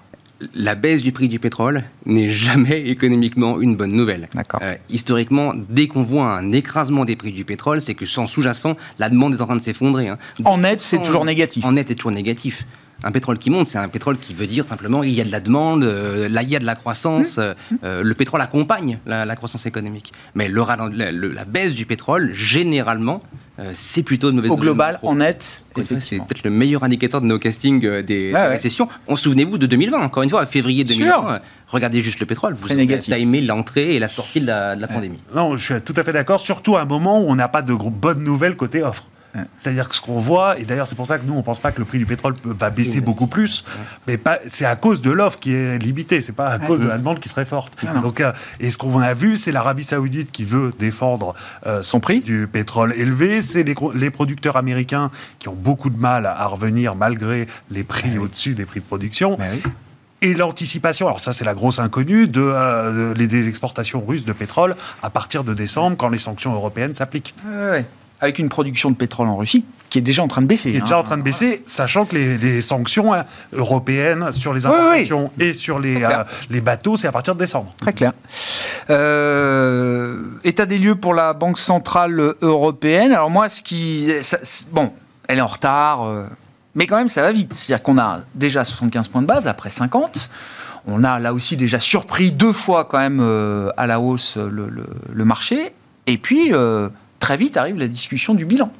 la 0.55 0.75
baisse 0.75 1.01
du 1.01 1.11
prix 1.11 1.27
du 1.29 1.39
pétrole 1.39 1.83
n'est 2.05 2.31
jamais 2.31 2.81
économiquement 2.81 3.59
une 3.59 3.75
bonne 3.75 3.91
nouvelle. 3.93 4.29
Euh, 4.61 4.75
historiquement, 4.89 5.53
dès 5.69 5.87
qu'on 5.87 6.03
voit 6.03 6.31
un 6.31 6.51
écrasement 6.51 7.05
des 7.05 7.15
prix 7.15 7.31
du 7.31 7.43
pétrole, 7.43 7.81
c'est 7.81 7.95
que 7.95 8.05
sans 8.05 8.27
sous-jacent, 8.27 8.77
la 8.99 9.09
demande 9.09 9.33
est 9.33 9.41
en 9.41 9.45
train 9.47 9.55
de 9.55 9.61
s'effondrer. 9.61 10.09
hein. 10.09 10.17
En 10.45 10.59
net, 10.59 10.81
c'est 10.83 11.01
toujours 11.01 11.25
négatif. 11.25 11.65
En 11.65 11.71
net, 11.71 11.87
c'est 11.87 11.95
toujours 11.95 12.11
négatif. 12.11 12.65
Un 13.03 13.11
pétrole 13.11 13.37
qui 13.37 13.49
monte, 13.51 13.67
c'est 13.67 13.77
un 13.77 13.89
pétrole 13.89 14.17
qui 14.17 14.33
veut 14.33 14.47
dire 14.47 14.67
simplement 14.67 15.03
il 15.03 15.13
y 15.13 15.21
a 15.21 15.23
de 15.23 15.31
la 15.31 15.39
demande, 15.39 15.83
euh, 15.83 16.27
là 16.29 16.41
il 16.41 16.49
y 16.49 16.55
a 16.55 16.59
de 16.59 16.65
la 16.65 16.75
croissance. 16.75 17.37
Mmh. 17.37 17.41
euh, 17.41 17.53
euh, 17.83 18.03
le 18.03 18.13
pétrole 18.15 18.41
accompagne 18.41 18.97
la, 19.05 19.23
la 19.25 19.35
croissance 19.35 19.65
économique. 19.67 20.13
Mais 20.33 20.47
le, 20.47 20.63
la, 20.93 21.11
le- 21.11 21.31
la 21.31 21.45
baisse 21.45 21.73
du 21.75 21.85
pétrole, 21.85 22.33
généralement, 22.33 23.21
euh, 23.59 23.71
c'est 23.75 24.01
plutôt 24.03 24.31
de 24.31 24.35
mauvaise 24.35 24.51
Au 24.51 24.57
global, 24.57 24.99
en 25.03 25.15
net, 25.15 25.63
C'est 25.99 26.17
peut-être 26.17 26.43
le 26.43 26.49
meilleur 26.49 26.83
indicateur 26.83 27.21
de 27.21 27.27
nos 27.27 27.37
castings 27.39 27.85
euh, 27.85 28.01
des, 28.01 28.33
ouais. 28.33 28.47
récessions. 28.47 28.87
On 29.07 29.15
souvenez-vous 29.15 29.57
de 29.59 29.67
2020, 29.67 29.99
encore 29.99 30.23
une 30.23 30.29
fois, 30.29 30.45
février 30.47 30.85
Sûr. 30.85 30.97
2020. 30.97 31.33
euh, 31.33 31.39
Regardez 31.67 32.01
juste 32.01 32.19
le 32.19 32.25
pétrole, 32.25 32.53
vous 32.55 32.71
avez 32.71 32.99
timé 32.99 33.41
l'entrée 33.41 33.95
et 33.95 33.99
la 33.99 34.07
sortie 34.07 34.41
de 34.41 34.47
la, 34.47 34.75
de 34.75 34.81
la 34.81 34.87
pandémie. 34.87 35.19
Non, 35.35 35.55
je 35.57 35.73
suis 35.73 35.81
tout 35.81 35.93
à 35.97 36.03
fait 36.03 36.13
d'accord, 36.13 36.39
surtout 36.41 36.77
à 36.77 36.81
un 36.81 36.85
moment 36.85 37.19
où 37.21 37.25
on 37.29 37.35
n'a 37.35 37.47
pas 37.49 37.61
de 37.61 37.73
gros- 37.73 37.89
bonnes 37.89 38.23
nouvelles 38.23 38.55
côté 38.55 38.81
offre. 38.83 39.05
C'est-à-dire 39.55 39.89
que 39.89 39.95
ce 39.95 40.01
qu'on 40.01 40.19
voit, 40.19 40.59
et 40.59 40.65
d'ailleurs 40.65 40.87
c'est 40.87 40.95
pour 40.95 41.07
ça 41.07 41.17
que 41.17 41.25
nous 41.25 41.33
on 41.33 41.43
pense 41.43 41.59
pas 41.59 41.71
que 41.71 41.79
le 41.79 41.85
prix 41.85 41.97
du 41.97 42.05
pétrole 42.05 42.33
va 42.43 42.69
baisser 42.69 43.01
beaucoup 43.01 43.27
plus, 43.27 43.63
mais 44.07 44.17
pas- 44.17 44.39
c'est 44.47 44.65
à 44.65 44.75
cause 44.75 45.01
de 45.01 45.11
l'offre 45.11 45.39
qui 45.39 45.53
est 45.53 45.77
limitée, 45.77 46.21
c'est 46.21 46.31
pas 46.35 46.47
à 46.47 46.59
cause 46.59 46.79
de 46.79 46.87
la 46.87 46.97
demande 46.97 47.19
qui 47.19 47.29
serait 47.29 47.45
forte. 47.45 47.73
Non. 47.83 48.01
Donc, 48.01 48.21
euh, 48.21 48.31
et 48.59 48.69
ce 48.71 48.77
qu'on 48.77 48.99
a 48.99 49.13
vu, 49.13 49.37
c'est 49.37 49.51
l'Arabie 49.51 49.83
Saoudite 49.83 50.31
qui 50.31 50.43
veut 50.43 50.71
défendre 50.77 51.35
euh, 51.65 51.83
Son 51.83 51.99
prix. 51.99 52.21
du 52.21 52.47
pétrole 52.51 52.93
élevé, 52.97 53.41
c'est 53.41 53.63
les, 53.63 54.09
producteurs 54.09 54.57
américains 54.57 55.11
qui 55.39 55.49
ont 55.49 55.55
beaucoup 55.55 55.89
de 55.89 55.97
mal 55.97 56.25
à 56.25 56.45
revenir 56.47 56.95
malgré 56.95 57.47
les 57.69 57.83
prix 57.83 58.17
au-dessus 58.17 58.53
des 58.53 58.65
prix 58.65 58.79
de 58.79 58.85
production. 58.85 59.37
Oui. 59.39 59.71
Et 60.21 60.33
l'anticipation, 60.33 61.05
alors 61.07 61.19
ça 61.19 61.31
c'est 61.31 61.45
la 61.45 61.53
grosse 61.53 61.77
inconnue, 61.79 62.27
de, 62.27 62.41
euh, 62.41 63.13
des 63.13 63.49
exportations 63.49 64.03
russes 64.03 64.25
de 64.25 64.33
pétrole 64.33 64.75
à 65.03 65.09
partir 65.09 65.43
de 65.43 65.53
décembre 65.53 65.95
quand 65.95 66.09
les 66.09 66.17
sanctions 66.17 66.53
européennes 66.53 66.95
s'appliquent. 66.95 67.35
Ouais, 67.45 67.69
ouais. 67.69 67.85
Avec 68.19 68.39
une 68.39 68.49
production 68.49 68.89
de 68.89 68.95
pétrole 68.95 69.27
en 69.27 69.37
Russie 69.37 69.63
qui 69.89 69.99
est 69.99 70.01
déjà 70.01 70.21
en 70.21 70.27
train 70.27 70.41
de 70.41 70.47
baisser. 70.47 70.71
Qui 70.71 70.77
est 70.77 70.81
hein. 70.81 70.83
déjà 70.83 70.97
en 70.99 71.03
train 71.03 71.17
de 71.17 71.21
baisser, 71.21 71.63
sachant 71.65 72.03
que 72.05 72.15
les, 72.15 72.37
les 72.37 72.61
sanctions 72.61 73.13
hein, 73.13 73.23
européennes 73.53 74.31
sur 74.33 74.53
les 74.53 74.65
Oui, 74.65 74.71
oui. 74.73 74.81
importations 74.81 75.31
et 75.39 75.53
sur 75.53 75.79
les, 75.79 76.03
euh, 76.03 76.23
les 76.49 76.59
bateaux, 76.59 76.97
c'est 76.97 77.07
à 77.07 77.11
partir 77.13 77.35
de 77.35 77.39
décembre. 77.39 77.73
Très 77.79 77.93
clair. 77.93 78.11
Euh, 78.89 80.23
état 80.43 80.65
des 80.65 80.77
lieux 80.77 80.95
pour 80.95 81.13
la 81.13 81.33
Banque 81.33 81.57
Centrale 81.59 82.33
Européenne. 82.41 83.11
Alors 83.11 83.29
moi, 83.29 83.49
ce 83.49 83.61
qui... 83.61 84.11
ça- 84.21 84.39
bon, 84.71 84.91
elle 85.27 85.37
est 85.37 85.41
en 85.41 85.47
retard, 85.47 86.03
euh, 86.05 86.25
mais 86.75 86.85
quand 86.87 86.97
même, 86.97 87.09
ça 87.09 87.21
va 87.21 87.31
vite. 87.31 87.53
C'est-à-dire 87.53 87.83
qu'on 87.83 87.97
a 87.97 88.19
déjà 88.35 88.63
75 88.63 89.07
points 89.07 89.21
de 89.21 89.27
base 89.27 89.47
après 89.47 89.69
50. 89.69 90.29
On 90.87 91.03
a 91.03 91.19
là 91.19 91.33
aussi 91.33 91.57
déjà 91.57 91.79
surpris 91.79 92.31
deux 92.31 92.53
fois 92.53 92.85
quand 92.85 92.99
même 92.99 93.19
euh, 93.21 93.69
à 93.77 93.87
la 93.87 93.99
hausse 93.99 94.37
le, 94.37 94.67
le- 94.69 94.85
le 95.13 95.25
marché. 95.25 95.73
Et 96.07 96.17
puis, 96.17 96.53
euh, 96.53 96.89
très 97.27 97.35
vite 97.35 97.57
arrive 97.57 97.77
la 97.77 97.89
discussion 97.89 98.35
du 98.35 98.45
bilan. 98.45 98.71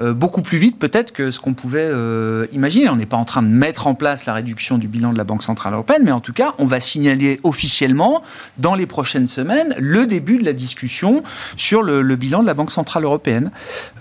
Euh, 0.00 0.12
beaucoup 0.12 0.42
plus 0.42 0.58
vite 0.58 0.80
peut-être 0.80 1.12
que 1.12 1.30
ce 1.30 1.38
qu'on 1.38 1.54
pouvait 1.54 1.88
euh, 1.88 2.48
imaginer. 2.52 2.88
On 2.88 2.96
n'est 2.96 3.06
pas 3.06 3.16
en 3.16 3.24
train 3.24 3.40
de 3.40 3.46
mettre 3.46 3.86
en 3.86 3.94
place 3.94 4.26
la 4.26 4.32
réduction 4.32 4.78
du 4.78 4.88
bilan 4.88 5.12
de 5.12 5.18
la 5.18 5.22
Banque 5.22 5.44
Centrale 5.44 5.74
Européenne, 5.74 6.02
mais 6.04 6.10
en 6.10 6.18
tout 6.18 6.32
cas, 6.32 6.54
on 6.58 6.66
va 6.66 6.80
signaler 6.80 7.38
officiellement 7.44 8.20
dans 8.56 8.74
les 8.74 8.86
prochaines 8.86 9.28
semaines 9.28 9.76
le 9.78 10.06
début 10.06 10.38
de 10.38 10.44
la 10.44 10.54
discussion 10.54 11.22
sur 11.56 11.84
le, 11.84 12.02
bilan 12.16 12.42
de 12.42 12.48
la 12.48 12.54
Banque 12.54 12.72
Centrale 12.72 13.04
Européenne. 13.04 13.52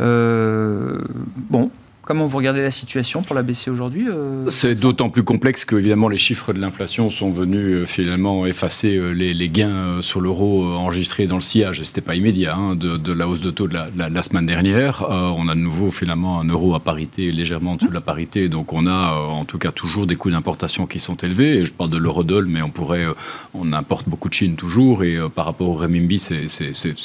Euh, 0.01 0.97
bon. 1.35 1.69
Comment 2.07 2.25
vous 2.25 2.37
regardez 2.37 2.61
la 2.61 2.71
situation 2.71 3.21
pour 3.21 3.35
la 3.35 3.43
BCE 3.43 3.67
aujourd'hui 3.67 4.05
euh, 4.07 4.47
C'est 4.47 4.79
d'autant 4.79 5.09
plus 5.09 5.23
complexe 5.23 5.65
que, 5.65 5.75
évidemment, 5.75 6.07
les 6.07 6.17
chiffres 6.17 6.53
de 6.53 6.59
l'inflation 6.61 7.09
sont 7.09 7.31
venus 7.31 7.65
euh, 7.81 7.85
finalement 7.85 8.45
effacer 8.45 8.95
euh, 8.95 9.11
les, 9.11 9.33
les 9.33 9.49
gains 9.49 10.01
sur 10.01 10.21
l'euro 10.21 10.63
enregistrés 10.67 11.27
dans 11.27 11.35
le 11.35 11.41
sillage. 11.41 11.81
Et 11.81 11.83
c'était 11.83 11.99
pas 11.99 12.15
immédiat 12.15 12.55
hein, 12.55 12.75
de, 12.77 12.95
de 12.95 13.11
la 13.11 13.27
hausse 13.27 13.41
de 13.41 13.49
taux 13.51 13.67
de 13.67 13.73
la, 13.73 13.89
la- 13.97 14.07
la 14.07 14.23
semaine 14.23 14.45
dernière. 14.45 15.01
Euh, 15.03 15.33
on 15.35 15.49
a 15.49 15.53
de 15.55 15.59
nouveau 15.59 15.91
finalement 15.91 16.39
un 16.39 16.45
euro 16.47 16.75
à 16.75 16.79
parité, 16.79 17.29
légèrement 17.33 17.71
en 17.71 17.75
dessous 17.75 17.89
de 17.89 17.93
la 17.93 17.99
parité. 17.99 18.47
Donc 18.47 18.71
on 18.71 18.87
a 18.87 19.11
euh, 19.13 19.25
en 19.27 19.43
tout 19.43 19.57
cas 19.57 19.73
toujours 19.73 20.07
des 20.07 20.15
coûts 20.15 20.31
d'importation 20.31 20.85
qui 20.87 21.01
sont 21.01 21.15
élevés. 21.17 21.57
Et 21.57 21.65
je 21.65 21.73
parle 21.73 21.89
de 21.89 21.97
l'eurodoll, 21.97 22.45
mais 22.47 22.61
on 22.61 22.69
pourrait, 22.69 23.03
euh, 23.03 23.13
on 23.53 23.73
importe 23.73 24.07
beaucoup 24.07 24.29
de 24.29 24.33
Chine 24.33 24.55
toujours. 24.55 25.03
Et 25.03 25.17
par 25.35 25.43
rapport 25.43 25.67
au 25.67 25.73
renminbi, 25.73 26.19
c'est- 26.19 26.45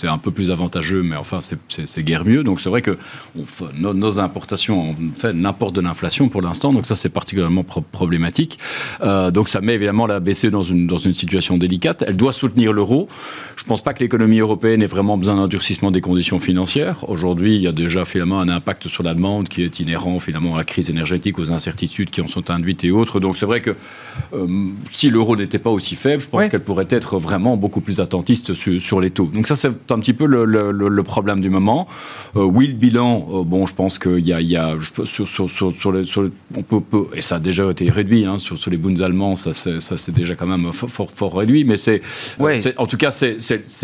un 0.07 0.19
peu 0.19 0.31
plus 0.31 0.53
avantageux, 0.53 1.03
mais 1.03 1.17
enfin 1.17 1.41
c'est- 1.41 2.03
guère 2.05 2.25
mieux. 2.25 2.45
Donc 2.45 2.61
c'est 2.61 2.69
vrai 2.69 2.83
que 2.83 2.97
on 3.37 3.45
fait- 3.45 3.65
nos, 3.77 3.95
nos 3.95 4.21
importations, 4.21 4.92
on 5.01 5.19
fait 5.19 5.33
n'importe 5.33 5.75
de 5.75 5.81
l'inflation 5.81 6.29
pour 6.29 6.43
l'instant. 6.43 6.73
Donc 6.73 6.87
ça 6.87 6.97
c'est 6.97 7.09
particulièrement 7.09 7.65
pro- 7.65 7.81
problématique. 7.81 8.59
Euh, 9.03 9.31
donc 9.31 9.49
ça 9.49 9.61
met 9.61 9.75
évidemment 9.75 10.07
la 10.07 10.21
BCE 10.21 10.47
dans 10.47 10.63
une, 10.63 10.87
dans 10.87 10.99
une 10.99 11.13
situation 11.13 11.59
délicate. 11.59 12.05
Elle 12.07 12.17
doit 12.17 12.33
soutenir 12.33 12.73
l'euro. 12.73 13.09
Je 13.57 13.65
ne 13.65 13.69
pense 13.69 13.83
pas 13.83 13.95
que 13.95 14.01
l'économie 14.01 14.39
européenne 14.39 14.83
ait 14.83 14.87
vraiment 14.87 15.17
besoin 15.19 15.37
d'un 15.37 15.49
durcissement 15.49 15.91
des 15.91 16.01
conditions 16.01 16.39
financières. 16.39 17.09
Aujourd'hui, 17.09 17.57
il 17.57 17.63
y 17.63 17.67
a 17.69 17.73
déjà 17.73 18.05
finalement 18.05 18.41
un 18.41 18.49
impact 18.49 18.89
sur 18.89 19.03
la 19.03 19.15
demande 19.15 19.49
qui 19.49 19.63
est 19.63 19.81
inhérent 19.81 20.19
finalement 20.19 20.55
à 20.55 20.59
la 20.59 20.65
crise 20.65 20.91
énergétique, 20.91 21.39
aux 21.39 21.53
incertitudes 21.53 22.11
qui 22.11 22.21
en 22.21 22.27
sont 22.27 22.51
induites 22.51 22.85
et 22.85 22.91
autres. 22.91 23.21
Donc 23.21 23.37
c'est 23.37 23.47
vrai 23.47 23.61
que 23.61 23.75
euh, 24.35 24.47
si 24.91 25.11
l'euro 25.11 25.37
n'était 25.37 25.59
pas 25.59 25.71
aussi 25.71 25.95
faible, 25.97 26.23
je 26.23 26.29
pense 26.29 26.41
Oui. 26.41 26.51
qu'elle 26.51 26.61
pourrait 26.63 26.87
être 26.91 27.19
vraiment 27.19 27.57
beaucoup 27.57 27.81
plus 27.81 28.01
attentiste 28.01 28.55
sur, 28.55 28.81
sur 28.81 29.01
les 29.01 29.11
taux. 29.11 29.31
Donc 29.33 29.47
ça, 29.47 29.55
c'est 29.55 29.69
un 29.91 29.99
petit 30.01 30.13
peu 30.13 30.27
le, 30.27 30.45
le- 30.45 30.71
le- 30.73 30.89
le 30.89 31.03
problème 31.03 31.41
du 31.41 31.51
moment. 31.51 31.87
Euh, 32.37 32.43
oui, 32.45 32.67
le 32.69 32.73
bilan, 32.75 33.27
euh, 33.33 33.43
bon, 33.45 33.67
je 33.67 33.75
pense 33.75 33.99
qu'il 33.99 34.21
y 34.27 34.33
a, 34.33 34.41
il 34.41 34.49
y 34.49 34.57
a- 34.57 34.77
sur, 35.05 35.29
sur, 35.29 35.49
sur, 35.51 35.73
sur 35.75 35.93
les- 35.93 36.05
sur 36.05 36.23
les- 36.23 36.31
on 36.57 36.63
peut, 36.63 36.81
peut- 36.81 37.07
et 37.15 37.21
ça 37.23 37.37
a 37.37 37.39
déjà 37.39 37.69
été 37.71 37.89
réduit, 37.91 38.25
hein, 38.25 38.39
sur, 38.39 38.59
sur 38.59 38.71
les 38.71 38.77
Bunds 38.77 39.01
allemands, 39.03 39.37
ça 39.37 39.53
c'est 39.55 40.15
déjà 40.15 40.35
quand 40.35 40.47
même 40.47 40.73
fort, 40.73 40.91
fort, 40.91 41.11
fort 41.15 41.37
réduit, 41.39 41.65
mais 41.65 41.77
c'est, 41.77 42.01
Ouais. 42.39 42.57
euh, 42.59 42.61
c'est- 42.61 42.79
en 42.79 42.87
tout 42.87 42.97
cas, 42.97 43.11
c'est 43.11 43.37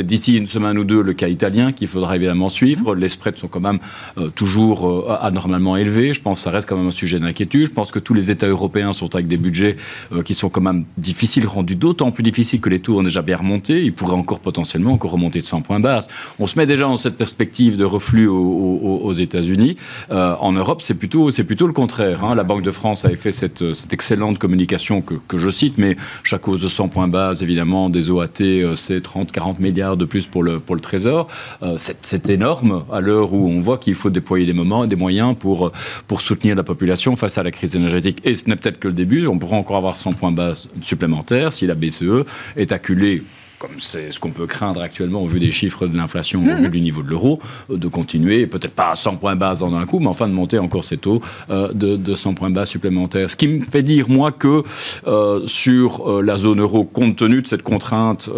d'ici 0.07 0.37
une 0.37 0.47
semaine 0.47 0.79
ou 0.79 0.85
deux 0.85 1.03
le 1.03 1.13
cas 1.13 1.29
italien 1.29 1.73
qu'il 1.73 1.89
faudra 1.89 2.17
évidemment 2.17 2.49
suivre. 2.49 2.95
Les 2.95 3.09
spreads 3.09 3.39
sont 3.39 3.49
quand 3.49 3.61
même 3.61 3.79
euh, 4.19 4.29
toujours 4.31 4.89
euh, 4.89 5.17
anormalement 5.21 5.77
élevés. 5.77 6.15
Je 6.15 6.21
pense 6.23 6.39
que 6.41 6.45
ça 6.45 6.51
reste 6.51 6.69
quand 6.69 6.77
même 6.77 6.87
un 6.89 6.91
sujet 6.91 7.19
d'inquiétude. 7.21 7.67
Je 7.67 7.73
pense 7.73 7.91
que 7.91 7.99
tous 7.99 8.15
les 8.15 8.31
États 8.31 8.47
européens 8.49 8.93
sont 8.93 9.15
avec 9.15 9.27
des 9.29 9.37
budgets 9.37 9.77
euh, 10.13 10.23
qui 10.23 10.35
sont 10.35 10.49
quand 10.49 10.61
même 10.61 10.85
difficiles, 10.97 11.47
rendus 11.47 11.77
d'autant 11.77 12.11
plus 12.11 12.23
difficiles 12.23 12.61
que 12.61 12.69
les 12.69 12.81
taux 12.81 12.99
ont 12.99 13.03
déjà 13.03 13.23
bien 13.23 13.37
remonté. 13.37 13.83
Ils 13.85 13.93
pourraient 13.93 14.17
encore 14.17 14.41
potentiellement 14.41 14.93
encore 14.93 15.13
remonter 15.13 15.41
de 15.41 15.47
100 15.47 15.63
points 15.63 15.81
base. 15.81 16.09
On 16.39 16.47
se 16.47 16.59
met 16.59 16.67
déjà 16.67 16.85
dans 16.85 16.97
cette 16.97 17.17
perspective 17.17 17.77
de 17.77 17.85
reflux 17.85 18.27
aux, 18.27 18.37
aux- 18.37 19.01
aux 19.05 19.13
États-Unis. 19.13 19.77
En 20.11 20.53
Europe, 20.53 20.83
c'est 20.89 20.95
plutôt, 20.95 21.31
c'est 21.31 21.45
plutôt 21.45 21.67
le 21.67 21.75
contraire. 21.75 22.25
hein. 22.25 22.35
La 22.35 22.45
Banque 22.45 22.63
de 22.63 22.71
France 22.71 23.05
avait 23.05 23.17
fait 23.17 23.31
cette, 23.31 23.75
cette 23.75 23.93
excellente 23.93 24.39
communication 24.39 25.03
que, 25.03 25.37
je 25.37 25.51
cite, 25.51 25.77
mais 25.77 25.99
chaque 26.23 26.49
hausse 26.49 26.63
de 26.63 26.69
100 26.69 26.89
points 26.89 27.09
base, 27.09 27.43
évidemment, 27.43 27.91
des 27.91 28.11
OAT, 28.11 28.41
euh, 28.41 28.75
c'est 28.75 29.03
30, 29.03 29.31
40 29.31 29.61
milliards 29.61 29.99
de 29.99 30.07
plus 30.07 30.27
pour 30.27 30.43
le, 30.43 30.61
pour 30.61 30.75
le 30.75 30.81
Trésor. 30.81 31.29
Euh, 31.63 31.77
c'est, 31.77 32.31
énorme 32.31 32.85
à 32.91 33.03
l'heure 33.03 33.35
où 33.35 33.51
on 33.51 33.61
voit 33.61 33.77
qu'il 33.77 33.95
faut 33.95 34.09
déployer 34.09 34.47
des 34.47 34.55
moments 34.55 34.87
des 34.87 34.97
moyens 34.97 35.37
pour, 35.39 35.73
pour 36.07 36.23
soutenir 36.23 36.57
la 36.57 36.63
population 36.63 37.17
face 37.17 37.37
à 37.37 37.43
la 37.43 37.51
crise 37.51 37.77
énergétique. 37.77 38.21
Et 38.25 38.35
ce 38.35 38.49
n'est 38.49 38.57
peut-être 38.57 38.79
que 38.79 38.89
le 38.89 38.95
début. 38.95 39.27
On 39.27 39.39
pourra 39.39 39.59
encore 39.59 39.77
avoir 39.77 39.99
100 39.99 40.15
points 40.15 40.33
base 40.33 40.69
supplémentaires 40.81 41.53
si 41.53 41.67
la 41.67 41.75
BCE 41.75 42.25
est 42.57 42.73
acculée 42.73 43.23
comme 43.59 43.81
c'est 43.81 44.13
ce 44.13 44.21
qu'on 44.21 44.31
peut 44.31 44.47
craindre 44.47 44.83
actuellement 44.83 45.23
au 45.23 45.27
vu 45.27 45.41
des 45.41 45.51
chiffres 45.51 45.87
de 45.87 45.97
l'inflation, 45.97 46.43
au 46.43 46.57
vu 46.57 46.69
du 46.69 46.81
niveau 46.81 47.03
de 47.03 47.09
l'euro, 47.09 47.41
euh, 47.71 47.77
de 47.77 47.89
continuer, 47.89 48.47
peut-être 48.47 48.75
pas 48.75 48.91
à 48.91 48.97
100 48.97 49.17
points 49.17 49.37
base 49.37 49.63
en 49.63 49.75
un 49.75 49.87
coup, 49.87 49.99
mais 49.99 50.07
enfin 50.07 50.29
de 50.29 50.33
monter 50.33 50.59
encore 50.59 50.85
ces 50.85 50.99
taux 50.99 51.23
euh, 51.51 51.73
de, 51.73 51.97
de 51.97 52.15
100 52.15 52.35
points 52.35 52.51
base 52.51 52.69
supplémentaires. 52.69 53.31
Ce 53.31 53.37
qui 53.37 53.49
me 53.49 53.65
fait 53.65 53.83
dire, 53.83 54.09
moi, 54.09 54.33
que 54.33 54.63
euh, 55.07 55.47
sur 55.47 56.09
euh, 56.09 56.23
la 56.23 56.37
zone 56.37 56.61
euro, 56.61 56.85
compte 56.85 57.17
tenu 57.17 57.43
de 57.43 57.47
cette 57.47 57.63
contrainte 57.63 58.29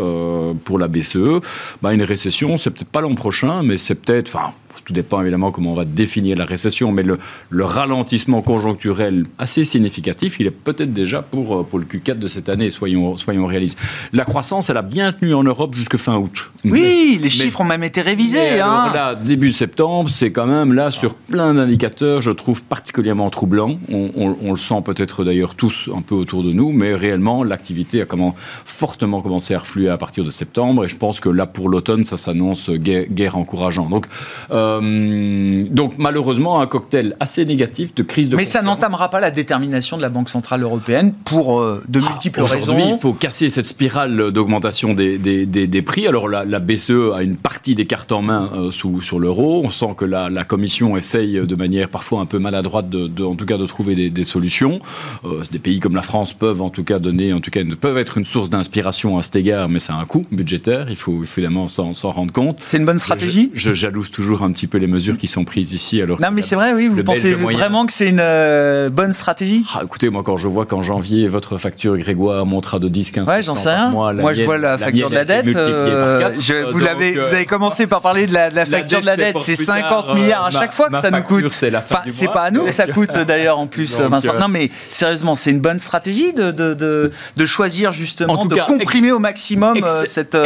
pour 0.65 0.79
la 0.79 0.89
BCE, 0.89 1.41
bah, 1.83 1.93
une 1.93 2.03
récession, 2.03 2.57
c'est 2.57 2.71
peut-être 2.71 2.89
pas 2.89 3.01
l'an 3.01 3.15
prochain, 3.15 3.63
mais 3.63 3.77
c'est 3.77 3.95
peut-être, 3.95 4.29
enfin, 4.35 4.53
tout 4.85 4.93
dépend 4.93 5.21
évidemment 5.21 5.51
comment 5.51 5.73
on 5.73 5.75
va 5.75 5.85
définir 5.85 6.37
la 6.37 6.45
récession, 6.45 6.93
mais 6.93 7.03
le, 7.03 7.19
le 7.51 7.65
ralentissement 7.65 8.43
conjoncturel 8.43 9.25
assez 9.39 9.65
significatif, 9.65 10.39
il 10.41 10.47
est 10.47 10.51
peut-être 10.51 10.93
déjà 10.93 11.23
pour, 11.23 11.57
euh, 11.57 11.63
pour 11.63 11.79
le 11.79 11.85
Q4 11.85 12.19
de 12.19 12.29
cette 12.29 12.49
année, 12.49 12.71
soyons, 12.71 13.17
soyons 13.17 13.47
réalistes. 13.47 13.79
La 14.13 14.25
croissance, 14.25 14.71
elle 14.71 14.77
a 14.77 14.83
bien 14.83 15.13
tenu 15.13 15.35
en 15.35 15.43
Europe 15.43 15.75
jusque 15.75 15.97
fin 15.97 16.17
août. 16.17 16.51
Oui, 16.65 17.13
les 17.17 17.19
Mais- 17.23 17.29
chiffres 17.29 17.61
ont 17.61 17.65
même 17.65 17.83
été 17.85 18.01
révisés. 18.01 18.61
hein. 18.61 18.67
alors 18.71 18.95
là, 18.95 19.15
début 19.15 19.53
septembre, 19.53 20.09
c'est 20.11 20.31
quand 20.31 20.47
même 20.47 20.73
là 20.73 20.91
sur 20.91 21.15
plein 21.15 21.55
d'indicateurs, 21.55 22.21
je 22.21 22.31
trouve 22.31 22.63
particulièrement 22.63 23.31
troublant. 23.31 23.79
On, 23.91 24.11
on- 24.17 24.37
on 24.43 24.51
le 24.53 24.59
sent 24.59 24.83
peut-être 24.85 25.25
d'ailleurs 25.25 25.55
tous 25.55 25.89
un 25.97 26.03
peu 26.03 26.15
autour 26.15 26.43
de 26.43 26.53
nous, 26.53 26.71
mais 26.73 26.95
réellement 26.95 27.43
l'activité 27.45 28.03
a 28.03 28.05
comment, 28.05 28.35
fortement 28.65 29.21
commencé 29.21 29.55
à 29.55 29.59
refluer 29.59 29.89
à 29.89 29.97
partir 29.97 30.25
de 30.25 30.31
septembre, 30.31 30.85
et 30.85 30.89
je 30.89 30.97
pense 30.97 31.19
que 31.21 31.29
là 31.29 31.47
pour 31.47 31.69
l'automne, 31.69 32.05
ça 32.05 32.17
s'annonce 32.17 32.71
guère, 32.71 33.07
guère 33.11 33.37
encourageant. 33.37 33.89
Donc, 33.89 34.07
euh, 34.53 34.70
donc 34.81 35.95
malheureusement 35.99 36.61
un 36.61 36.67
cocktail 36.67 37.17
assez 37.21 37.45
négatif 37.45 37.95
de 37.95 38.03
crise 38.03 38.29
de. 38.29 38.37
Mais 38.37 38.45
ça 38.45 38.63
n'entamera 38.63 39.11
pas 39.11 39.21
la 39.21 39.31
détermination 39.31 39.97
de 39.97 40.03
la 40.03 40.09
Banque 40.09 40.29
Centrale 40.29 40.63
Européenne 40.63 41.13
pour 41.25 41.61
euh, 41.61 41.83
de 41.89 42.01
multiples 42.01 42.41
Aujourd'hui, 42.43 42.75
raisons. 42.75 42.97
il 42.97 43.01
faut 43.01 43.13
casser 43.13 43.49
cette 43.49 43.67
spirale 43.67 44.31
d'augmentation 44.33 44.95
des, 44.95 45.19
des- 45.19 45.47
des- 45.47 45.67
des 45.67 45.83
prix. 45.83 46.07
Alors, 46.07 46.29
la, 46.29 46.45
la 46.45 46.59
BCE 46.59 47.13
a 47.15 47.23
une 47.23 47.37
partie 47.37 47.75
des 47.75 47.87
cartes 47.87 48.13
en 48.13 48.23
main 48.23 48.51
euh, 48.55 48.71
sous, 48.71 49.01
sur 49.01 49.19
l'euro. 49.19 49.63
On 49.65 49.71
sent 49.71 49.95
que 49.97 50.05
la, 50.05 50.29
la 50.31 50.45
Commission 50.45 50.97
essaye 50.97 51.35
de 51.47 51.55
manière 51.55 51.89
parfois 51.89 52.21
un 52.21 52.27
peu 52.27 52.39
maladroite, 52.39 52.89
de, 52.91 53.07
de- 53.07 53.25
en 53.25 53.35
tout 53.35 53.47
cas, 53.47 53.59
de 53.59 53.67
trouver 53.67 54.11
des, 54.11 54.25
solutions. 54.25 54.81
Euh, 55.25 55.43
des 55.51 55.59
pays 55.59 55.81
comme 55.81 55.95
la 55.95 56.03
France 56.03 56.33
peuvent, 56.33 56.63
en 56.63 56.71
tout 56.71 56.85
cas, 56.85 56.99
donner, 56.99 57.33
en 57.33 57.41
tout 57.41 57.51
cas, 57.51 57.61
peuvent 57.81 57.99
être 57.99 58.19
une 58.19 58.25
source 58.25 58.51
d'inspiration 58.51 59.19
à 59.19 59.23
cet 59.23 59.37
égard, 59.37 59.69
mais 59.69 59.79
c'est 59.79 59.93
un 59.93 60.05
coût 60.05 60.27
budgétaire. 60.33 60.87
Il 60.91 60.97
faut 60.97 61.23
évidemment 61.23 61.69
s'en 61.69 61.95
s'en 61.95 62.11
rendre 62.13 62.33
compte. 62.33 62.59
C'est 62.67 62.77
une 62.77 62.85
bonne 62.87 62.99
stratégie? 62.99 63.51
je, 63.55 63.71
je 63.71 63.75
jalouse 63.75 64.11
toujours 64.11 64.43
un 64.43 64.53
petit 64.53 64.60
peu 64.67 64.79
les 64.79 64.87
mesures 64.87 65.19
qui 65.19 65.27
sont 65.29 65.45
prises 65.45 65.73
ici. 65.73 66.01
Alors 66.03 66.21
Non, 66.21 66.29
mais 66.33 66.43
c'est 66.43 66.55
vrai, 66.57 66.73
oui. 66.73 66.89
Vous 66.89 67.03
pensez 67.03 67.35
moyen- 67.37 67.59
vraiment 67.59 67.87
que 67.87 67.93
c'est 67.93 68.09
une 68.09 68.21
euh, 68.21 68.89
bonne 68.91 69.13
stratégie? 69.13 69.65
Ah, 69.75 69.81
écoutez, 69.85 70.11
moi, 70.11 70.23
quand 70.25 70.37
je 70.37 70.49
vois 70.49 70.67
qu'en 70.67 70.83
janvier, 70.83 71.27
votre 71.29 71.59
facture 71.59 71.97
Grégoire 71.99 72.47
montera 72.47 72.79
de 72.79 72.89
10-15% 72.89 73.27
Ouais, 73.29 73.43
j'en 73.43 73.55
sais 73.55 73.71
rien. 73.71 73.91
Moi, 73.91 74.33
je 74.35 74.43
vois 74.43 74.59
la 74.59 74.79
facture 74.79 75.11
de 75.11 75.15
la 75.15 75.25
dette. 75.25 75.47
euh, 75.57 76.33
je- 76.39 76.55
vous, 76.73 76.81
donc, 76.81 76.89
euh, 77.01 77.27
vous 77.27 77.35
avez 77.35 77.47
commencé 77.47 77.87
par 77.87 78.01
parler 78.01 78.27
de 78.27 78.35
la, 78.35 78.51
de 78.51 78.57
la 78.57 78.67
facture 78.67 79.01
de 79.01 79.07
la 79.07 79.17
dette. 79.17 79.37
C'est 79.41 79.57
plus 79.57 79.65
50 79.65 80.07
tard, 80.07 80.15
milliards 80.17 80.45
à 80.47 80.51
chaque 80.51 80.71
ma- 80.71 80.73
fois 80.73 80.89
que 80.91 80.99
ça 80.99 81.11
nous 81.11 81.23
coûte. 81.23 81.49
c'est 81.49 81.75
Enfin, 81.75 82.01
pas 82.33 82.43
à 82.43 82.51
nous 82.51 82.65
que 82.65 82.73
ça 82.73 82.87
coûte 82.93 83.17
d'ailleurs 83.27 83.59
en 83.59 83.67
plus, 83.67 83.97
donc, 83.99 84.11
Vincent. 84.11 84.35
Non, 84.39 84.49
mais 84.49 84.71
sérieusement, 84.91 85.37
c'est 85.37 85.51
une 85.51 85.61
bonne 85.61 85.81
stratégie 85.81 86.33
de, 86.33 86.51
de, 86.51 86.75
de, 86.75 87.11
de 87.37 87.47
choisir 87.47 87.93
justement 87.93 88.45
de 88.47 88.55
cas, 88.55 88.65
comprimer 88.65 89.13
au 89.13 89.19
maximum 89.19 89.85
cette, 90.07 90.37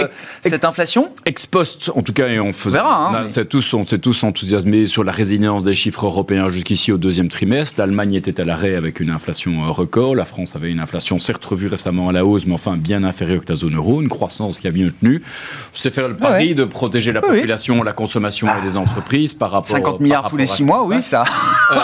inflation? 0.65 1.11
Ex 1.27 1.47
post, 1.47 1.91
en 1.95 2.03
tout 2.03 2.13
cas, 2.13 2.29
et 2.29 2.41
on 2.41 2.53
faisait. 2.53 2.77
verra, 2.77 2.95
hein, 2.97 3.09
on 3.11 3.15
a- 3.15 3.21
mais- 3.23 3.29
c'est 3.29 3.45
tous, 3.45 3.75
on 3.75 3.85
tous 4.05 4.23
enthousiasmés 4.23 4.85
sur 4.85 5.03
la 5.03 5.13
résilience 5.13 5.65
des 5.65 5.73
chiffres 5.73 6.05
européens 6.05 6.51
jusqu'ici 6.51 6.93
au 6.93 6.99
deuxième 6.99 7.31
trimestre. 7.31 7.81
L'Allemagne 7.81 8.13
était 8.13 8.39
à 8.39 8.45
l'arrêt 8.45 8.75
avec 8.75 9.01
une 9.01 9.09
inflation 9.09 9.65
euh, 9.65 9.71
record. 9.71 10.15
La 10.15 10.27
France 10.27 10.57
avait 10.57 10.71
une 10.71 10.81
inflation 10.81 11.19
certes 11.19 11.43
revue 11.43 11.69
récemment 11.69 12.11
à 12.11 12.13
la 12.13 12.27
hausse, 12.27 12.45
mais 12.45 12.53
enfin 12.53 12.77
bien 12.77 13.03
inférieure 13.03 13.41
que 13.43 13.49
la 13.49 13.57
zone 13.57 13.77
euro. 13.77 14.03
Une 14.03 14.11
croissance 14.11 14.61
qui 14.61 14.69
a 14.69 14.73
bien 14.73 14.91
tenu. 15.01 15.23
C'est 15.73 15.89
faire 15.89 16.07
le 16.07 16.17
pari 16.17 16.49
ouais. 16.49 16.55
de 16.55 16.65
protéger 16.65 17.15
la 17.15 17.23
oui. 17.23 17.37
population, 17.37 17.83
la 17.83 17.95
consommation 17.95 18.47
et 18.47 18.63
les 18.63 18.77
entreprises 18.77 19.33
par 19.33 19.53
rapport 19.53 19.69
50 19.69 19.93
par 19.93 20.03
milliards 20.03 20.29
tous 20.29 20.37
les 20.37 20.45
rapport 20.45 20.53
à 20.53 20.57
6 20.57 20.63
ce 20.63 20.67
mois, 20.67 20.85
oui, 20.85 21.01
ça, 21.01 21.25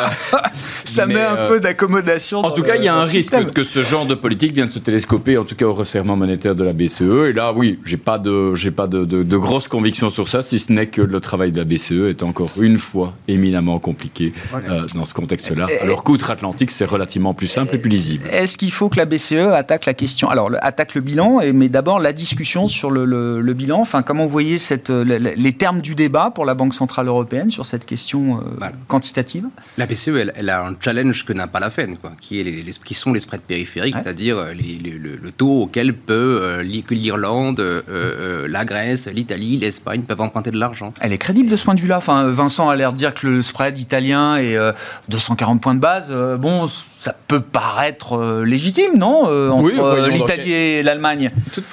ça 0.85 1.07
mais, 1.07 1.15
met 1.15 1.23
un 1.23 1.37
euh, 1.37 1.49
peu 1.49 1.61
d'accommodation. 1.61 2.41
En 2.41 2.51
tout 2.51 2.63
cas, 2.63 2.77
il 2.77 2.85
y 2.85 2.89
a 2.89 2.97
un 2.97 3.05
risque 3.05 3.15
système. 3.15 3.47
que 3.47 3.65
ce 3.65 3.81
genre 3.81 4.05
de 4.05 4.15
politique 4.15 4.53
vienne 4.53 4.71
se 4.71 4.79
télescoper, 4.79 5.39
en 5.39 5.45
tout 5.45 5.55
cas 5.55 5.65
au 5.65 5.73
resserrement 5.73 6.17
monétaire 6.17 6.55
de 6.55 6.65
la 6.65 6.75
BCE. 6.75 7.31
Et 7.31 7.33
là, 7.33 7.55
oui, 7.55 7.79
j'ai 7.87 7.97
pas 7.97 8.19
de, 8.19 8.55
j'ai 8.55 8.73
pas 8.73 8.89
de, 8.89 9.07
de, 9.07 9.23
de 9.23 9.37
grosses 9.39 9.69
convictions 9.69 10.11
sur 10.11 10.29
ça, 10.29 10.43
si 10.43 10.59
ce 10.59 10.71
n'est 10.71 10.89
que 10.89 11.01
le 11.01 11.21
travail 11.21 11.51
de 11.51 11.57
la 11.57 11.65
BCE 11.65 12.10
est 12.11 12.23
encore 12.23 12.51
une 12.61 12.79
fois 12.79 13.15
éminemment 13.29 13.79
compliqué 13.79 14.33
euh, 14.55 14.85
dans 14.95 15.05
ce 15.05 15.15
contexte-là. 15.15 15.67
Alors 15.83 16.03
qu'outre-Atlantique, 16.05 16.71
c'est 16.71 16.85
relativement 16.85 17.35
plus 17.35 17.49
simple 17.49 17.75
et 17.75 17.79
plus 17.79 17.91
lisible. 17.91 18.25
Est-ce 18.31 18.57
qu'il 18.57 18.71
faut 18.73 18.89
que 18.89 18.97
la 18.97 19.05
BCE 19.07 19.33
attaque 19.55 19.87
la 19.87 19.95
question 19.95 20.29
Alors, 20.31 20.51
attaque 20.61 20.95
le 20.95 21.01
bilan, 21.01 21.41
mais 21.55 21.69
d'abord 21.69 21.99
la 22.01 22.13
discussion 22.13 22.69
sur 22.69 22.91
le, 22.91 23.05
le- 23.05 23.41
le 23.41 23.55
bilan? 23.55 23.81
Enfin, 23.81 24.03
comment 24.03 24.25
vous 24.25 24.31
voyez 24.31 24.59
cette, 24.59 24.91
le- 24.91 25.05
le- 25.19 25.33
les 25.37 25.53
termes 25.53 25.81
du 25.81 25.95
débat 25.95 26.31
pour 26.35 26.45
la 26.45 26.55
Banque 26.55 26.75
Centrale 26.75 27.07
Européenne 27.09 27.51
sur 27.51 27.65
cette 27.67 27.87
question 27.87 28.39
euh, 28.39 28.41
Voilà. 28.59 28.73
quantitative? 28.89 29.47
La 29.79 29.87
BCE, 29.87 30.09
elle, 30.09 30.33
elle 30.37 30.51
a 30.51 30.67
un 30.67 30.75
challenge 30.81 31.25
que 31.25 31.33
n'a 31.33 31.47
pas 31.47 31.61
la 31.61 31.71
Fed, 31.71 31.99
quoi, 32.01 32.13
qui, 32.21 32.41
est 32.41 32.45
les, 32.45 32.63
les- 32.63 32.73
qui 32.85 32.95
sont 32.95 33.13
les 33.13 33.21
spreads 33.21 33.41
périphériques, 33.43 33.95
Ouais. 33.95 34.01
c'est-à-dire 34.03 34.37
euh, 34.39 34.53
les- 34.53 34.79
les- 34.79 34.99
le, 34.99 35.17
le 35.17 35.33
taux 35.33 35.63
auquel 35.63 35.95
peut 35.95 36.41
euh, 36.43 36.63
l'Irlande, 36.91 37.61
euh, 37.61 37.83
euh, 37.89 38.49
la 38.49 38.65
Grèce, 38.65 39.07
l'Italie, 39.09 39.57
l'Espagne 39.59 40.03
peuvent 40.03 40.21
emprunter 40.21 40.51
de 40.51 40.59
l'argent. 40.59 40.93
Elle 41.01 41.13
est 41.13 41.19
crédible 41.19 41.49
de 41.51 41.57
ce 41.57 41.65
point 41.65 41.75
de 41.75 41.81
vue-là? 41.81 42.00
Enfin, 42.01 42.29
Vincent 42.31 42.69
a 42.71 42.77
l'air 42.77 42.93
de 42.93 42.97
dire 42.97 43.13
que 43.15 43.27
le 43.27 43.43
spread 43.43 43.79
italien 43.79 44.37
est 44.37 44.57
euh, 44.57 44.73
240 45.09 45.61
points 45.61 45.75
de 45.75 45.81
base. 45.81 46.09
Euh, 46.11 46.37
bon, 46.37 46.67
ça 46.69 47.15
peut 47.29 47.41
paraître 47.41 48.17
euh, 48.19 48.45
légitime, 48.45 48.97
non 48.97 49.25
euh, 49.29 49.51
Entre 49.51 49.65
Oui, 49.65 49.73
euh, 49.79 50.09
l'Italie 50.09 50.53
et 50.53 50.83
l'Allemagne? 50.83 51.31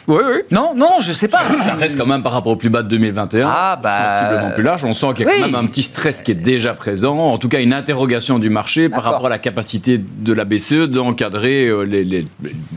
Oui, 0.07 0.17
oui. 0.25 0.39
Non, 0.51 0.73
non, 0.75 0.91
je 0.99 1.11
sais 1.13 1.27
pas. 1.27 1.39
Ça 1.65 1.73
reste 1.75 1.97
quand 1.97 2.05
même 2.05 2.23
par 2.23 2.31
rapport 2.33 2.51
au 2.51 2.55
plus 2.57 2.69
bas 2.69 2.83
de 2.83 2.89
2021, 2.89 3.47
Ah, 3.49 3.79
bah, 3.81 4.21
sensiblement 4.21 4.51
plus 4.53 4.63
large. 4.63 4.83
On 4.85 4.93
sent 4.93 5.07
qu'il 5.15 5.25
y 5.25 5.29
a 5.29 5.31
oui. 5.31 5.39
quand 5.39 5.45
même 5.47 5.55
un 5.55 5.65
petit 5.67 5.83
stress 5.83 6.21
qui 6.21 6.31
est 6.31 6.35
déjà 6.35 6.73
présent, 6.73 7.17
en 7.17 7.37
tout 7.37 7.49
cas 7.49 7.59
une 7.61 7.73
interrogation 7.73 8.39
du 8.39 8.49
marché 8.49 8.89
par 8.89 9.03
rapport 9.03 9.25
à 9.27 9.29
la 9.29 9.39
capacité 9.39 9.97
de 9.99 10.33
la 10.33 10.45
BCE 10.45 10.87
d'encadrer 10.87 11.65
euh, 11.67 11.83
les, 11.83 12.03
les- 12.03 12.27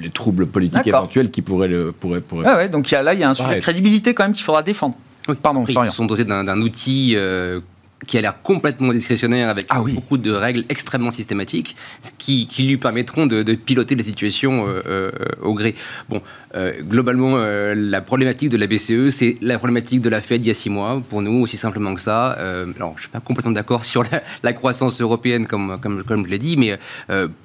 les 0.00 0.10
troubles 0.10 0.46
politiques 0.46 0.86
éventuels 0.86 1.30
qui 1.30 1.42
pourraient 1.42 1.68
le 1.68 1.92
pourraient, 1.92 2.20
pourraient- 2.20 2.46
ouais, 2.54 2.68
donc 2.68 2.90
il 2.90 2.94
y 2.94 2.96
a, 2.96 3.02
là, 3.02 3.14
il 3.14 3.20
y 3.20 3.24
a 3.24 3.30
un 3.30 3.34
sujet 3.34 3.56
de 3.56 3.60
crédibilité 3.60 4.14
quand 4.14 4.24
même 4.24 4.32
qu'il 4.32 4.44
faudra 4.44 4.62
défendre. 4.62 4.94
Pardon, 5.34 5.60
Après, 5.60 5.72
Florian. 5.72 5.90
ils 5.90 5.94
sont 5.94 6.06
dotés 6.06 6.24
d'un 6.24 6.60
outil 6.60 7.14
euh, 7.16 7.60
qui 8.06 8.16
a 8.16 8.22
l'air 8.22 8.40
complètement 8.42 8.92
discrétionnaire 8.92 9.50
avec 9.50 9.66
Ah 9.68 9.82
oui. 9.82 9.92
beaucoup 9.92 10.16
de 10.16 10.30
règles 10.30 10.64
extrêmement 10.70 11.10
systématiques 11.10 11.76
qui, 12.16 12.46
qui 12.46 12.66
lui 12.66 12.76
permettront 12.78 13.26
de, 13.26 13.42
de 13.42 13.54
piloter 13.54 13.94
la 13.94 14.02
situation 14.02 14.66
euh, 14.66 14.80
euh, 14.86 15.10
au 15.42 15.52
gré. 15.54 15.74
Bon, 16.08 16.22
euh, 16.54 16.80
globalement, 16.82 17.36
la 17.36 18.00
problématique 18.00 18.48
de 18.48 18.56
la 18.56 18.66
BCE, 18.66 19.10
c'est 19.10 19.36
la 19.42 19.58
problématique 19.58 20.00
de 20.00 20.08
la 20.08 20.20
Fed 20.22 20.44
il 20.44 20.48
y 20.48 20.50
a 20.50 20.54
six 20.54 20.70
mois, 20.70 21.02
pour 21.10 21.20
nous, 21.20 21.42
aussi 21.42 21.56
simplement 21.58 21.94
que 21.94 22.00
ça. 22.00 22.30
Alors, 22.30 22.92
je 22.92 22.94
ne 22.94 23.00
suis 23.00 23.08
pas 23.10 23.20
complètement 23.20 23.52
d'accord 23.52 23.84
sur 23.84 24.02
la, 24.04 24.22
la 24.42 24.52
croissance 24.54 25.00
européenne, 25.00 25.46
comme, 25.46 25.78
comme, 25.80 26.02
comme 26.02 26.24
je 26.24 26.30
l'ai 26.30 26.38
dit, 26.38 26.56
mais 26.56 26.78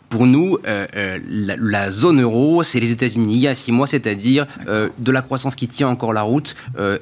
pour 0.09 0.27
nous, 0.27 0.57
euh, 0.67 0.85
euh, 0.95 1.19
la, 1.29 1.55
la 1.57 1.91
zone 1.91 2.21
euro, 2.21 2.63
c'est 2.63 2.79
les 2.79 2.91
États-Unis 2.91 3.35
il 3.35 3.41
y 3.41 3.47
a 3.47 3.55
six 3.55 3.71
mois, 3.71 3.87
c'est-à-dire 3.87 4.45
euh, 4.67 4.89
de 4.99 5.11
la 5.11 5.21
croissance 5.21 5.55
qui 5.55 5.67
tient 5.67 5.87
encore 5.87 6.13
la 6.13 6.21
route 6.21 6.55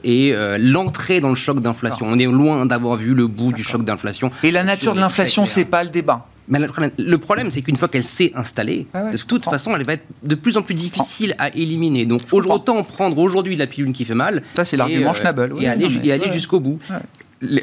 et 0.04 0.34
l'entrée 0.60 1.20
dans 1.20 1.30
le 1.30 1.36
choc 1.36 1.60
d'inflation. 1.62 2.06
On 2.10 2.18
est 2.20 2.26
loin 2.26 2.66
d'avoir 2.66 2.96
vu 2.98 3.14
le 3.14 3.28
bout 3.28 3.52
du 3.54 3.64
choc 3.64 3.84
d'inflation. 3.84 4.32
Et 4.44 4.52
la 4.52 4.64
nature 4.64 4.94
de 4.94 5.00
l'inflation, 5.00 5.46
c'est 5.46 5.66
pas 5.66 5.84
le 5.84 5.90
débat. 5.90 6.28
Mais 6.50 6.60
le 6.98 7.18
problème, 7.18 7.52
c'est 7.52 7.62
qu'une 7.62 7.78
fois 7.78 7.88
qu'elle 7.88 8.04
s'est 8.04 8.34
installée, 8.36 8.86
Ah 8.94 9.04
ouais, 9.06 9.12
de 9.14 9.18
toute 9.18 9.46
façon, 9.46 9.74
elle 9.78 9.86
va 9.86 9.94
être 9.94 10.04
de 10.24 10.36
plus 10.36 10.58
en 10.58 10.62
plus 10.62 10.74
difficile 10.74 11.36
à 11.40 11.48
éliminer. 11.56 12.06
Donc, 12.06 12.22
autant 12.34 12.84
prendre 12.84 13.18
aujourd'hui 13.18 13.56
la 13.56 13.66
pilule 13.66 13.94
qui 13.94 14.04
fait 14.04 14.14
mal. 14.14 14.44
Ça, 14.54 14.66
c'est 14.66 14.76
l'argument 14.76 15.12
euh, 15.12 15.14
Schnabel. 15.14 15.54
Oui, 15.54 15.64
et 15.64 15.68
aller, 15.70 15.86
non, 15.86 15.92
mais- 16.02 16.08
et 16.08 16.12
aller 16.12 16.26
ouais. 16.26 16.34
jusqu'au 16.34 16.60
bout. 16.60 16.80
Ouais. 16.90 16.98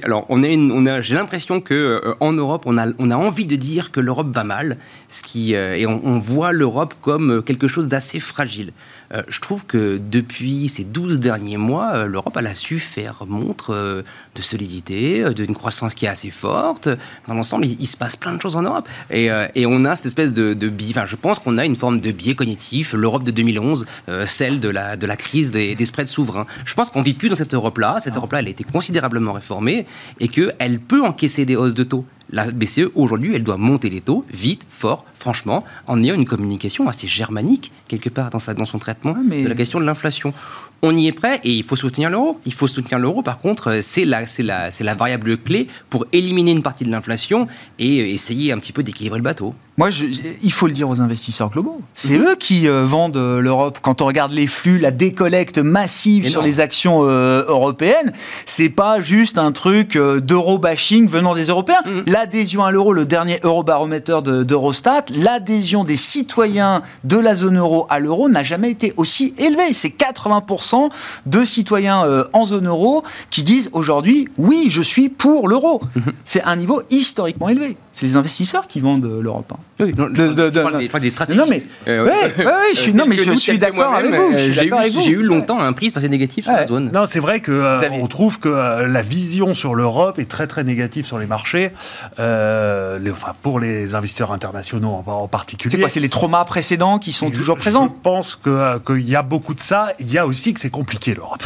Alors, 0.03 0.27
j'ai 1.01 1.15
l'impression 1.15 1.61
que 1.61 1.75
euh, 1.75 2.15
en 2.21 2.33
Europe, 2.33 2.65
on 2.67 2.77
a, 2.77 3.17
envie 3.17 3.47
de 3.47 3.57
dire 3.57 3.93
que 3.93 4.01
l'Europe 4.01 4.33
va 4.33 4.45
mal, 4.45 4.77
ce 5.09 5.23
euh, 5.55 5.75
et 5.75 5.87
on, 5.87 6.01
on 6.05 6.19
voit 6.19 6.53
l'Europe 6.53 6.95
comme 7.01 7.31
euh, 7.31 7.43
quelque 7.43 7.69
chose 7.69 7.89
d'assez 7.89 8.21
fragile. 8.21 8.73
Euh, 9.13 9.23
je 9.29 9.41
trouve 9.41 9.65
que 9.65 9.99
depuis 9.99 10.69
ces 10.69 10.85
12 10.85 11.19
derniers 11.19 11.57
mois, 11.57 11.91
euh, 11.95 12.07
l'Europe 12.07 12.37
a 12.37 12.55
su 12.55 12.79
faire 12.79 13.25
montre 13.27 13.75
euh, 13.75 14.03
de 14.35 14.43
solidité, 14.43 15.25
d'une 15.35 15.55
croissance 15.55 15.95
qui 15.95 16.07
est 16.07 16.09
assez 16.09 16.31
forte. 16.31 16.89
Dans 17.27 17.35
l'ensemble, 17.35 17.67
il, 17.67 17.87
se 17.87 17.97
passe 17.97 18.17
plein 18.17 18.35
de 18.35 18.41
choses 18.41 18.57
en 18.57 18.63
Europe. 18.63 18.89
Et, 19.11 19.31
on 19.67 19.85
a 19.85 19.97
cette 19.97 20.07
espèce 20.07 20.33
de, 20.33 20.55
biais, 20.69 20.95
je 21.07 21.17
pense 21.17 21.39
qu'on 21.39 21.59
a 21.59 21.65
une 21.65 21.77
forme 21.77 22.01
de 22.01 22.11
biais 22.11 22.35
cognitif, 22.35 22.93
l'Europe 22.93 23.25
de 23.25 23.31
2011, 23.31 23.87
euh, 24.09 24.27
celle 24.27 24.61
de 24.61 24.69
la, 24.69 24.97
de 24.97 25.07
la 25.07 25.17
crise 25.17 25.51
des, 25.51 25.75
des 25.75 25.85
spreads 25.85 26.09
souverains. 26.09 26.47
Je 26.65 26.75
pense 26.75 26.91
qu'on 26.91 27.03
vit 27.03 27.15
plus 27.15 27.29
dans 27.29 27.37
cette 27.37 27.55
Europe-là. 27.55 27.99
Cette 28.01 28.17
Europe-là, 28.17 28.41
elle 28.41 28.47
a 28.47 28.51
été 28.51 28.65
considérablement 28.65 29.33
réformée 29.33 29.87
et 30.19 30.29
qu'elle 30.29 30.81
peut 30.81 31.05
encaisser 31.05 31.45
des 31.45 31.57
hausses 31.57 31.75
de 31.75 31.85
taux. 31.85 32.05
La 32.33 32.51
BCE, 32.51 32.91
aujourd'hui, 32.95 33.35
elle 33.35 33.43
doit 33.43 33.57
monter 33.57 33.91
les 33.91 34.01
taux 34.01 34.25
vite, 34.33 34.65
fort, 34.69 35.05
franchement, 35.15 35.65
en 35.87 36.03
ayant 36.03 36.15
une 36.15 36.27
communication 36.27 36.89
assez 36.89 37.09
germanique, 37.09 37.73
quelque 37.89 38.09
part, 38.09 38.31
dans, 38.31 38.39
sa, 38.39 38.55
dans 38.55 38.65
son 38.65 38.79
traitement 38.79 39.15
de 39.15 39.49
la 39.49 39.55
question 39.55 39.81
de 39.81 39.85
l'inflation. 39.85 40.33
On 40.83 40.97
y 40.97 41.07
est 41.07 41.13
prêt 41.13 41.41
et 41.45 41.53
il 41.53 41.63
faut 41.63 41.77
soutenir 41.77 42.11
l'euro. 42.11 42.39
Il 42.47 42.55
faut 42.55 42.67
soutenir 42.67 42.99
l'euro, 42.99 43.23
par 43.23 43.39
contre, 43.39 43.81
c'est 43.83 44.05
la, 44.05 44.25
la, 44.39 44.71
la 44.81 44.95
variable 44.95 45.37
clé 45.37 45.69
pour 45.91 46.07
éliminer 46.13 46.53
une 46.53 46.63
partie 46.63 46.85
de 46.85 46.91
l'inflation 46.91 47.49
et 47.79 48.13
essayer 48.13 48.53
un 48.53 48.59
petit 48.59 48.73
peu 48.73 48.83
d'équilibrer 48.83 49.19
le 49.19 49.25
bateau. 49.25 49.55
Moi, 49.81 49.89
je, 49.89 50.05
il 50.43 50.53
faut 50.53 50.67
le 50.67 50.75
dire 50.75 50.91
aux 50.91 51.01
investisseurs 51.01 51.49
globaux. 51.49 51.81
C'est 51.95 52.19
mhm. 52.19 52.27
eux 52.27 52.37
qui 52.37 52.69
euh, 52.69 52.85
vendent 52.85 53.17
euh, 53.17 53.41
l'Europe. 53.41 53.79
Quand 53.81 54.03
on 54.03 54.07
regarde 54.07 54.31
les 54.31 54.47
flux, 54.47 54.79
la 54.79 54.91
décollecte 54.91 55.57
massive 55.57 56.29
sur 56.29 56.43
les 56.43 56.61
actions 56.61 57.01
euh, 57.05 57.45
européennes, 57.49 58.13
c'est 58.45 58.69
pas 58.69 59.01
juste 59.01 59.39
un 59.39 59.53
truc 59.53 59.97
d'euro-bashing 59.97 61.09
venant 61.09 61.35
des 61.35 61.47
Européens. 61.47 61.81
Mhm. 61.87 62.05
L'adhésion 62.09 62.63
à 62.63 62.71
l'euro, 62.71 62.93
le 62.93 63.07
dernier 63.07 63.41
eurobaromètre 63.43 64.21
d'Eurostat, 64.21 65.07
l'adhésion 65.15 65.85
des 65.85 65.97
citoyens 65.97 66.83
de 67.05 67.17
la 67.17 67.35
zone 67.35 67.57
euro 67.57 67.87
à 67.89 68.01
l'euro 68.01 68.29
n'a 68.29 68.43
jamais 68.43 68.71
été 68.71 68.93
aussi 68.99 69.33
élevée. 69.39 69.73
C'est 69.73 69.97
80% 69.97 70.70
de 71.27 71.45
citoyens 71.45 72.05
en 72.33 72.47
zone 72.47 72.67
euro 72.67 73.05
qui 73.31 73.43
disent 73.43 73.71
aujourd'hui, 73.73 74.29
oui, 74.39 74.67
je 74.69 74.83
suis 74.83 75.09
pour 75.09 75.49
l'euro. 75.49 75.81
Mhm. 75.95 76.13
C'est 76.25 76.43
un 76.43 76.57
niveau 76.57 76.83
historiquement 76.91 77.49
élevé. 77.49 77.77
C'est 78.01 78.07
les 78.07 78.17
investisseurs 78.17 78.67
qui 78.67 78.81
vendent 78.81 79.05
l'Europe. 79.21 79.53
Hein. 79.53 79.59
Oui, 79.79 79.93
non, 79.95 80.07
de, 80.07 80.29
de, 80.29 80.49
de, 80.49 80.99
des 81.01 81.11
stratégies. 81.11 81.39
Non, 81.39 81.45
mais, 81.47 81.63
euh, 81.87 82.07
ouais, 82.07 82.47
ouais, 82.47 82.53
je 82.73 82.79
suis, 82.81 82.95
non, 82.95 83.05
mais 83.07 83.15
je 83.17 83.31
suis 83.33 83.59
d'accord 83.59 83.93
avec 83.95 84.15
vous. 84.15 85.01
J'ai 85.03 85.11
eu 85.11 85.23
longtemps 85.23 85.61
un 85.61 85.75
prix 85.75 85.91
passé 85.91 86.09
négatif 86.09 86.45
sur 86.45 86.53
la 86.55 86.67
zone. 86.67 86.91
Non, 86.95 87.05
c'est 87.05 87.21
vrai 87.21 87.41
que 87.41 87.53
euh, 87.53 87.91
on 87.93 88.07
trouve 88.07 88.39
que 88.39 88.49
euh, 88.49 88.89
la 88.89 89.03
vision 89.03 89.53
sur 89.53 89.75
l'Europe 89.75 90.19
est 90.19 90.31
très 90.31 90.47
très 90.47 90.65
négative 90.65 91.05
sur 91.05 91.19
les 91.19 91.27
marchés, 91.27 91.73
euh, 92.19 92.99
les, 92.99 93.11
enfin, 93.11 93.35
pour 93.43 93.61
les 93.61 93.95
investisseurs 93.95 94.33
internationaux 94.33 95.03
en, 95.07 95.13
en 95.13 95.29
particulier. 95.29 95.71
C'est 95.71 95.81
quoi 95.81 95.91
C'est 95.91 96.01
les 96.01 96.09
traumas 96.09 96.47
précédents 96.47 96.99
qui 96.99 97.13
sont 97.13 97.31
toujours 97.31 97.59
présents? 97.59 97.87
Je 97.87 98.01
pense 98.03 98.35
qu'il 98.35 99.07
y 99.11 99.15
a 99.15 99.23
beaucoup 99.23 99.53
de 99.53 99.61
ça. 99.61 99.89
Il 99.99 100.11
y 100.11 100.17
a 100.17 100.27
aussi 100.27 100.55
que 100.55 100.61
c'est 100.61 100.71
compliqué 100.71 101.13
l'Europe. 101.15 101.45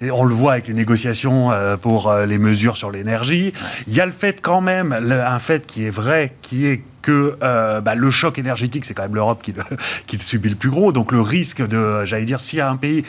Et 0.00 0.10
on 0.10 0.24
le 0.24 0.34
voit 0.34 0.52
avec 0.52 0.68
les 0.68 0.74
négociations 0.74 1.50
pour 1.82 2.12
les 2.12 2.38
mesures 2.38 2.76
sur 2.76 2.92
l'énergie. 2.92 3.52
Il 3.88 3.94
y 3.94 4.00
a 4.00 4.06
le 4.06 4.12
fait 4.12 4.40
quand 4.40 4.60
même, 4.60 4.92
un 4.92 5.38
fait 5.40 5.66
qui 5.66 5.86
est 5.86 5.90
vrai, 5.90 6.36
qui 6.40 6.66
est 6.66 6.82
que 7.08 7.38
euh, 7.42 7.80
bah, 7.80 7.94
le 7.94 8.10
choc 8.10 8.38
énergétique, 8.38 8.84
c'est 8.84 8.92
quand 8.92 9.04
même 9.04 9.14
l'Europe 9.14 9.42
qui, 9.42 9.54
qui, 10.06 10.16
le 10.16 10.22
subit 10.22 10.50
le 10.50 10.56
plus 10.56 10.68
gros. 10.68 10.92
Donc 10.92 11.10
le 11.10 11.22
risque 11.22 11.66
de, 11.66 12.04
j'allais 12.04 12.26
dire, 12.26 12.38
s'il 12.38 12.58
y 12.58 12.62
a 12.62 12.68
un 12.68 12.76
pays, 12.76 13.02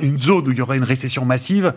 une 0.00 0.18
zone 0.18 0.48
où 0.48 0.50
il 0.50 0.56
y 0.56 0.62
aurait 0.62 0.78
une 0.78 0.84
récession 0.84 1.24
massive, 1.24 1.74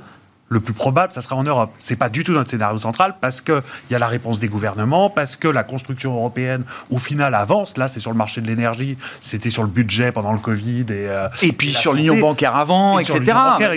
le 0.47 0.59
plus 0.59 0.73
probable, 0.73 1.11
ça 1.11 1.21
sera 1.21 1.35
en 1.35 1.43
Europe. 1.43 1.71
C'est 1.79 1.95
pas 1.95 2.09
du 2.09 2.23
tout 2.23 2.31
notre 2.31 2.51
scénario 2.51 2.77
central 2.77 3.15
parce 3.19 3.41
qu'il 3.41 3.61
y 3.89 3.95
a 3.95 3.99
la 3.99 4.07
réponse 4.07 4.39
des 4.39 4.47
gouvernements, 4.47 5.09
parce 5.09 5.35
que 5.35 5.47
la 5.47 5.63
construction 5.63 6.13
européenne, 6.13 6.63
au 6.91 6.99
final, 6.99 7.33
avance. 7.33 7.77
Là, 7.77 7.87
c'est 7.87 7.99
sur 7.99 8.11
le 8.11 8.17
marché 8.17 8.41
de 8.41 8.47
l'énergie, 8.47 8.97
c'était 9.21 9.49
sur 9.49 9.63
le 9.63 9.69
budget 9.69 10.11
pendant 10.11 10.33
le 10.33 10.37
Covid. 10.37 10.85
Et, 10.89 11.07
euh, 11.09 11.27
et 11.41 11.51
puis 11.51 11.73
sur 11.73 11.95
l'union 11.95 12.19
bancaire 12.19 12.55
avant, 12.55 12.99
etc. 12.99 13.21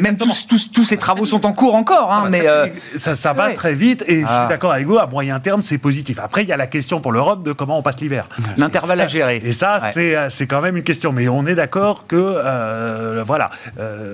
Même 0.03 0.19
tous, 0.19 0.47
tous, 0.47 0.71
tous, 0.71 0.85
ces 0.85 0.99
travaux 0.99 1.25
sont 1.25 1.47
en 1.47 1.53
cours 1.53 1.75
encore. 1.75 2.13
Hein, 2.13 2.29
mais 2.31 2.47
euh, 2.47 2.67
ça, 2.97 3.17
ça, 3.17 3.33
va 3.33 3.53
très 3.53 3.75
vite 3.75 4.05
et 4.07 4.21
je 4.21 4.27
suis 4.27 4.27
ah. 4.29 4.47
d'accord 4.49 4.73
avec 4.73 4.87
vous, 4.87 4.99
à 4.99 5.07
moyen 5.07 5.41
terme, 5.41 5.63
c'est 5.63 5.79
positif. 5.79 6.19
Après, 6.23 6.43
il 6.43 6.49
y 6.49 6.53
a 6.53 6.57
la 6.59 6.67
question 6.67 7.01
pour 7.01 7.13
l'Europe 7.13 7.43
de 7.45 7.53
comment 7.53 7.79
on 7.79 7.83
passe 7.83 8.01
l'hiver. 8.01 8.29
L'intervalle 8.59 9.01
à 9.01 9.09
gérer. 9.09 9.41
Et 9.43 9.55
ça, 9.55 9.79
euh, 9.97 10.27
c'est 10.29 10.47
quand 10.47 10.61
même 10.61 10.77
une 10.77 10.83
question. 10.83 11.13
Mais 11.13 11.29
on 11.29 11.47
est 11.47 11.55
d'accord 11.55 12.07
que, 12.07 13.23
voilà. 13.23 13.49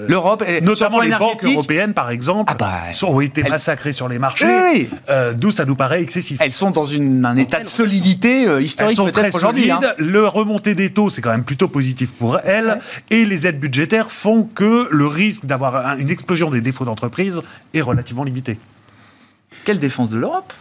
L'Europe, 0.06 0.44
notamment 0.62 1.00
les 1.00 1.10
banques 1.10 1.44
européennes, 1.44 1.94
par 1.94 2.10
exemple, 2.10 2.43
ah 2.46 2.54
bah, 2.54 2.82
ont 3.02 3.20
été 3.20 3.42
massacrées 3.42 3.92
sur 3.92 4.08
les 4.08 4.18
marchés, 4.18 4.88
euh, 5.08 5.32
d'où 5.34 5.50
ça 5.50 5.64
nous 5.64 5.76
paraît 5.76 6.02
excessif. 6.02 6.40
Elles 6.40 6.52
sont 6.52 6.70
dans 6.70 6.84
une, 6.84 7.24
un 7.24 7.36
état 7.36 7.60
de 7.60 7.68
solidité 7.68 8.46
euh, 8.46 8.62
historique 8.62 8.98
peut-être 8.98 9.34
aujourd'hui. 9.34 9.70
Hein. 9.70 9.80
Le 9.98 10.26
remontée 10.26 10.74
des 10.74 10.90
taux, 10.90 11.10
c'est 11.10 11.22
quand 11.22 11.30
même 11.30 11.44
plutôt 11.44 11.68
positif 11.68 12.12
pour 12.12 12.38
elles, 12.40 12.80
et 13.10 13.24
les 13.24 13.46
aides 13.46 13.60
budgétaires 13.60 14.10
font 14.10 14.44
que 14.44 14.88
le 14.90 15.06
risque 15.06 15.46
d'avoir 15.46 15.98
une 15.98 16.10
explosion 16.10 16.50
des 16.50 16.60
défauts 16.60 16.84
d'entreprise 16.84 17.42
est 17.72 17.80
relativement 17.80 18.24
limité. 18.24 18.58
Quelle 19.64 19.78
défense 19.78 20.08
de 20.08 20.18
l'Europe 20.18 20.52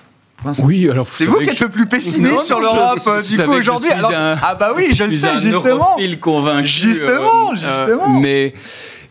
oui, 0.63 0.89
alors 0.89 1.07
c'est 1.09 1.25
vous 1.25 1.39
qui 1.39 1.49
êtes 1.49 1.59
le 1.59 1.69
plus 1.69 1.85
pessimiste 1.85 2.41
sur 2.41 2.59
l'Europe 2.59 2.99
euh, 3.07 3.21
du 3.21 3.37
coup 3.37 3.51
aujourd'hui. 3.51 3.89
Ah 3.93 4.55
bah 4.55 4.73
oui, 4.75 4.89
je 4.91 5.05
le 5.05 5.15
sais 5.15 5.37
justement. 5.37 5.97
Convaincu, 6.19 6.67
justement, 6.67 7.55
justement. 7.55 8.19
mais 8.19 8.53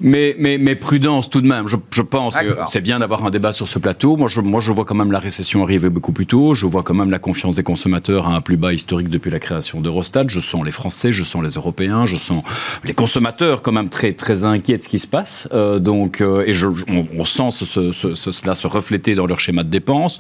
mais, 0.03 0.37
mais, 0.39 0.59
mais 0.59 0.75
prudence 0.77 1.31
tout 1.31 1.41
de 1.41 1.47
même. 1.47 1.69
Je, 1.69 1.77
je 1.91 2.03
pense 2.03 2.37
que 2.37 2.57
c'est 2.69 2.81
bien 2.81 2.99
d'avoir 2.99 3.25
un 3.25 3.31
débat 3.31 3.53
sur 3.53 3.69
ce 3.69 3.79
plateau. 3.79 4.17
Moi 4.17 4.29
je, 4.29 4.41
moi, 4.41 4.61
je 4.61 4.73
vois 4.73 4.85
quand 4.85 4.95
même 4.95 5.13
la 5.13 5.19
récession 5.19 5.63
arriver 5.63 5.89
beaucoup 5.89 6.13
plus 6.13 6.27
tôt. 6.27 6.55
Je 6.55 6.67
vois 6.67 6.83
quand 6.83 6.95
même 6.95 7.11
la 7.11 7.19
confiance 7.19 7.55
des 7.55 7.63
consommateurs 7.63 8.29
à 8.29 8.35
un 8.35 8.41
plus 8.41 8.57
bas 8.57 8.73
historique 8.73 9.09
depuis 9.09 9.31
la 9.31 9.39
création 9.39 9.81
d'Eurostat. 9.81 10.25
Je 10.29 10.41
sens 10.41 10.65
les 10.65 10.71
Français, 10.71 11.13
je 11.13 11.25
sens 11.25 11.43
les 11.43 11.51
Européens, 11.51 12.07
je 12.07 12.17
sens 12.17 12.43
les 12.85 12.95
consommateurs 12.95 13.63
quand 13.63 13.73
même 13.73 13.89
très, 13.89 14.13
très 14.13 14.45
inquiets 14.45 14.79
de 14.79 14.83
ce 14.83 14.89
qui 14.89 14.99
se 14.99 15.07
passe. 15.07 15.49
Euh, 15.53 15.79
donc, 15.79 16.21
euh, 16.21 16.45
et 16.47 16.55
je, 16.55 16.67
on, 17.19 17.25
sent 17.25 17.51
ce, 17.51 17.93
ce, 17.93 18.15
cela 18.15 18.55
se 18.55 18.67
refléter 18.67 19.15
dans 19.15 19.27
leur 19.27 19.41
schéma 19.41 19.63
de 19.63 19.71
dépenses. 19.71 20.19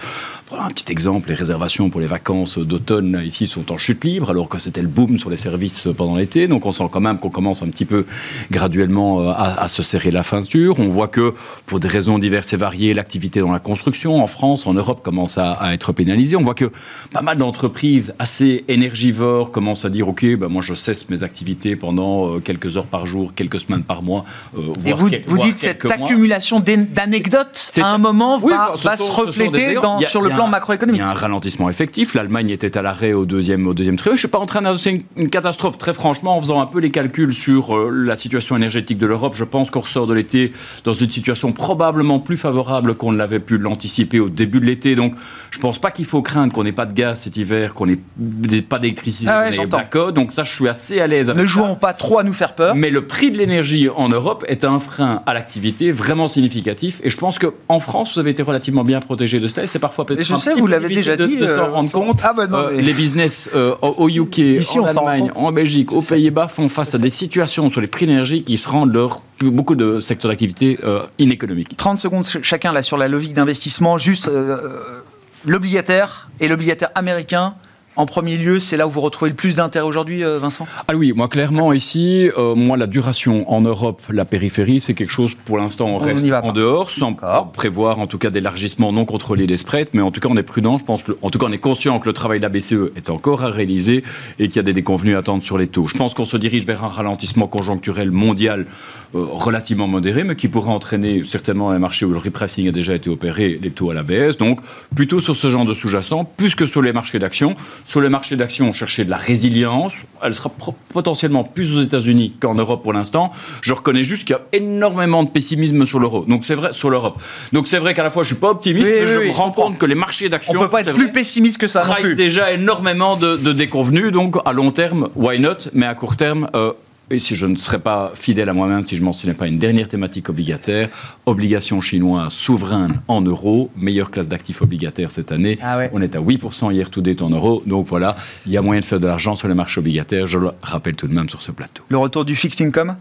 Voilà 0.48 0.64
un 0.66 0.68
petit 0.68 0.90
exemple, 0.92 1.28
les 1.30 1.34
réservations 1.34 1.90
pour 1.90 2.00
les 2.00 2.06
vacances 2.06 2.58
d'automne 2.58 3.22
ici 3.24 3.46
sont 3.46 3.72
en 3.72 3.78
chute 3.78 4.04
libre, 4.04 4.30
alors 4.30 4.48
que 4.48 4.58
c'était 4.58 4.82
le 4.82 4.88
boom 4.88 5.18
sur 5.18 5.30
les 5.30 5.36
services 5.36 5.88
pendant 5.96 6.16
l'été. 6.16 6.46
Donc 6.48 6.66
on 6.66 6.72
sent 6.72 6.88
quand 6.92 7.00
même 7.00 7.18
qu'on 7.18 7.30
commence 7.30 7.62
un 7.62 7.68
petit 7.68 7.84
peu 7.86 8.04
graduellement 8.50 9.20
euh, 9.20 9.30
à, 9.30 9.62
à 9.62 9.68
se 9.72 9.82
serrer 9.82 10.10
la 10.10 10.22
ceinture. 10.22 10.78
On 10.78 10.88
voit 10.88 11.08
que, 11.08 11.34
pour 11.66 11.80
des 11.80 11.88
raisons 11.88 12.18
diverses 12.18 12.52
et 12.52 12.56
variées, 12.56 12.94
l'activité 12.94 13.40
dans 13.40 13.52
la 13.52 13.58
construction 13.58 14.22
en 14.22 14.26
France, 14.26 14.66
en 14.66 14.74
Europe, 14.74 15.02
commence 15.02 15.38
à, 15.38 15.58
être 15.72 15.92
pénalisée. 15.92 16.36
On 16.36 16.42
voit 16.42 16.54
que 16.54 16.70
pas 17.10 17.22
mal 17.22 17.38
d'entreprises 17.38 18.14
assez 18.18 18.64
énergivores 18.68 19.50
commencent 19.50 19.84
à 19.84 19.90
dire 19.90 20.08
OK, 20.08 20.24
ben 20.36 20.48
moi 20.48 20.62
je 20.62 20.74
cesse 20.74 21.08
mes 21.08 21.22
activités 21.22 21.76
pendant 21.76 22.36
euh, 22.36 22.40
quelques 22.40 22.76
heures 22.76 22.86
par 22.86 23.06
jour, 23.06 23.34
quelques 23.34 23.60
semaines 23.60 23.82
par 23.82 24.02
mois. 24.02 24.24
Euh, 24.56 24.72
et 24.84 24.92
vous, 24.92 25.10
vous 25.26 25.38
dites 25.38 25.58
cette 25.58 25.84
accumulation 25.90 26.60
d'anecdotes 26.60 27.70
à 27.80 27.88
un 27.88 27.98
moment 27.98 28.38
va, 28.38 28.76
se 28.76 29.10
refléter 29.10 29.74
dans, 29.74 30.00
sur 30.00 30.22
le 30.22 30.30
plan 30.30 30.48
macroéconomique. 30.48 31.00
Il 31.00 31.04
y 31.04 31.06
a 31.06 31.10
un 31.10 31.14
ralentissement 31.14 31.68
effectif. 31.70 32.14
L'Allemagne 32.14 32.50
était 32.50 32.76
à 32.76 32.82
l'arrêt 32.82 33.12
au 33.12 33.24
deuxième, 33.24 33.66
au 33.66 33.74
deuxième 33.74 33.96
trimestre. 33.96 34.18
Je 34.18 34.26
ne 34.26 34.28
suis 34.28 34.32
pas 34.32 34.38
en 34.38 34.46
train 34.46 34.62
d'annoncer 34.62 35.04
une, 35.16 35.28
catastrophe, 35.28 35.78
très 35.78 35.92
franchement, 35.92 36.36
en 36.36 36.40
faisant 36.40 36.60
un 36.60 36.66
peu 36.66 36.78
les 36.78 36.90
calculs 36.90 37.32
sur 37.32 37.76
euh, 37.76 37.90
la 37.90 38.16
situation 38.16 38.56
énergétique 38.56 38.98
de 38.98 39.06
l'Europe. 39.06 39.34
Je 39.34 39.44
pense 39.44 39.61
pense 39.62 39.70
qu'on 39.70 39.80
ressort 39.80 40.06
de 40.08 40.14
l'été 40.14 40.52
dans 40.82 40.92
une 40.92 41.10
situation 41.10 41.52
probablement 41.52 42.18
plus 42.18 42.36
favorable 42.36 42.94
qu'on 42.94 43.12
ne 43.12 43.18
l'avait 43.18 43.38
pu 43.38 43.58
l'anticiper 43.58 44.18
au 44.18 44.28
début 44.28 44.58
de 44.58 44.66
l'été. 44.66 44.96
Donc, 44.96 45.14
je 45.52 45.60
pense 45.60 45.78
pas 45.78 45.92
qu'il 45.92 46.04
faut 46.04 46.20
craindre 46.20 46.52
qu'on 46.52 46.64
n'ait 46.64 46.72
pas 46.72 46.86
de 46.86 46.92
gaz 46.92 47.20
cet 47.20 47.36
hiver, 47.36 47.74
qu'on 47.74 47.86
n'ait 47.86 48.62
pas 48.68 48.80
d'électricité, 48.80 49.30
ah 49.30 49.48
ouais, 49.48 50.12
Donc 50.12 50.32
ça, 50.32 50.42
je 50.42 50.52
suis 50.52 50.68
assez 50.68 51.00
à 51.00 51.06
l'aise. 51.06 51.30
Ne 51.30 51.46
jouons 51.46 51.76
pas 51.76 51.92
trop 51.92 52.18
à 52.18 52.24
nous 52.24 52.32
faire 52.32 52.54
peur. 52.54 52.74
Mais 52.74 52.90
le 52.90 53.06
prix 53.06 53.30
de 53.30 53.38
l'énergie 53.38 53.88
en 53.88 54.08
Europe 54.08 54.44
est 54.48 54.64
un 54.64 54.80
frein 54.80 55.22
à 55.26 55.34
l'activité 55.34 55.92
vraiment 55.92 56.26
significatif. 56.26 57.00
Et 57.04 57.10
je 57.10 57.16
pense 57.16 57.38
qu'en 57.38 57.78
France, 57.78 58.14
vous 58.14 58.20
avez 58.20 58.30
été 58.30 58.42
relativement 58.42 58.82
bien 58.82 58.98
protégé 58.98 59.38
de 59.38 59.46
cela. 59.46 59.64
Et 59.64 59.66
c'est 59.68 59.78
parfois 59.78 60.04
peut-être 60.06 60.26
je 60.26 60.34
sais, 60.34 60.54
vous 60.54 60.66
l'avez 60.66 60.92
déjà 60.92 61.16
dit, 61.16 61.36
de, 61.36 61.46
s'en 61.46 61.52
euh, 61.52 61.70
rendre 61.70 61.90
compte. 61.92 62.20
Ah 62.24 62.32
bah 62.32 62.46
non, 62.46 62.58
euh, 62.58 62.80
les 62.80 62.92
business 62.92 63.50
euh, 63.54 63.74
au 63.80 64.08
UK, 64.08 64.38
Ici, 64.38 64.78
en 64.78 64.86
Allemagne, 64.86 65.30
en 65.34 65.52
Belgique, 65.52 65.92
aux 65.92 66.02
Pays-Bas 66.02 66.48
font 66.48 66.68
face 66.68 66.94
à 66.94 66.98
des 66.98 67.10
situations 67.10 67.68
sur 67.68 67.80
les 67.80 67.86
prix 67.86 68.06
d'énergie 68.06 68.42
qui 68.42 68.58
se 68.58 68.68
rendent 68.68 68.92
leur 68.92 69.20
beaucoup 69.50 69.74
de 69.74 70.00
secteurs 70.00 70.30
d'activité 70.30 70.78
euh, 70.84 71.02
inéconomiques. 71.18 71.76
30 71.76 71.98
secondes 71.98 72.24
chacun 72.42 72.72
là 72.72 72.82
sur 72.82 72.96
la 72.96 73.08
logique 73.08 73.34
d'investissement. 73.34 73.98
Juste 73.98 74.28
euh, 74.28 75.02
l'obligataire 75.44 76.28
et 76.40 76.48
l'obligataire 76.48 76.90
américain 76.94 77.54
en 77.96 78.06
premier 78.06 78.36
lieu, 78.36 78.58
c'est 78.58 78.76
là 78.76 78.86
où 78.86 78.90
vous 78.90 79.00
retrouvez 79.00 79.30
le 79.30 79.36
plus 79.36 79.54
d'intérêt 79.54 79.86
aujourd'hui, 79.86 80.24
euh, 80.24 80.38
Vincent? 80.38 80.66
Ah 80.88 80.94
oui, 80.94 81.12
moi 81.14 81.28
clairement 81.28 81.72
ici, 81.72 82.30
euh, 82.38 82.54
moi 82.54 82.76
la 82.76 82.86
duration 82.86 83.50
en 83.52 83.60
Europe, 83.60 84.02
la 84.08 84.24
périphérie, 84.24 84.80
c'est 84.80 84.94
quelque 84.94 85.10
chose 85.10 85.32
pour 85.44 85.58
l'instant 85.58 85.86
on, 85.86 85.98
reste 85.98 86.30
en 86.32 86.52
dehors, 86.52 86.90
sans 86.90 87.14
prévoir 87.52 87.98
en 87.98 88.06
tout 88.06 88.18
cas 88.18 88.30
d'élargissement 88.30 88.92
non 88.92 89.04
contrôlé 89.04 89.46
des 89.46 89.56
spreads, 89.56 89.90
mais 89.92 90.00
en 90.00 90.10
tout 90.10 90.20
cas 90.20 90.28
on 90.30 90.36
est 90.36 90.42
prudent, 90.42 90.78
je 90.78 90.84
pense, 90.84 91.02
en 91.20 91.30
tout 91.30 91.38
cas 91.38 91.46
on 91.46 91.52
est 91.52 91.58
conscient 91.58 91.98
que 92.00 92.08
le 92.08 92.12
travail 92.12 92.38
de 92.38 92.44
la 92.44 92.48
BCE 92.48 92.92
est 92.96 93.10
encore 93.10 93.44
à 93.44 93.48
réaliser 93.48 94.04
et 94.38 94.48
qu'il 94.48 94.56
y 94.56 94.60
a 94.60 94.62
des 94.62 94.72
déconvenus 94.72 95.16
à 95.16 95.18
attendre 95.18 95.42
sur 95.42 95.58
les 95.58 95.66
taux. 95.66 95.86
Je 95.86 95.96
pense 95.96 96.14
qu'on 96.14 96.24
se 96.24 96.36
dirige 96.36 96.64
vers 96.66 96.84
un 96.84 96.88
ralentissement 96.88 97.46
conjoncturel 97.46 98.10
mondial 98.10 98.66
euh, 99.14 99.26
relativement 99.30 99.86
modéré, 99.86 100.24
mais 100.24 100.36
qui 100.36 100.48
pourrait 100.48 100.70
entraîner 100.70 101.22
certainement 101.24 101.70
un 101.70 101.78
marché 101.78 102.06
où 102.06 102.12
le 102.12 102.18
repricing 102.18 102.66
a 102.68 102.72
déjà 102.72 102.94
été 102.94 103.10
opéré, 103.10 103.58
les 103.60 103.70
taux 103.70 103.90
à 103.90 103.94
la 103.94 104.02
baisse, 104.02 104.38
donc 104.38 104.60
plutôt 104.94 105.20
sur 105.20 105.36
ce 105.36 105.50
genre 105.50 105.66
de 105.66 105.74
sous-jacent, 105.74 106.24
plus 106.24 106.54
que 106.54 106.64
sur 106.64 106.80
les 106.80 106.94
marchés 106.94 107.18
d'actions. 107.18 107.54
Sur 107.84 108.00
le 108.00 108.08
marché 108.08 108.36
d'actions, 108.36 108.68
on 108.68 108.72
cherchait 108.72 109.04
de 109.04 109.10
la 109.10 109.16
résilience. 109.16 110.04
Elle 110.22 110.34
sera 110.34 110.50
potentiellement 110.92 111.44
plus 111.44 111.76
aux 111.76 111.80
États-Unis 111.80 112.34
qu'en 112.40 112.54
Europe 112.54 112.82
pour 112.82 112.92
l'instant. 112.92 113.30
Je 113.60 113.72
reconnais 113.72 114.04
juste 114.04 114.26
qu'il 114.26 114.36
y 114.36 114.38
a 114.38 114.42
énormément 114.52 115.22
de 115.22 115.30
pessimisme 115.30 115.84
sur 115.86 115.98
l'euro. 115.98 116.24
Donc 116.26 116.44
c'est 116.44 116.54
vrai 116.54 116.72
sur 116.72 116.90
l'Europe. 116.90 117.20
Donc 117.52 117.66
c'est 117.66 117.78
vrai 117.78 117.94
qu'à 117.94 118.02
la 118.02 118.10
fois 118.10 118.22
je 118.22 118.28
suis 118.28 118.36
pas 118.36 118.50
optimiste, 118.50 118.88
mais 118.88 119.06
je 119.06 119.20
me 119.20 119.30
rends 119.32 119.50
compte 119.50 119.78
que 119.78 119.86
les 119.86 119.94
marchés 119.94 120.28
d'actions, 120.28 120.54
on 120.56 120.60
peut 120.60 120.68
pas 120.68 120.82
être 120.82 120.92
plus 120.92 121.12
pessimiste 121.12 121.58
que 121.58 121.68
ça. 121.68 121.84
déjà 122.16 122.52
énormément 122.52 123.16
de, 123.16 123.36
de, 123.36 123.52
déconvenus. 123.52 124.12
Donc 124.12 124.36
à 124.44 124.52
long 124.52 124.70
terme, 124.70 125.08
why 125.14 125.38
not? 125.38 125.68
Mais 125.72 125.86
à 125.86 125.94
court 125.94 126.16
terme. 126.16 126.48
Euh, 126.54 126.72
et 127.12 127.18
si 127.18 127.36
je 127.36 127.46
ne 127.46 127.56
serais 127.56 127.78
pas 127.78 128.12
fidèle 128.14 128.48
à 128.48 128.52
moi-même 128.52 128.86
si 128.86 128.96
je 128.96 129.02
mentionnais 129.02 129.34
pas 129.34 129.46
une 129.46 129.58
dernière 129.58 129.88
thématique 129.88 130.28
obligataire, 130.28 130.88
obligation 131.26 131.80
chinoise 131.80 132.32
souveraine 132.32 133.00
en 133.08 133.20
euros, 133.20 133.70
meilleure 133.76 134.10
classe 134.10 134.28
d'actifs 134.28 134.62
obligataires 134.62 135.10
cette 135.10 135.32
année. 135.32 135.58
Ah 135.62 135.76
ouais. 135.76 135.90
On 135.92 136.00
est 136.00 136.16
à 136.16 136.20
8% 136.20 136.72
hier 136.72 136.90
tout 136.90 137.02
date 137.02 137.22
en 137.22 137.30
euros. 137.30 137.62
Donc 137.66 137.86
voilà, 137.86 138.16
il 138.46 138.52
y 138.52 138.56
a 138.56 138.62
moyen 138.62 138.80
de 138.80 138.84
faire 138.84 139.00
de 139.00 139.06
l'argent 139.06 139.34
sur 139.34 139.48
les 139.48 139.54
marchés 139.54 139.80
obligataires, 139.80 140.26
je 140.26 140.38
le 140.38 140.50
rappelle 140.62 140.96
tout 140.96 141.06
de 141.06 141.14
même 141.14 141.28
sur 141.28 141.42
ce 141.42 141.52
plateau. 141.52 141.82
Le 141.88 141.98
retour 141.98 142.24
du 142.24 142.34
fixed 142.34 142.66
income? 142.66 142.96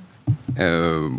Euh, 0.59 1.09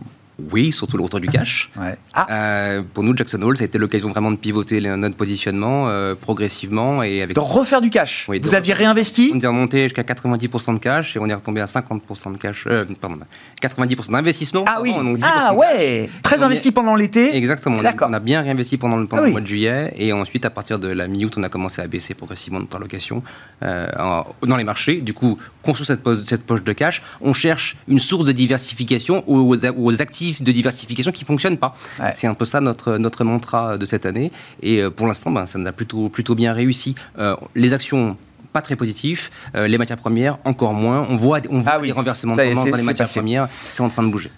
oui, 0.51 0.72
surtout 0.72 0.97
le 0.97 1.03
retour 1.05 1.20
du 1.20 1.28
cash. 1.28 1.70
Ouais. 1.76 1.97
Ah, 2.14 2.26
Euh, 2.30 2.82
pour 2.95 3.03
nous, 3.05 3.16
Jackson 3.16 3.40
Hole, 3.43 3.57
ça 3.57 3.62
a 3.62 3.66
été 3.66 3.78
l'occasion 3.78 4.09
vraiment 4.09 4.30
de 4.30 4.36
pivoter 4.36 4.80
notre 4.80 5.14
positionnement 5.16 5.88
euh, 5.88 6.14
progressivement 6.14 7.03
et 7.03 7.22
avec. 7.22 7.36
de 7.36 7.40
refaire 7.40 7.80
du 7.80 7.90
cash. 7.90 8.26
Oui, 8.28 8.40
Vous 8.43 8.55
aviez 8.55 8.72
réinvesti? 8.74 9.32
On 9.34 9.40
est 9.40 9.47
remonté 9.47 9.84
jusqu'à 9.84 10.03
90% 10.03 10.74
de 10.74 10.78
cash 10.78 11.16
et 11.16 11.18
on 11.18 11.26
est 11.28 11.34
retombé 11.34 11.61
à 11.61 11.66
50% 11.66 12.32
de 12.32 12.38
cash. 12.38 12.64
euh, 12.66 12.84
pardon, 13.01 13.18
90% 13.62 14.12
d'investissement. 14.12 14.64
Ah 14.66 14.78
oui. 14.80 14.93
donc 14.95 15.18
10% 15.18 15.22
Ah 15.24 15.55
ouais. 15.55 16.09
Très 16.22 16.40
est- 16.40 16.43
investi 16.43 16.72
pendant 16.72 16.95
l'été. 16.95 17.36
Exactement. 17.36 17.76
On 17.76 17.80
a, 17.80 17.82
D'accord. 17.84 18.09
on 18.11 18.14
a 18.14 18.20
bien 18.20 18.40
réinvesti 18.43 18.76
pendant, 18.78 18.97
le, 18.97 19.07
pendant 19.07 19.22
Ah 19.22 19.24
oui. 19.24 19.30
le 19.30 19.32
mois 19.32 19.40
de 19.40 19.47
juillet 19.47 19.93
et 19.97 20.12
ensuite, 20.12 20.45
à 20.45 20.51
partir 20.51 20.78
de 20.78 20.88
la 20.88 21.07
mi-août, 21.09 21.34
on 21.36 21.43
a 21.43 21.49
commencé 21.49 21.82
à 21.82 21.86
baisser 21.86 22.14
progressivement 22.14 22.61
notre 22.61 22.76
allocation 22.76 23.22
dans 23.61 24.57
les 24.57 24.64
marchés. 24.64 25.01
Du 25.01 25.14
coup, 25.14 25.38
cette 25.84 26.03
poche, 26.03 26.18
cette 26.26 26.45
poche 26.45 26.62
de 26.64 26.72
cash, 26.72 27.03
on 27.20 27.32
cherche 27.32 27.76
une 27.88 27.99
source 27.99 28.24
de 28.24 28.32
diversification 28.32 29.22
aux, 29.28 29.57
aux 29.57 30.03
actifs 30.03 30.32
de 30.41 30.53
diversification 30.53 31.12
qui 31.12 31.24
ne 31.24 31.26
fonctionnent 31.26 31.59
pas. 31.59 31.74
Ouais. 32.01 32.12
C'est 32.14 32.26
un 32.26 32.35
peu 32.35 32.45
ça 32.45 32.61
notre, 32.61 32.97
notre 32.99 33.24
mantra 33.24 33.76
de 33.76 33.85
cette 33.85 34.07
année. 34.07 34.33
Et 34.62 34.80
euh, 34.80 34.91
pour 34.91 35.07
l'instant, 35.07 35.30
ben, 35.30 35.47
ça 35.47 35.59
nous 35.59 35.66
a 35.66 35.72
plutôt, 35.72 36.09
plutôt 36.09 36.35
bien 36.35 36.53
réussi. 36.53 36.95
Euh, 37.18 37.37
les 37.55 37.74
actions 37.74 38.16
pas 38.53 38.61
très 38.62 38.76
positifs, 38.76 39.30
euh, 39.55 39.66
les 39.66 39.78
matières 39.78 39.97
premières 39.97 40.39
encore 40.45 40.74
moins. 40.74 41.07
On 41.09 41.16
voit, 41.16 41.41
on 41.51 41.59
voit 41.59 41.72
Ah 41.74 41.78
oui. 41.80 41.89
des 41.89 41.93
renversements 41.93 42.37
de 42.37 42.43
tendance 42.43 42.70
dans 42.70 42.76
les 42.76 42.83
matières 42.83 43.07
passé. 43.07 43.20
premières. 43.20 43.49
C'est 43.68 43.83
en 43.83 43.89
train 43.89 44.03
de 44.03 44.11
bouger. 44.11 44.30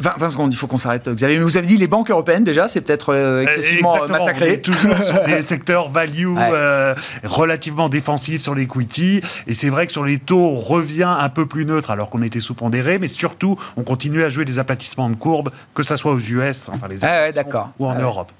20, 0.00 0.14
20 0.18 0.28
secondes, 0.30 0.52
il 0.52 0.56
faut 0.56 0.66
qu'on 0.66 0.76
s'arrête, 0.76 1.08
Xavier. 1.08 1.38
Mais 1.38 1.44
vous 1.44 1.56
avez 1.56 1.66
dit 1.66 1.76
les 1.76 1.86
banques 1.86 2.10
européennes 2.10 2.42
déjà, 2.44 2.66
c'est 2.68 2.80
peut-être 2.80 3.14
euh, 3.14 3.42
excessivement 3.42 3.92
euh, 3.92 4.06
Exactement, 4.06 4.18
on 4.20 4.26
massacré. 4.26 4.52
est 4.54 4.58
toujours 4.62 4.96
sur 4.96 5.24
des 5.26 5.42
secteurs 5.42 5.90
value 5.90 6.26
Ouais. 6.26 6.50
euh, 6.52 6.94
relativement 7.22 7.88
défensifs 7.88 8.42
sur 8.42 8.54
l'equity. 8.54 9.20
Et 9.46 9.54
c'est 9.54 9.70
vrai 9.70 9.86
que 9.86 9.92
sur 9.92 10.04
les 10.04 10.18
taux, 10.18 10.40
on 10.40 10.58
revient 10.58 11.14
un 11.18 11.28
peu 11.28 11.46
plus 11.46 11.64
neutre 11.64 11.90
alors 11.90 12.10
qu'on 12.10 12.22
était 12.22 12.40
sous-pondéré. 12.40 12.98
Mais 12.98 13.08
surtout, 13.08 13.56
on 13.76 13.82
continue 13.82 14.22
à 14.24 14.28
jouer 14.30 14.44
des 14.44 14.58
aplatissements 14.58 15.08
de 15.10 15.14
courbe, 15.16 15.50
que 15.74 15.82
ce 15.82 15.94
soit 15.96 16.12
aux 16.12 16.18
US, 16.20 16.68
enfin 16.72 16.88
les 16.88 17.04
Ah 17.04 17.28
ouais, 17.28 17.44
ou 17.78 17.86
en 17.86 17.90
Ah 17.90 17.96
ouais. 17.96 18.02
Europe. 18.02 18.32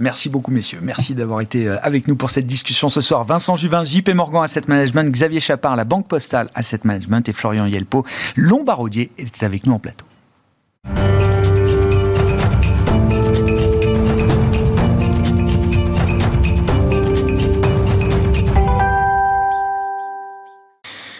Merci 0.00 0.28
beaucoup, 0.28 0.50
messieurs. 0.50 0.80
Merci 0.82 1.14
d'avoir 1.14 1.40
été 1.40 1.68
euh, 1.68 1.76
avec 1.82 2.08
nous 2.08 2.16
pour 2.16 2.28
cette 2.28 2.46
discussion 2.46 2.88
ce 2.88 3.00
soir. 3.00 3.22
Vincent 3.22 3.54
Juvin, 3.54 3.84
JP 3.84 4.08
Morgan 4.10 4.42
Asset 4.42 4.62
Management, 4.66 5.08
Xavier 5.10 5.38
Chapard, 5.38 5.76
la 5.76 5.84
Banque 5.84 6.08
Postale 6.08 6.48
Asset 6.56 6.80
Management 6.82 7.28
et 7.28 7.32
Florian 7.32 7.66
Yelpo, 7.66 8.04
Lombardier, 8.34 9.12
étaient 9.18 9.46
avec 9.46 9.66
nous 9.66 9.72
en 9.72 9.78
plateau. 9.78 10.04
Thank 10.84 11.20
you. 11.20 11.33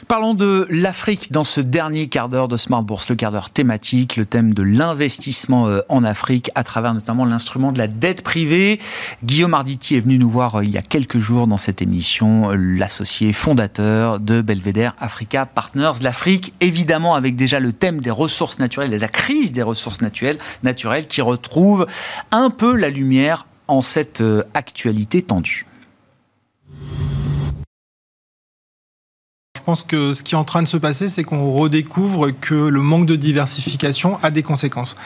Parlons 0.08 0.34
de 0.34 0.66
l'Afrique 0.68 1.32
dans 1.32 1.44
ce 1.44 1.60
dernier 1.60 2.08
quart 2.08 2.28
d'heure 2.28 2.48
de 2.48 2.56
Smart 2.56 2.82
Bourse, 2.82 3.08
le 3.08 3.14
quart 3.14 3.30
d'heure 3.30 3.48
thématique, 3.48 4.16
le 4.16 4.26
thème 4.26 4.52
de 4.52 4.62
l'investissement 4.62 5.68
euh, 5.68 5.80
en 5.88 6.04
Afrique 6.04 6.50
à 6.54 6.62
travers 6.62 6.92
notamment 6.92 7.24
l'instrument 7.24 7.72
de 7.72 7.78
la 7.78 7.86
dette 7.86 8.22
privée. 8.22 8.80
Guillaume 9.22 9.54
Arditi 9.54 9.94
est 9.94 10.00
venu 10.00 10.18
nous 10.18 10.28
voir 10.28 10.56
euh, 10.56 10.64
il 10.64 10.70
y 10.70 10.76
a 10.76 10.82
quelques 10.82 11.18
jours 11.18 11.46
dans 11.46 11.56
cette 11.56 11.80
émission, 11.80 12.50
euh, 12.50 12.56
l'associé 12.56 13.32
fondateur 13.32 14.20
de 14.20 14.42
Belvedere 14.42 14.94
Africa 14.98 15.46
Partners. 15.46 15.92
L'Afrique, 16.02 16.52
évidemment, 16.60 17.14
avec 17.14 17.34
déjà 17.34 17.58
le 17.58 17.72
thème 17.72 18.00
des 18.00 18.10
ressources 18.10 18.58
naturelles 18.58 18.92
et 18.92 18.98
la 18.98 19.08
crise 19.08 19.52
des 19.52 19.62
ressources 19.62 20.02
naturelles, 20.02 20.38
naturelles 20.64 21.06
qui 21.06 21.22
retrouve 21.22 21.86
un 22.30 22.50
peu 22.50 22.74
la 22.74 22.90
lumière 22.90 23.46
en 23.68 23.80
cette 23.80 24.22
actualité 24.52 25.22
tendue. 25.22 25.64
Pense 29.64 29.82
que 29.82 30.12
ce 30.12 30.22
qui 30.22 30.34
est 30.34 30.38
en 30.38 30.44
train 30.44 30.62
de 30.62 30.68
se 30.68 30.76
passer, 30.76 31.08
c'est 31.08 31.24
qu'on 31.24 31.52
redécouvre 31.52 32.30
que 32.38 32.54
le 32.54 32.80
manque 32.80 33.06
de 33.06 33.16
diversification 33.16 34.18
a 34.22 34.30
des 34.30 34.42
conséquences. 34.42 34.96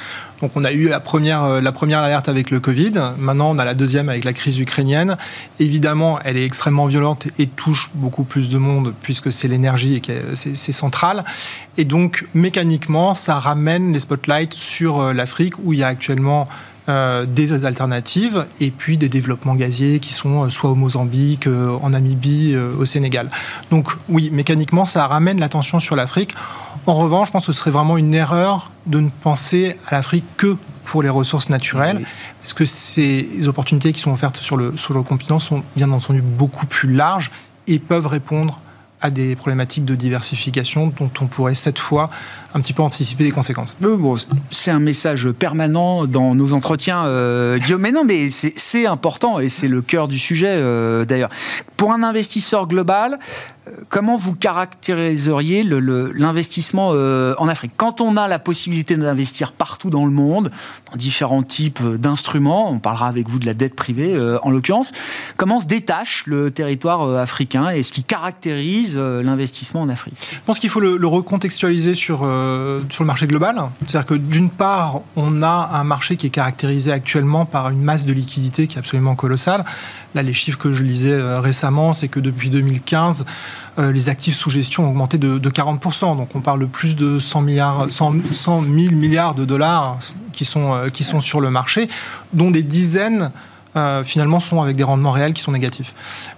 Donc 0.43 0.53
on 0.55 0.65
a 0.65 0.73
eu 0.73 0.89
la 0.89 1.01
première, 1.01 1.45
euh, 1.45 1.61
la 1.61 1.73
première 1.73 2.01
alerte 2.01 2.29
avec 2.29 2.51
le 2.51 2.61
Covid, 2.61 2.93
maintenant 3.19 3.51
on 3.51 3.59
a 3.59 3.65
la 3.65 3.75
deuxième 3.75 4.09
avec 4.09 4.25
la 4.25 4.33
crise 4.33 4.59
ukrainienne. 4.59 5.17
Évidemment, 5.61 6.19
elle 6.25 6.37
est 6.37 6.45
extrêmement 6.45 6.87
violente 6.87 7.27
et 7.39 7.47
touche 7.47 7.91
beaucoup 7.95 8.25
plus 8.25 8.49
de 8.49 8.59
monde 8.59 8.95
puisque 9.01 9.33
c'est 9.33 9.49
l'énergie 9.49 9.97
et 9.97 10.03
c'est 10.35 10.73
central. 10.73 11.25
Et 11.77 11.85
donc 11.85 12.27
mécaniquement, 12.35 13.15
ça 13.15 13.39
ramène 13.39 13.93
les 13.93 14.01
spotlights 14.01 14.55
sur 14.55 15.01
euh, 15.01 15.13
l'Afrique 15.13 15.55
où 15.63 15.73
il 15.73 15.79
y 15.81 15.83
a 15.83 15.89
actuellement 15.89 16.49
euh, 16.89 17.27
des 17.27 17.65
alternatives 17.65 18.47
et 18.61 18.71
puis 18.71 18.99
des 18.99 19.09
développements 19.09 19.55
gaziers 19.55 19.99
qui 19.99 20.13
sont 20.13 20.45
euh, 20.45 20.51
soit 20.51 20.71
au 20.71 20.75
Mozambique, 20.75 21.47
euh, 21.47 21.77
en 21.83 21.91
Namibie, 21.91 22.53
euh, 22.55 22.73
au 22.79 22.85
Sénégal. 22.85 23.31
Donc 23.71 23.93
oui, 24.09 24.31
mécaniquement, 24.33 24.87
ça 24.87 25.07
ramène 25.07 25.41
l'attention 25.41 25.81
sur 25.81 25.97
l'Afrique. 25.97 26.35
En 26.87 26.95
revanche, 26.95 27.29
je 27.29 27.33
pense 27.33 27.47
que 27.47 27.53
ce 27.53 27.59
serait 27.59 27.71
vraiment 27.71 27.97
une 27.97 28.15
erreur 28.15 28.71
de 28.87 29.01
ne 29.01 29.11
penser 29.23 29.77
à 29.89 29.97
l'Afrique 29.97 30.25
que 30.37 30.57
pour 30.85 31.03
les 31.03 31.11
ressources 31.11 31.51
naturelles, 31.51 32.07
parce 32.41 32.55
que 32.55 32.65
ces 32.65 33.47
opportunités 33.47 33.93
qui 33.93 34.01
sont 34.01 34.13
offertes 34.13 34.39
sur 34.39 34.57
le, 34.57 34.75
sur 34.77 34.95
le 34.95 35.03
continent 35.03 35.39
sont 35.39 35.63
bien 35.77 35.91
entendu 35.93 36.23
beaucoup 36.23 36.65
plus 36.65 36.91
larges 36.95 37.31
et 37.67 37.79
peuvent 37.79 38.07
répondre 38.07 38.59
à 39.01 39.11
des 39.11 39.37
problématiques 39.37 39.85
de 39.85 39.95
diversification 39.95 40.93
dont 40.99 41.11
on 41.21 41.27
pourrait 41.27 41.55
cette 41.55 41.79
fois 41.79 42.11
un 42.55 42.61
petit 42.61 42.73
peu 42.73 42.83
anticiper 42.83 43.25
les 43.25 43.31
conséquences. 43.31 43.77
C'est 44.51 44.71
un 44.71 44.79
message 44.81 45.31
permanent 45.31 46.07
dans 46.07 46.35
nos 46.35 46.53
entretiens, 46.53 47.05
euh, 47.05 47.59
Guillaume. 47.59 47.81
Mais 47.83 47.93
non, 47.93 48.05
mais 48.05 48.29
c'est- 48.31 48.87
important 48.87 49.39
et 49.41 49.49
c'est 49.49 49.67
le 49.69 49.83
cœur 49.83 50.07
du 50.09 50.19
sujet 50.19 50.49
euh, 50.51 51.05
d'ailleurs. 51.05 51.31
Pour 51.77 51.93
un 51.93 52.03
investisseur 52.03 52.67
global, 52.69 53.19
comment 53.89 54.17
vous 54.17 54.35
caractériseriez 54.35 55.65
l'investissement 55.65 56.91
euh, 56.93 57.35
en 57.39 57.49
Afrique? 57.49 57.73
Quand 57.77 58.01
on 58.01 58.17
a 58.17 58.29
la 58.29 58.39
possibilité 58.39 58.97
d'investir 58.97 59.53
partout 59.53 59.91
dans 59.91 60.05
le 60.05 60.11
monde, 60.11 60.51
dans 60.91 60.97
différents 60.97 61.43
types 61.43 61.81
euh, 61.83 61.99
d'instruments, 61.99 62.71
on 62.71 62.79
parlera 62.79 63.09
avec 63.09 63.29
vous 63.29 63.39
de 63.39 63.47
la 63.47 63.55
dette 63.55 63.75
privée 63.75 64.15
euh, 64.15 64.39
en 64.43 64.51
l'occurrence, 64.51 64.93
comment 65.37 65.61
se 65.61 65.67
détache 65.67 66.25
le 66.27 66.51
territoire 66.51 67.17
africain 67.17 67.71
et 67.71 67.83
ce 67.83 67.93
qui 67.93 68.03
caractérise 68.03 68.97
l'investissement 68.97 69.83
en 69.83 69.89
Afrique? 69.89 70.15
Je 70.33 70.39
pense 70.45 70.59
qu'il 70.59 70.71
faut 70.71 70.81
le, 70.81 71.07
recontextualiser 71.07 71.95
sur, 71.95 72.19
sur 72.19 73.03
le 73.03 73.07
marché 73.07 73.27
global. 73.27 73.71
C'est-à-dire 73.87 74.07
que 74.07 74.15
d'une 74.15 74.51
part, 74.51 75.01
on 75.17 75.43
a 75.43 75.71
un 75.73 75.85
marché 75.85 76.17
qui 76.17 76.27
est 76.27 76.31
caractérisé 76.31 76.93
actuellement 76.93 77.47
par 77.47 77.71
une 77.71 77.83
masse 77.83 78.05
de 78.05 78.13
liquidités 78.13 78.67
qui 78.67 78.77
est 78.77 78.79
absolument 78.79 79.15
colossale. 79.15 79.65
Là, 80.15 80.23
les 80.23 80.35
chiffres 80.35 80.59
que 80.59 80.73
je 80.73 80.83
lisais 80.83 81.19
récemment, 81.39 81.95
c'est 81.95 82.09
que 82.09 82.21
depuis 82.21 82.51
2015, 82.51 83.25
euh, 83.79 83.93
les 83.93 84.09
actifs 84.09 84.37
sous 84.37 84.51
gestion 84.51 84.85
ont 84.85 84.91
augmenté 84.91 85.19
de, 85.19 85.39
de 85.39 85.51
40%. 85.51 86.17
Donc 86.17 86.35
on 86.35 86.41
parle 86.41 86.61
de 86.61 86.67
plus 86.67 86.97
de 86.97 87.19
100, 87.19 87.41
milliards, 87.43 87.87
100, 87.91 88.15
100 88.33 88.63
000 88.63 88.75
milliards 88.95 89.35
de 89.35 89.45
dollars 89.45 89.99
qui 90.33 90.45
sont, 90.45 90.75
euh, 90.75 90.89
qui 90.89 91.05
sont 91.05 91.21
sur 91.21 91.41
le 91.41 91.51
marché, 91.51 91.89
dont 92.33 92.51
des 92.51 92.63
dizaines 92.63 93.31
euh, 93.77 94.03
finalement 94.03 94.41
sont 94.41 94.63
avec 94.63 94.77
des 94.77 94.83
rendements 94.83 95.13
réels 95.13 95.33
qui 95.33 95.43
sont 95.43 95.53
négatifs. 95.53 95.95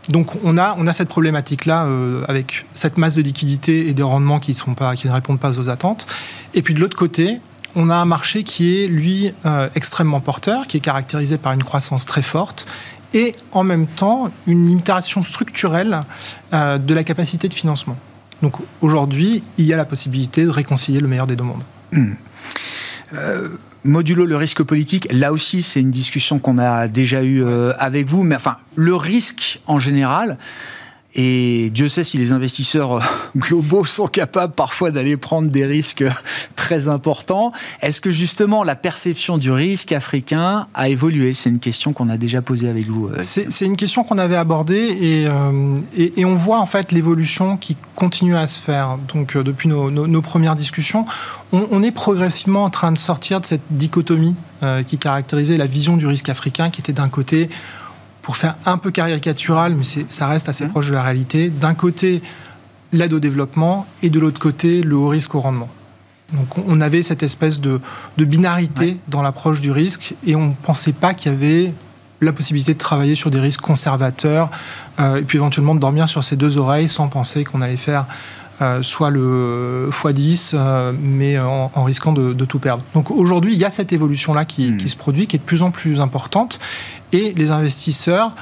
Donc 0.09 0.33
on 0.45 0.59
a, 0.59 0.75
on 0.79 0.87
a 0.87 0.93
cette 0.93 1.09
problématique-là 1.09 1.87
avec 2.29 2.67
cette 2.75 2.99
masse 2.99 3.15
de 3.15 3.23
liquidité 3.23 3.89
et 3.89 3.95
des 3.95 4.03
rendements 4.03 4.41
qui, 4.41 4.53
ne 4.53 5.13
répondent 5.13 5.41
pas 5.41 5.59
aux 5.59 5.69
attentes. 5.69 6.07
Et 6.55 6.63
puis 6.63 6.75
de 6.75 6.81
l'autre 6.81 6.97
côté, 6.97 7.41
on 7.77 7.89
a 7.89 7.95
un 7.95 8.05
marché 8.05 8.43
qui 8.43 8.83
est, 8.83 8.89
lui, 8.89 9.33
extrêmement 9.77 10.19
porteur, 10.19 10.67
qui 10.67 10.79
est 10.79 10.81
caractérisé 10.81 11.39
par 11.39 11.53
une 11.53 11.63
croissance 11.63 12.05
très 12.05 12.23
forte 12.23 12.67
et 13.15 13.35
en 13.53 13.65
même 13.65 13.87
temps 13.87 14.29
une 14.47 14.67
limitation 14.67 15.23
structurelle 15.23 16.03
euh, 16.53 16.79
de 16.79 16.95
la 16.95 17.05
capacité 17.05 17.49
de 17.49 17.55
financement. 17.55 17.97
Donc 18.43 18.57
aujourd'hui, 18.81 19.43
il 19.59 19.67
y 19.67 19.73
a 19.73 19.77
la 19.77 19.85
possibilité 19.85 20.45
de 20.45 20.51
réconcilier 20.51 21.01
le 21.01 21.09
meilleur 21.09 21.27
des 21.27 21.37
deux 21.37 21.45
mondes. 21.45 21.63
Modulo 23.83 24.27
le 24.27 24.37
risque 24.37 24.63
politique, 24.63 25.09
là 25.11 25.33
aussi 25.33 25.63
c'est 25.63 25.81
une 25.81 25.91
discussion 25.91 26.39
qu'on 26.39 26.59
a 26.59 26.87
déjà 26.87 27.23
eue 27.23 27.43
euh, 27.43 27.73
avec 27.79 28.07
vous, 28.07 28.23
mais 28.23 28.37
enfin 28.37 28.59
le 28.77 28.95
risque 28.95 29.61
en 29.67 29.79
général, 29.79 30.37
et 31.15 31.71
Dieu 31.71 31.89
sait 31.89 32.05
si 32.05 32.19
les 32.19 32.33
investisseurs 32.33 32.95
euh, 32.95 33.01
globaux 33.37 33.85
sont 33.85 34.07
capables 34.07 34.53
parfois 34.53 34.91
d'aller 34.91 35.17
prendre 35.17 35.49
des 35.49 35.67
risques 35.67 36.05
très 36.57 36.89
importants, 36.89 37.53
est-ce 37.83 38.01
que 38.01 38.11
justement 38.11 38.63
la 38.65 38.77
perception 38.77 39.39
du 39.39 39.51
risque 39.51 39.93
africain 39.93 40.69
a 40.75 40.89
évolué? 40.89 41.33
C'est 41.33 41.51
une 41.51 41.59
question 41.59 41.93
qu'on 41.93 42.09
a 42.09 42.17
déjà 42.17 42.43
posée 42.43 42.69
avec 42.69 42.87
vous. 42.87 43.09
euh. 43.09 43.23
C'est 43.23 43.65
une 43.65 43.77
question 43.77 44.05
qu'on 44.05 44.19
avait 44.19 44.37
abordée 44.37 44.97
et, 45.01 45.27
euh, 45.27 45.77
on 46.25 46.35
voit 46.35 46.61
en 46.61 46.67
fait 46.67 46.93
l'évolution 46.93 47.57
qui 47.57 47.77
continue 48.01 48.37
à 48.37 48.47
se 48.47 48.61
faire. 48.61 48.99
Donc 49.13 49.37
euh, 49.37 49.43
depuis 49.43 49.69
nos, 49.69 50.23
premières 50.23 50.57
discussions, 50.57 51.05
on, 51.53 51.83
est 51.83 51.91
progressivement 51.91 52.65
en 52.65 52.71
train 52.71 52.93
de 52.93 52.99
sortir 52.99 53.41
de 53.41 53.47
cette 53.47 53.63
dichotomie 53.71 54.35
euh, 54.63 54.83
qui 54.83 54.97
caractérisait 54.97 55.57
la 55.57 55.67
vision 55.67 55.97
du 55.97 56.07
risque 56.07 56.29
africain, 56.29 56.71
qui 56.71 56.81
était 56.81 56.93
d'un 56.93 57.09
côté, 57.09 57.51
pour 58.23 58.37
faire 58.37 58.57
un 58.67 58.79
peu 58.79 58.91
caricatural, 58.91 59.75
mais 59.75 59.85
ça 60.09 60.29
reste 60.29 60.49
assez 60.49 60.67
proche 60.67 60.89
de 60.89 60.93
la 60.93 61.03
réalité, 61.03 61.49
d'un 61.49 61.75
côté 61.75 62.23
l'aide 62.93 63.13
au 63.13 63.21
développement 63.21 63.87
et 64.03 64.11
de 64.11 64.19
l'autre 64.19 64.41
côté 64.41 64.83
le 64.83 64.97
haut 64.97 65.09
risque 65.09 65.35
au 65.35 65.41
rendement. 65.41 65.69
Donc 66.33 66.59
on 66.67 66.81
avait 66.81 67.03
cette 67.03 67.23
espèce 67.23 67.61
de, 67.61 67.81
binarité 68.19 68.99
dans 69.09 69.23
l'approche 69.23 69.61
du 69.61 69.71
risque 69.71 70.15
et 70.27 70.37
on 70.37 70.49
ne 70.49 70.55
pensait 70.55 70.93
pas 70.93 71.15
qu'il 71.15 71.33
y 71.33 71.35
avait 71.35 71.73
la 72.21 72.33
possibilité 72.33 72.75
de 72.75 72.79
travailler 72.79 73.15
sur 73.15 73.31
des 73.31 73.41
risques 73.41 73.63
conservateurs 73.63 74.51
euh, 75.01 75.17
et 75.17 75.23
puis 75.23 75.39
éventuellement 75.39 75.75
de 75.75 75.81
dormir 75.81 76.09
sur 76.09 76.23
ses 76.23 76.37
deux 76.37 76.59
oreilles 76.59 76.89
sans 76.89 77.09
penser 77.09 77.45
qu'on 77.45 77.63
allait 77.63 77.79
faire 77.79 78.05
soit 78.83 79.11
le 79.11 79.89
x10, 79.91 80.53
euh, 80.55 80.93
mais 81.01 81.39
en, 81.39 81.85
risquant 81.85 82.13
de, 82.13 82.33
tout 82.45 82.59
perdre. 82.59 82.85
Donc 82.95 83.11
aujourd'hui, 83.11 83.55
il 83.55 83.59
y 83.59 83.65
a 83.65 83.71
cette 83.71 83.93
évolution-là 83.93 84.45
qui, 84.45 84.71
hmm. 84.71 84.77
qui, 84.77 84.89
se 84.89 84.97
produit, 84.97 85.27
qui 85.27 85.37
est 85.37 85.39
de 85.39 85.45
plus 85.45 85.63
en 85.63 85.71
plus 85.71 86.01
importante, 86.01 86.59
et 87.13 87.33
les 87.37 87.51
investisseurs 87.51 88.35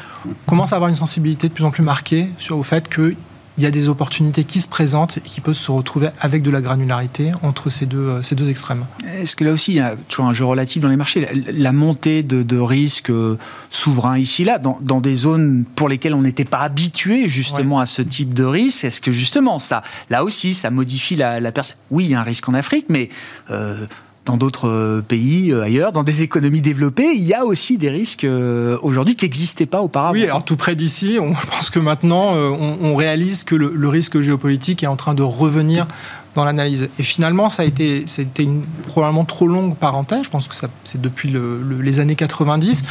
commencent 0.46 0.72
à 0.72 0.76
avoir 0.76 0.90
une 0.90 0.96
sensibilité 0.96 1.48
de 1.48 1.52
plus 1.52 1.64
en 1.64 1.70
plus 1.70 1.82
marquée 1.82 2.28
sur 2.38 2.56
le 2.56 2.62
fait 2.62 2.88
que 2.88 3.14
il 3.58 3.64
y 3.64 3.66
a 3.66 3.70
des 3.70 3.88
opportunités 3.88 4.44
qui 4.44 4.60
se 4.60 4.68
présentent 4.68 5.18
et 5.18 5.20
qui 5.20 5.40
peuvent 5.40 5.54
se 5.54 5.70
retrouver 5.72 6.08
avec 6.20 6.42
de 6.42 6.50
la 6.50 6.60
granularité 6.60 7.32
entre 7.42 7.70
ces 7.70 7.86
deux, 7.86 7.98
euh, 7.98 8.22
ces 8.22 8.36
deux 8.36 8.50
extrêmes. 8.50 8.86
Est-ce 9.20 9.34
que 9.34 9.44
là 9.44 9.50
aussi, 9.50 9.72
il 9.72 9.76
y 9.76 9.80
a 9.80 9.96
toujours 10.08 10.26
un 10.26 10.32
jeu 10.32 10.44
relatif 10.44 10.80
dans 10.80 10.88
les 10.88 10.96
marchés? 10.96 11.28
La, 11.52 11.72
montée 11.72 12.22
de, 12.22 12.42
de 12.44 12.58
risques 12.58 13.10
euh, 13.10 13.36
souverains 13.70 14.16
ici, 14.16 14.44
là, 14.44 14.58
dans, 14.58 14.78
dans, 14.80 15.00
des 15.00 15.16
zones 15.16 15.64
pour 15.74 15.88
lesquelles 15.88 16.14
on 16.14 16.22
n'était 16.22 16.44
pas 16.44 16.60
habitué 16.60 17.28
justement 17.28 17.80
à 17.80 17.86
ce 17.86 18.00
type 18.00 18.32
de 18.32 18.44
risque, 18.44 18.84
est-ce 18.84 19.00
que 19.00 19.10
justement, 19.10 19.58
ça, 19.58 19.82
là 20.08 20.22
aussi, 20.22 20.54
ça 20.54 20.70
modifie 20.70 21.16
la, 21.16 21.40
la 21.40 21.50
personne 21.50 21.76
Oui, 21.90 22.04
il 22.04 22.10
y 22.12 22.14
a 22.14 22.20
un 22.20 22.24
risque 22.24 22.48
en 22.48 22.54
Afrique, 22.54 22.86
mais... 22.88 23.08
Euh, 23.50 23.86
dans 24.28 24.36
d'autres 24.36 24.68
euh, 24.68 25.00
pays 25.00 25.52
euh, 25.52 25.62
ailleurs, 25.62 25.90
dans 25.92 26.04
des 26.04 26.20
économies 26.20 26.60
développées, 26.60 27.14
il 27.14 27.24
y 27.24 27.32
a 27.32 27.46
aussi 27.46 27.78
des 27.78 27.88
risques 27.88 28.24
euh, 28.24 28.78
aujourd'hui 28.82 29.16
qui 29.16 29.24
n'existaient 29.24 29.66
pas 29.66 29.80
auparavant. 29.80 30.12
Oui, 30.12 30.24
alors 30.24 30.44
tout 30.44 30.56
près 30.56 30.76
d'ici, 30.76 31.18
on 31.20 31.32
pense 31.50 31.70
que 31.70 31.78
maintenant, 31.78 32.34
on, 32.34 32.94
réalise 32.94 33.42
que 33.42 33.54
le, 33.54 33.88
risque 33.88 34.20
géopolitique 34.20 34.82
est 34.82 34.86
en 34.86 34.96
train 34.96 35.14
de 35.14 35.22
revenir 35.22 35.86
dans 36.34 36.44
l'analyse. 36.44 36.90
Et 36.98 37.02
finalement, 37.02 37.48
ça 37.48 37.62
a 37.62 37.66
été, 37.66 38.02
c'était 38.06 38.42
une 38.42 38.62
probablement 38.86 39.24
trop 39.24 39.46
longue 39.46 39.76
parenthèse. 39.76 40.24
Je 40.24 40.30
pense 40.30 40.46
que 40.46 40.54
c'est 40.84 41.00
depuis 41.00 41.34
les 41.80 42.00
années 42.00 42.16
90 42.16 42.84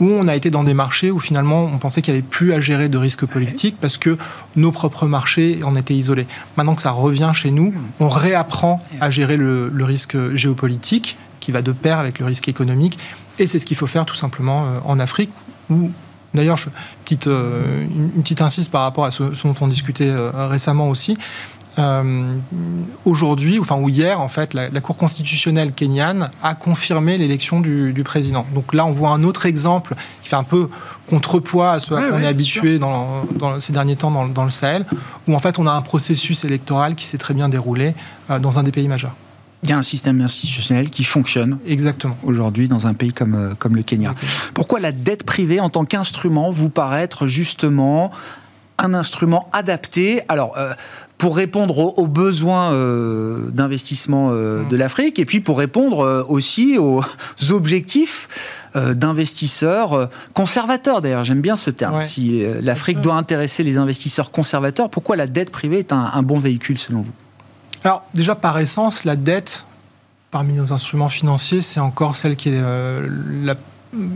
où 0.00 0.06
on 0.06 0.26
a 0.28 0.34
été 0.34 0.50
dans 0.50 0.64
des 0.64 0.74
marchés 0.74 1.10
où 1.10 1.20
finalement 1.20 1.64
on 1.64 1.78
pensait 1.78 2.02
qu'il 2.02 2.14
n'y 2.14 2.18
avait 2.18 2.28
plus 2.28 2.52
à 2.52 2.60
gérer 2.60 2.88
de 2.88 2.98
risques 2.98 3.26
politiques 3.26 3.76
parce 3.80 3.96
que 3.96 4.16
nos 4.56 4.72
propres 4.72 5.06
marchés 5.06 5.60
en 5.64 5.76
étaient 5.76 5.94
isolés. 5.94 6.26
Maintenant 6.56 6.74
que 6.74 6.82
ça 6.82 6.90
revient 6.90 7.30
chez 7.34 7.50
nous, 7.50 7.74
on 8.00 8.08
réapprend 8.08 8.82
à 9.00 9.10
gérer 9.10 9.36
le, 9.36 9.70
risque 9.84 10.16
géopolitique 10.34 11.16
qui 11.40 11.52
va 11.52 11.60
de 11.60 11.72
pair 11.72 11.98
avec 11.98 12.18
le 12.18 12.24
risque 12.24 12.48
économique. 12.48 12.98
Et 13.38 13.46
c'est 13.46 13.58
ce 13.58 13.66
qu'il 13.66 13.76
faut 13.76 13.86
faire 13.86 14.06
tout 14.06 14.14
simplement 14.14 14.64
euh, 14.64 14.78
en 14.84 14.98
Afrique 14.98 15.30
où 15.68 15.90
D'ailleurs, 16.34 16.58
euh, 17.28 17.84
une 17.84 18.22
petite 18.22 18.40
insiste 18.42 18.70
par 18.72 18.82
rapport 18.82 19.04
à 19.04 19.12
ce, 19.12 19.22
dont 19.22 19.54
on 19.60 19.68
discutait 19.68 20.08
euh, 20.08 20.30
récemment 20.48 20.88
aussi. 20.88 21.16
Euh, 21.78 22.36
aujourd'hui, 23.04 23.58
enfin 23.58 23.76
ou 23.76 23.88
hier 23.88 24.20
en 24.20 24.28
fait, 24.28 24.54
la, 24.54 24.68
Cour 24.80 24.96
constitutionnelle 24.96 25.72
kenyane 25.72 26.30
a 26.42 26.54
confirmé 26.54 27.18
l'élection 27.18 27.60
du, 27.60 28.02
président. 28.04 28.46
Donc 28.54 28.74
là, 28.74 28.86
on 28.86 28.92
voit 28.92 29.10
un 29.10 29.22
autre 29.22 29.46
exemple 29.46 29.94
qui 30.22 30.28
fait 30.28 30.36
un 30.36 30.44
peu 30.44 30.68
contrepoids 31.08 31.72
à 31.72 31.78
ce 31.80 31.88
qu'on 31.88 32.20
est 32.20 32.26
habitué 32.26 32.78
dans, 32.78 33.24
ces 33.58 33.72
derniers 33.72 33.96
temps 33.96 34.10
dans, 34.10 34.44
le 34.44 34.50
Sahel, 34.50 34.84
où 35.26 35.34
en 35.34 35.38
fait 35.38 35.58
on 35.58 35.66
a 35.66 35.72
un 35.72 35.82
processus 35.82 36.44
électoral 36.44 36.94
qui 36.94 37.06
s'est 37.06 37.18
très 37.18 37.34
bien 37.34 37.48
déroulé 37.48 37.94
euh, 38.30 38.38
dans 38.38 38.58
un 38.58 38.62
des 38.62 38.72
pays 38.72 38.88
majeurs. 38.88 39.14
Il 39.62 39.70
y 39.70 39.72
a 39.72 39.78
un 39.78 39.82
système 39.82 40.20
institutionnel 40.20 40.90
qui 40.90 41.04
fonctionne 41.04 41.58
exactement 41.66 42.18
aujourd'hui 42.22 42.68
dans 42.68 42.86
un 42.86 42.92
pays 42.92 43.14
comme, 43.14 43.34
euh, 43.34 43.54
comme 43.58 43.74
le 43.74 43.82
Kenya. 43.82 44.14
Pourquoi 44.52 44.78
la 44.78 44.92
dette 44.92 45.24
privée 45.24 45.58
en 45.60 45.70
tant 45.70 45.84
qu'instrument 45.84 46.50
vous 46.50 46.68
paraît 46.68 47.02
être 47.02 47.26
justement 47.26 48.10
un 48.76 48.92
instrument 48.92 49.48
adapté? 49.52 50.20
Alors, 50.28 50.54
pour 51.18 51.36
répondre 51.36 51.98
aux, 51.98 52.06
besoins 52.06 52.72
euh, 52.72 53.48
d'investissement 53.50 54.30
euh, 54.32 54.62
mmh. 54.62 54.68
de 54.68 54.76
l'Afrique 54.76 55.18
et 55.18 55.24
puis 55.24 55.40
pour 55.40 55.58
répondre 55.58 56.00
euh, 56.00 56.24
aussi 56.28 56.78
aux 56.78 57.02
objectifs 57.50 58.60
d'investisseurs 58.74 60.10
conservateurs. 60.32 61.00
D'ailleurs, 61.00 61.22
j'aime 61.22 61.40
bien 61.40 61.54
ce 61.56 61.70
terme. 61.70 62.00
Si 62.00 62.42
l'Afrique 62.60 63.00
doit 63.00 63.14
intéresser 63.14 63.62
les 63.62 63.76
investisseurs 63.76 64.32
conservateurs, 64.32 64.90
pourquoi 64.90 65.14
la 65.14 65.28
dette 65.28 65.52
privée 65.52 65.78
est 65.78 65.92
un, 65.92 66.22
bon 66.24 66.40
véhicule 66.40 66.76
selon 66.76 67.02
vous? 67.02 67.12
Alors 67.84 68.02
déjà 68.14 68.34
par 68.34 68.58
essence, 68.58 69.04
la 69.04 69.14
dette 69.14 69.64
parmi 70.32 70.54
nos 70.54 70.72
instruments 70.72 71.08
financiers, 71.08 71.60
c'est 71.60 71.78
encore 71.78 72.16
celle 72.16 72.34
qui 72.34 72.48
est 72.48 72.60
la 73.44 73.54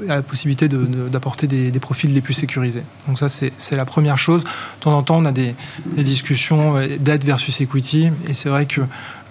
la 0.07 0.23
possibilité 0.23 0.69
d'apporter 0.69 1.47
des, 1.47 1.81
profils 1.81 2.13
les 2.13 2.21
plus 2.21 2.35
sécurisés. 2.35 2.83
Donc 3.07 3.19
ça, 3.19 3.29
c'est 3.29 3.77
la 3.77 3.85
première 3.85 4.19
chose. 4.19 4.45
De 4.45 4.49
temps 4.81 4.97
en 4.97 5.03
temps, 5.03 5.19
on 5.19 5.25
a 5.25 5.33
des, 5.33 5.55
discussions 5.97 6.77
euh, 6.77 6.87
dette 6.99 7.25
versus 7.25 7.61
equity, 7.61 8.11
et 8.27 8.35
c'est 8.35 8.49
vrai 8.49 8.67
que 8.67 8.81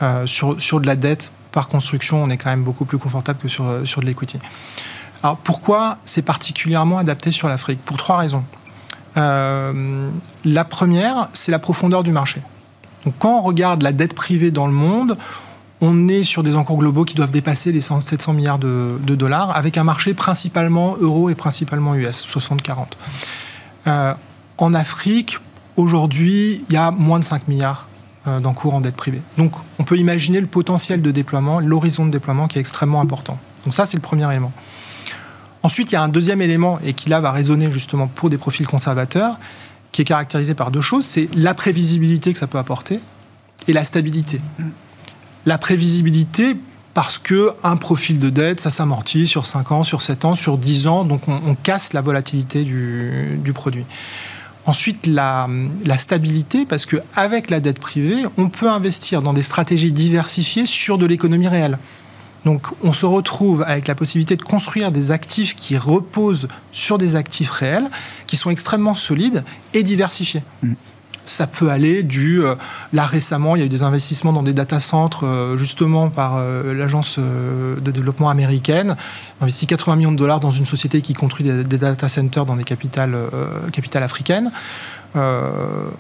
euh, 0.01 0.25
sur, 0.25 0.61
sur 0.61 0.79
de 0.79 0.87
la 0.87 0.95
dette, 0.95 1.31
par 1.51 1.67
construction, 1.67 2.21
on 2.21 2.29
est 2.29 2.37
quand 2.37 2.49
même 2.49 2.63
beaucoup 2.63 2.85
plus 2.85 2.97
confortable 2.97 3.39
que 3.39 3.47
sur, 3.47 3.65
euh, 3.65 3.85
sur 3.85 4.01
de 4.01 4.05
l'equity. 4.05 4.37
Alors 5.23 5.37
pourquoi 5.37 5.97
c'est 6.05 6.21
particulièrement 6.21 6.99
adapté 6.99 7.31
sur 7.31 7.47
l'Afrique? 7.47 7.79
Pour 7.83 7.97
trois 7.97 8.17
raisons. 8.17 8.43
la 9.15 10.65
première, 10.65 11.29
c'est 11.33 11.51
la 11.51 11.59
profondeur 11.59 12.03
du 12.03 12.11
marché. 12.11 12.41
Donc 13.03 13.15
quand 13.17 13.39
on 13.39 13.41
regarde 13.41 13.81
la 13.81 13.91
dette 13.91 14.13
privée 14.13 14.51
dans 14.51 14.67
le 14.67 14.73
monde, 14.73 15.17
on 15.81 16.07
est 16.07 16.23
sur 16.23 16.43
des 16.43 16.55
encours 16.55 16.77
globaux 16.77 17.05
qui 17.05 17.15
doivent 17.15 17.31
dépasser 17.31 17.71
les 17.71 17.81
700 17.81 18.33
milliards 18.33 18.59
de, 18.59 18.97
dollars, 19.15 19.55
avec 19.55 19.77
un 19.77 19.83
marché 19.83 20.13
principalement 20.13 20.95
euro 20.99 21.29
et 21.29 21.35
principalement 21.35 21.95
US, 21.95 22.25
60-40. 22.25 22.87
Euh, 23.85 24.13
en 24.57 24.73
Afrique, 24.73 25.37
aujourd'hui, 25.75 26.63
il 26.69 26.73
y 26.73 26.77
a 26.77 26.91
moins 26.91 27.19
de 27.19 27.23
5 27.23 27.47
milliards 27.47 27.87
euh, 28.27 28.39
d'encours 28.39 28.73
en 28.73 28.81
dette 28.81 28.95
privée. 28.95 29.21
Donc, 29.37 29.53
on 29.77 29.83
peut 29.83 29.97
imaginer 29.97 30.41
le 30.41 30.47
potentiel 30.47 31.01
de 31.01 31.11
déploiement, 31.11 31.59
l'horizon 31.59 32.05
de 32.05 32.11
déploiement 32.11 32.47
qui 32.47 32.57
est 32.57 32.61
extrêmement 32.61 33.01
important. 33.01 33.37
Donc, 33.65 33.75
ça, 33.75 33.85
c'est 33.85 33.97
le 33.97 34.01
premier 34.01 34.27
élément. 34.29 34.51
Ensuite, 35.61 35.91
il 35.91 35.95
y 35.95 35.97
a 35.97 36.01
un 36.01 36.09
deuxième 36.09 36.41
élément, 36.41 36.79
et 36.83 36.93
qui 36.93 37.09
là 37.09 37.19
va 37.19 37.31
résonner 37.31 37.71
justement 37.71 38.07
pour 38.07 38.29
des 38.29 38.37
profils 38.37 38.65
conservateurs, 38.65 39.37
qui 39.91 40.01
est 40.01 40.05
caractérisé 40.05 40.53
par 40.53 40.71
deux 40.71 40.81
choses 40.81 41.05
c'est 41.05 41.29
la 41.33 41.53
prévisibilité 41.53 42.33
que 42.33 42.39
ça 42.39 42.47
peut 42.47 42.59
apporter 42.59 42.99
et 43.67 43.73
la 43.73 43.83
stabilité 43.83 44.39
la 45.47 45.57
prévisibilité 45.57 46.57
parce 46.93 47.17
que 47.19 47.51
un 47.63 47.77
profil 47.77 48.19
de 48.19 48.29
dette, 48.29 48.59
ça 48.59 48.69
s'amortit 48.69 49.25
sur 49.25 49.45
5 49.45 49.71
ans, 49.71 49.83
sur 49.83 50.01
7 50.01 50.25
ans, 50.25 50.35
sur 50.35 50.57
10 50.57 50.87
ans, 50.87 51.05
donc 51.05 51.27
on, 51.27 51.55
casse 51.55 51.93
la 51.93 52.01
volatilité 52.01 52.63
du, 52.63 53.53
produit. 53.53 53.85
Ensuite, 54.65 55.07
la, 55.07 55.47
stabilité, 55.95 56.65
parce 56.65 56.85
qu'avec 56.85 57.49
la 57.49 57.61
dette 57.61 57.79
privée, 57.79 58.25
on 58.37 58.49
peut 58.49 58.69
investir 58.69 59.21
dans 59.21 59.31
des 59.31 59.41
stratégies 59.41 59.93
diversifiées 59.93 60.65
sur 60.65 60.97
de 60.97 61.05
l'économie 61.05 61.47
réelle. 61.47 61.77
Donc 62.43 62.67
on 62.83 62.91
se 62.91 63.05
retrouve 63.05 63.63
avec 63.65 63.87
la 63.87 63.95
possibilité 63.95 64.35
de 64.35 64.43
construire 64.43 64.91
des 64.91 65.11
actifs 65.11 65.55
qui 65.55 65.77
reposent 65.77 66.47
sur 66.73 66.97
des 66.97 67.15
actifs 67.15 67.51
réels, 67.51 67.89
qui 68.25 68.35
sont 68.35 68.49
extrêmement 68.49 68.95
solides 68.95 69.43
et 69.73 69.83
diversifiés. 69.83 70.43
Mm 70.61 70.73
ça 71.29 71.47
peut 71.47 71.69
aller 71.69 72.03
du... 72.03 72.43
Euh, 72.43 72.55
là, 72.93 73.05
récemment, 73.05 73.55
il 73.55 73.59
y 73.59 73.61
a 73.63 73.65
eu 73.65 73.69
des 73.69 73.83
investissements 73.83 74.33
dans 74.33 74.43
des 74.43 74.53
data 74.53 74.79
centres, 74.79 75.25
euh, 75.25 75.57
justement 75.57 76.09
par 76.09 76.35
euh, 76.37 76.73
l'agence 76.73 77.19
de 77.19 77.91
développement 77.91 78.29
américaine. 78.29 78.95
On 79.39 79.43
investi 79.43 79.67
80 79.67 79.95
millions 79.95 80.11
de 80.11 80.17
dollars 80.17 80.39
dans 80.39 80.51
une 80.51 80.65
société 80.65 81.01
qui 81.01 81.13
construit 81.13 81.45
des, 81.45 81.77
data 81.77 82.07
centers 82.07 82.45
dans 82.45 82.55
des 82.55 82.63
capitales, 82.63 83.15
capitales 83.71 84.03
africaines. 84.03 84.51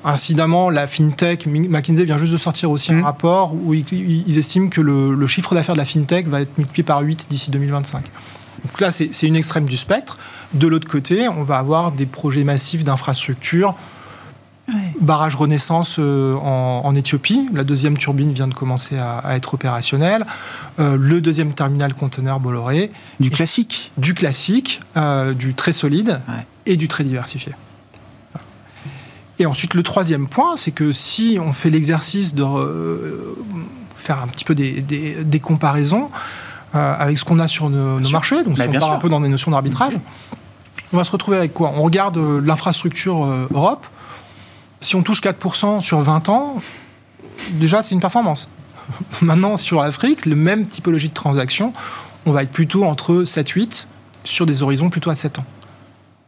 incidemment, 0.03 0.69
la 0.69 0.87
FinTech, 0.87 1.45
McKinsey 1.47 2.05
vient 2.05 2.17
juste 2.17 2.33
de 2.33 2.37
sortir 2.37 2.71
aussi 2.71 2.91
un 2.91 3.01
mmh. 3.01 3.03
rapport 3.03 3.53
où 3.53 3.73
ils, 3.73 4.37
estiment 4.37 4.69
que 4.69 4.81
le, 4.81 5.13
le 5.13 5.27
chiffre 5.27 5.53
d'affaires 5.55 5.75
de 5.75 5.79
la 5.79 5.85
FinTech 5.85 6.27
va 6.27 6.41
être 6.41 6.57
multiplié 6.57 6.83
par 6.83 7.01
8 7.01 7.27
d'ici 7.29 7.51
2025. 7.51 8.03
Donc 8.65 8.81
là, 8.81 8.91
c'est 8.91 9.27
une 9.27 9.35
extrême 9.35 9.65
du 9.65 9.77
spectre. 9.77 10.17
De 10.53 10.67
l'autre 10.67 10.87
côté, 10.87 11.27
on 11.27 11.43
va 11.43 11.57
avoir 11.57 11.91
des 11.91 12.05
projets 12.05 12.43
massifs 12.43 12.83
d'infrastructures 12.83 13.75
Barrage 14.99 15.35
Renaissance 15.35 15.97
euh, 15.99 16.35
en, 16.35 16.93
Éthiopie. 16.95 17.47
La 17.53 17.63
deuxième 17.63 17.97
turbine 17.97 18.33
vient 18.33 18.47
de 18.47 18.53
commencer 18.53 18.97
à, 18.97 19.35
être 19.35 19.53
opérationnelle. 19.53 20.25
Euh, 20.79 20.97
le 20.99 21.21
deuxième 21.21 21.53
terminal 21.53 21.93
conteneur 21.93 22.39
Bolloré. 22.39 22.91
Du 23.19 23.29
classique 23.29 23.91
Du 23.97 24.13
classique, 24.13 24.81
euh, 24.97 25.33
du 25.33 25.53
très 25.53 25.71
solide 25.71 26.19
et 26.65 26.75
du 26.75 26.87
très 26.87 27.03
diversifié. 27.03 27.53
Et 29.39 29.45
ensuite, 29.45 29.75
le 29.75 29.83
troisième 29.83 30.27
point, 30.27 30.57
c'est 30.57 30.71
que 30.71 30.91
si 30.91 31.37
on 31.39 31.53
fait 31.53 31.69
l'exercice 31.69 32.33
de 32.33 32.43
faire 33.95 34.21
un 34.21 34.27
petit 34.27 34.43
peu 34.43 34.55
des, 34.55 35.39
comparaisons 35.41 36.09
avec 36.73 37.17
ce 37.17 37.23
qu'on 37.23 37.39
a 37.39 37.47
sur 37.47 37.69
nos, 37.69 37.99
marchés, 38.09 38.43
donc 38.43 38.57
si 38.57 38.63
on 38.67 38.71
part 38.73 38.93
un 38.93 38.97
peu 38.97 39.09
dans 39.09 39.21
des 39.21 39.29
notions 39.29 39.51
d'arbitrage, 39.51 39.93
on 40.91 40.97
va 40.97 41.03
se 41.03 41.11
retrouver 41.11 41.37
avec 41.37 41.53
quoi? 41.53 41.71
On 41.75 41.83
regarde 41.83 42.17
l'infrastructure 42.17 43.25
Europe 43.53 43.85
si 44.81 44.95
on 44.95 45.03
touche 45.03 45.21
4% 45.21 45.81
sur 45.81 45.99
20 45.99 46.29
ans, 46.29 46.57
déjà 47.51 47.81
c'est 47.81 47.95
une 47.95 48.01
performance. 48.01 48.47
Maintenant, 49.21 49.57
sur 49.57 49.81
l'Afrique, 49.81 50.25
le 50.25 50.35
même 50.35 50.67
typologie 50.67 51.09
de 51.09 51.13
transaction, 51.13 51.73
on 52.25 52.31
va 52.31 52.43
être 52.43 52.51
plutôt 52.51 52.83
entre 52.83 53.23
7-8 53.23 53.87
sur 54.23 54.45
des 54.45 54.63
horizons 54.63 54.89
plutôt 54.89 55.09
à 55.09 55.15
7 55.15 55.39
ans. 55.39 55.45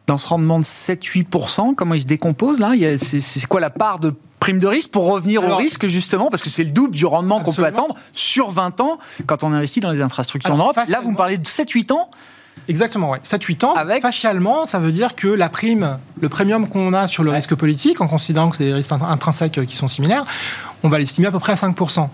Dans 0.07 0.17
ce 0.17 0.27
rendement 0.27 0.59
de 0.59 0.63
7-8%, 0.63 1.75
comment 1.75 1.93
il 1.93 2.01
se 2.01 2.07
décompose 2.07 2.59
là? 2.59 2.71
C'est 2.97 3.45
quoi 3.45 3.59
la 3.59 3.69
part 3.69 3.99
de 3.99 4.15
prime 4.39 4.59
de 4.59 4.65
risque 4.65 4.89
pour 4.89 5.05
revenir 5.05 5.43
au 5.43 5.55
risque 5.55 5.85
justement? 5.85 6.29
Parce 6.29 6.41
que 6.41 6.49
c'est 6.49 6.63
le 6.63 6.71
double 6.71 6.95
du 6.95 7.05
rendement 7.05 7.41
qu'on 7.41 7.53
peut 7.53 7.65
attendre 7.65 7.95
sur 8.13 8.49
20 8.49 8.81
ans 8.81 8.97
quand 9.27 9.43
on 9.43 9.53
investit 9.53 9.81
dans 9.81 9.91
les 9.91 10.01
infrastructures 10.01 10.53
en 10.53 10.57
Europe. 10.57 10.79
Là, 10.87 10.99
vous 11.03 11.11
me 11.11 11.17
parlez 11.17 11.37
de 11.37 11.45
7-8 11.45 11.93
ans. 11.93 12.09
Exactement, 12.69 13.09
ouais. 13.09 13.19
7-8 13.23 13.65
ans. 13.65 13.73
Avec... 13.73 14.03
Facialement, 14.03 14.65
ça 14.65 14.77
veut 14.79 14.91
dire 14.91 15.15
que 15.15 15.27
la 15.27 15.49
prime, 15.49 15.97
le 16.21 16.29
premium 16.29 16.69
qu'on 16.69 16.93
a 16.93 17.07
sur 17.07 17.23
le 17.23 17.31
risque 17.31 17.55
politique, 17.55 17.99
en 17.99 18.07
considérant 18.07 18.49
que 18.49 18.57
c'est 18.57 18.65
des 18.65 18.73
risques 18.73 18.91
intrinsèques 18.91 19.65
qui 19.65 19.75
sont 19.75 19.87
similaires, 19.87 20.23
on 20.83 20.89
va 20.89 20.99
l'estimer 20.99 21.27
à 21.27 21.31
peu 21.31 21.39
près 21.39 21.53
à 21.53 21.55
5%. 21.55 22.07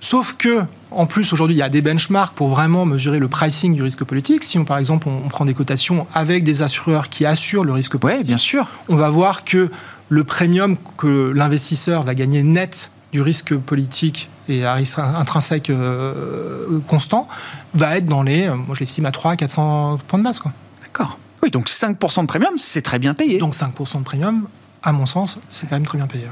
Sauf 0.00 0.34
que, 0.34 0.64
en 0.90 1.06
plus, 1.06 1.32
aujourd'hui, 1.32 1.56
il 1.56 1.60
y 1.60 1.62
a 1.62 1.70
des 1.70 1.80
benchmarks 1.80 2.34
pour 2.34 2.48
vraiment 2.48 2.84
mesurer 2.84 3.18
le 3.18 3.28
pricing 3.28 3.74
du 3.74 3.82
risque 3.82 4.04
politique. 4.04 4.44
Si, 4.44 4.58
on, 4.58 4.64
par 4.64 4.76
exemple, 4.76 5.08
on, 5.08 5.28
prend 5.28 5.44
des 5.44 5.54
cotations 5.54 6.06
avec 6.12 6.44
des 6.44 6.60
assureurs 6.60 7.08
qui 7.08 7.24
assurent 7.24 7.64
le 7.64 7.72
risque 7.72 7.96
politique, 7.96 8.26
bien 8.26 8.36
sûr. 8.36 8.66
on 8.88 8.96
va 8.96 9.08
voir 9.08 9.44
que 9.44 9.70
le 10.08 10.24
premium 10.24 10.76
que 10.98 11.32
l'investisseur 11.34 12.02
va 12.02 12.14
gagner 12.14 12.42
net 12.42 12.90
du 13.12 13.22
risque 13.22 13.54
politique 13.56 14.28
et 14.48 14.64
à 14.64 14.74
risque 14.74 14.98
intrinsèque 14.98 15.70
euh, 15.70 16.80
constant 16.88 17.28
va 17.74 17.96
être 17.96 18.06
dans 18.06 18.22
les, 18.22 18.48
moi 18.48 18.74
je 18.74 18.80
l'estime 18.80 19.06
à 19.06 19.10
300 19.10 19.36
400 19.36 19.98
points 20.06 20.18
de 20.18 20.24
base. 20.24 20.40
D'accord. 20.82 21.18
Oui, 21.42 21.50
donc 21.50 21.68
5% 21.68 22.22
de 22.22 22.26
premium, 22.26 22.56
c'est 22.56 22.82
très 22.82 22.98
bien 22.98 23.14
payé. 23.14 23.38
Donc 23.38 23.54
5% 23.54 23.98
de 23.98 24.04
premium, 24.04 24.46
à 24.82 24.92
mon 24.92 25.06
sens, 25.06 25.38
c'est 25.50 25.68
quand 25.68 25.76
même 25.76 25.86
très 25.86 25.98
bien 25.98 26.06
payé. 26.06 26.26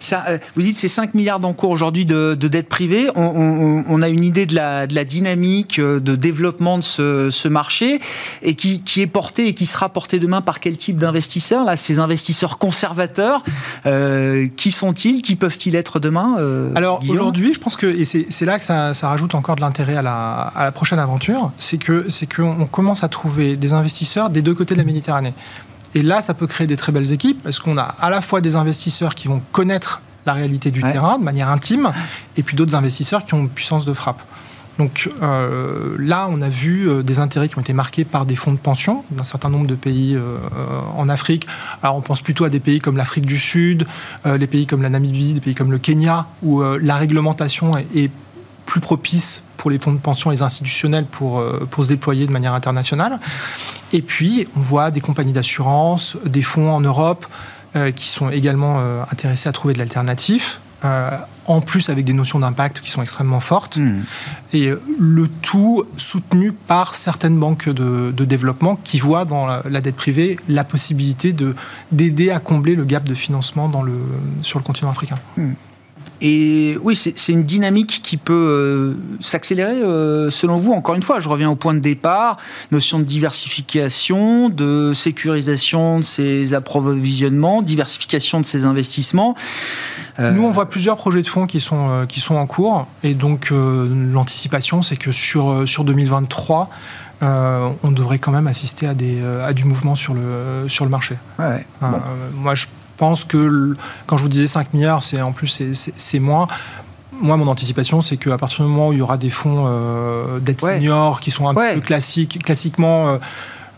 Ça, 0.00 0.24
euh, 0.28 0.38
vous 0.54 0.62
dites 0.62 0.78
c'est 0.78 0.88
5 0.88 1.14
milliards 1.14 1.40
d'encours 1.40 1.70
aujourd'hui 1.70 2.04
de, 2.04 2.34
de 2.34 2.48
dette 2.48 2.68
privée. 2.68 3.08
On, 3.14 4.02
a 4.02 4.08
une 4.08 4.22
idée 4.22 4.46
de 4.46 4.54
la, 4.54 4.86
de 4.86 4.94
la 4.94 5.04
dynamique 5.04 5.78
euh, 5.78 5.98
de 5.98 6.14
développement 6.14 6.78
de 6.78 6.82
ce, 6.82 7.48
marché 7.48 8.00
et 8.42 8.54
qui, 8.54 8.82
est 8.96 9.06
porté 9.06 9.48
et 9.48 9.54
qui 9.54 9.66
sera 9.66 9.88
porté 9.88 10.18
demain 10.18 10.40
par 10.40 10.60
quel 10.60 10.76
type 10.76 10.98
d'investisseurs 10.98 11.64
Là, 11.64 11.76
ces 11.76 11.98
investisseurs 11.98 12.58
conservateurs, 12.58 13.42
euh, 13.86 14.46
qui 14.56 14.70
sont-ils 14.70 15.22
Qui 15.22 15.34
peuvent-ils 15.34 15.74
être 15.74 15.98
demain 15.98 16.36
Alors 16.74 17.00
aujourd'hui, 17.08 17.54
je 17.54 17.60
pense 17.60 17.76
que 17.76 17.86
et 17.86 18.04
c'est 18.04 18.44
là 18.44 18.58
que 18.58 18.64
ça, 18.64 18.92
rajoute 19.08 19.34
encore 19.34 19.56
de 19.56 19.62
l'intérêt 19.62 19.96
à 19.96 20.02
la, 20.02 20.52
à 20.54 20.64
la, 20.64 20.72
prochaine 20.72 20.98
aventure, 20.98 21.50
c'est 21.58 21.78
que 21.78 22.06
c'est 22.10 22.32
qu'on 22.32 22.66
commence 22.66 23.02
à 23.02 23.08
trouver 23.08 23.56
des 23.56 23.72
investisseurs 23.72 24.30
des 24.30 24.42
deux 24.42 24.54
côtés 24.54 24.74
de 24.74 24.78
la 24.78 24.84
Méditerranée. 24.84 25.32
Et 25.94 26.02
là, 26.02 26.20
ça 26.22 26.34
peut 26.34 26.46
créer 26.46 26.66
des 26.66 26.76
très 26.76 26.92
belles 26.92 27.12
équipes 27.12 27.42
parce 27.42 27.58
qu'on 27.58 27.78
a 27.78 27.94
à 28.00 28.10
la 28.10 28.20
fois 28.20 28.40
des 28.40 28.56
investisseurs 28.56 29.14
qui 29.14 29.28
vont 29.28 29.40
connaître 29.52 30.00
la 30.26 30.34
réalité 30.34 30.70
du 30.70 30.82
terrain 30.82 31.18
de 31.18 31.24
manière 31.24 31.48
intime, 31.48 31.90
et 32.36 32.42
puis 32.42 32.54
d'autres 32.54 32.74
investisseurs 32.74 33.24
qui 33.24 33.32
ont 33.32 33.40
une 33.40 33.48
puissance 33.48 33.86
de 33.86 33.94
frappe. 33.94 34.20
Donc 34.78 35.10
euh, 35.22 35.96
là, 35.98 36.28
on 36.30 36.40
a 36.40 36.48
vu 36.48 36.88
euh, 36.88 37.02
des 37.02 37.18
intérêts 37.18 37.48
qui 37.48 37.58
ont 37.58 37.62
été 37.62 37.72
marqués 37.72 38.04
par 38.04 38.26
des 38.26 38.36
fonds 38.36 38.52
de 38.52 38.58
pension 38.58 39.04
d'un 39.10 39.24
certain 39.24 39.48
nombre 39.48 39.66
de 39.66 39.74
pays 39.74 40.14
euh, 40.14 40.36
en 40.96 41.08
Afrique. 41.08 41.48
Alors 41.82 41.96
on 41.96 42.00
pense 42.00 42.22
plutôt 42.22 42.44
à 42.44 42.48
des 42.48 42.60
pays 42.60 42.80
comme 42.80 42.96
l'Afrique 42.96 43.26
du 43.26 43.38
Sud, 43.38 43.86
les 44.24 44.46
pays 44.46 44.66
comme 44.66 44.82
la 44.82 44.90
Namibie, 44.90 45.34
des 45.34 45.40
pays 45.40 45.54
comme 45.54 45.72
le 45.72 45.78
Kenya, 45.78 46.26
où 46.42 46.62
la 46.62 46.96
réglementation 46.96 47.76
est 47.76 48.10
plus 48.66 48.80
propice 48.80 49.42
pour 49.56 49.70
les 49.70 49.78
fonds 49.78 49.92
de 49.92 49.98
pension 49.98 50.30
et 50.30 50.34
les 50.34 50.42
institutionnels 50.42 51.06
pour, 51.06 51.42
pour 51.70 51.84
se 51.84 51.88
déployer 51.88 52.26
de 52.26 52.32
manière 52.32 52.54
internationale. 52.54 53.18
Et 53.92 54.02
puis, 54.02 54.46
on 54.56 54.60
voit 54.60 54.90
des 54.90 55.00
compagnies 55.00 55.32
d'assurance, 55.32 56.16
des 56.24 56.42
fonds 56.42 56.70
en 56.70 56.80
Europe 56.80 57.26
euh, 57.76 57.90
qui 57.90 58.08
sont 58.08 58.30
également 58.30 58.76
euh, 58.78 59.02
intéressés 59.10 59.48
à 59.48 59.52
trouver 59.52 59.74
de 59.74 59.78
l'alternatif. 59.78 60.60
en 61.46 61.60
plus 61.60 61.88
avec 61.88 62.04
des 62.04 62.12
notions 62.12 62.38
d'impact 62.38 62.80
qui 62.80 62.90
sont 62.90 63.02
extrêmement 63.02 63.40
fortes, 63.40 63.78
hmm. 63.78 64.02
et 64.52 64.70
le 64.98 65.26
tout 65.26 65.84
soutenu 65.96 66.52
par 66.52 66.94
certaines 66.94 67.38
banques 67.38 67.68
de, 67.68 68.24
développement 68.24 68.78
qui 68.84 69.00
voient 69.00 69.24
dans 69.24 69.46
la, 69.46 69.80
dette 69.80 69.96
privée 69.96 70.38
la 70.48 70.62
possibilité 70.62 71.34
d'aider 71.90 72.30
à 72.30 72.38
combler 72.38 72.76
le 72.76 72.84
gap 72.84 73.04
de 73.04 73.14
financement 73.14 73.68
dans 73.68 73.82
le, 73.82 73.98
sur 74.42 74.60
le 74.60 74.64
continent 74.64 74.90
africain. 74.90 75.18
Hmm. 75.36 75.54
Et 76.20 76.76
oui, 76.82 76.96
c'est 76.96 77.32
une 77.32 77.44
dynamique 77.44 78.00
qui 78.02 78.16
peut 78.16 78.34
euh, 78.34 78.94
s'accélérer 79.20 79.82
euh, 79.82 80.30
selon 80.30 80.58
vous. 80.58 80.72
Encore 80.72 80.96
une 80.96 81.02
fois, 81.02 81.20
je 81.20 81.28
reviens 81.28 81.48
au 81.48 81.54
point 81.54 81.74
de 81.74 81.78
départ, 81.78 82.38
notion 82.72 82.98
de 82.98 83.04
diversification, 83.04 84.48
de 84.48 84.92
sécurisation 84.94 86.00
de 86.00 86.04
ces 86.04 86.54
approvisionnements, 86.54 87.62
diversification 87.62 88.40
de 88.40 88.46
ces 88.46 88.64
investissements. 88.64 89.36
Euh, 90.18 90.32
Nous, 90.32 90.42
on 90.42 90.50
voit 90.50 90.68
plusieurs 90.68 90.96
projets 90.96 91.22
de 91.22 91.28
fonds 91.28 91.46
qui 91.46 91.60
sont, 91.60 92.06
qui 92.08 92.20
sont 92.20 92.34
en 92.34 92.46
cours. 92.46 92.88
Et 93.04 93.14
donc, 93.14 93.52
l'anticipation, 93.52 94.82
c'est 94.82 94.96
que 94.96 95.12
sur, 95.12 95.68
sur 95.68 95.84
2023, 95.84 96.68
on 97.20 97.90
devrait 97.92 98.18
quand 98.18 98.32
même 98.32 98.48
assister 98.48 98.88
à, 98.88 98.94
des, 98.94 99.22
à 99.44 99.52
du 99.52 99.64
mouvement 99.64 99.94
sur 99.94 100.14
le, 100.14 100.64
sur 100.68 100.84
le 100.84 100.90
marché. 100.90 101.16
Ouais, 101.38 101.64
moi, 102.34 102.56
je 102.56 102.66
pense 102.98 103.24
que 103.24 103.76
quand 104.06 104.16
je 104.16 104.22
vous 104.22 104.28
disais 104.28 104.46
5 104.46 104.74
milliards, 104.74 105.02
c'est 105.02 105.22
en 105.22 105.32
plus 105.32 105.62
c'est 105.72 106.18
moins. 106.18 106.46
Moi, 107.12 107.36
mon 107.36 107.48
anticipation, 107.48 108.02
c'est 108.02 108.16
qu'à 108.16 108.36
partir 108.36 108.64
du 108.64 108.70
moment 108.70 108.88
où 108.88 108.92
il 108.92 108.98
y 108.98 109.02
aura 109.02 109.16
des 109.16 109.30
fonds 109.30 109.64
euh, 109.66 110.38
d'aide 110.38 110.60
senior 110.60 111.20
qui 111.20 111.30
sont 111.30 111.48
un 111.48 111.54
peu 111.54 111.80
classiques, 111.80 112.42
classiquement 112.44 113.08
euh, 113.08 113.18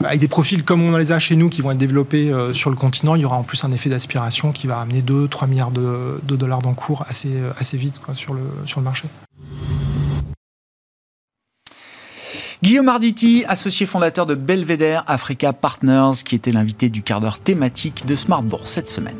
avec 0.04 0.20
des 0.20 0.28
profils 0.28 0.62
comme 0.64 0.82
on 0.82 0.96
les 0.96 1.12
a 1.12 1.18
chez 1.18 1.36
nous 1.36 1.48
qui 1.48 1.62
vont 1.62 1.70
être 1.70 1.78
développés 1.78 2.30
euh, 2.30 2.52
sur 2.52 2.70
le 2.70 2.76
continent, 2.76 3.14
il 3.14 3.22
y 3.22 3.24
aura 3.24 3.36
en 3.36 3.42
plus 3.42 3.64
un 3.64 3.72
effet 3.72 3.88
d'aspiration 3.88 4.52
qui 4.52 4.66
va 4.66 4.80
amener 4.80 5.00
2-3 5.00 5.48
milliards 5.48 5.70
de, 5.70 6.20
dollars 6.22 6.60
d'encours 6.60 7.04
assez, 7.08 7.32
assez 7.58 7.76
vite 7.76 8.00
sur, 8.14 8.34
le, 8.34 8.42
sur 8.66 8.80
le 8.80 8.84
marché. 8.84 9.08
Guillaume 12.62 12.90
Arditi, 12.90 13.42
associé 13.48 13.86
fondateur 13.86 14.26
de 14.26 14.34
Belvedere 14.34 15.02
Africa 15.06 15.54
Partners, 15.54 16.22
qui 16.22 16.34
était 16.34 16.52
l'invité 16.52 16.90
du 16.90 17.00
quart 17.00 17.22
d'heure 17.22 17.38
thématique 17.38 18.04
de 18.04 18.14
Smart 18.14 18.42
Bourse 18.42 18.70
cette 18.70 18.90
semaine. 18.90 19.16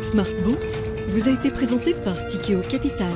Smart 0.00 0.24
Bourse 0.42 0.86
vous 1.08 1.28
a 1.28 1.32
été 1.32 1.50
présenté 1.50 1.92
par 1.92 2.26
Tikeo 2.26 2.60
Capital. 2.70 3.12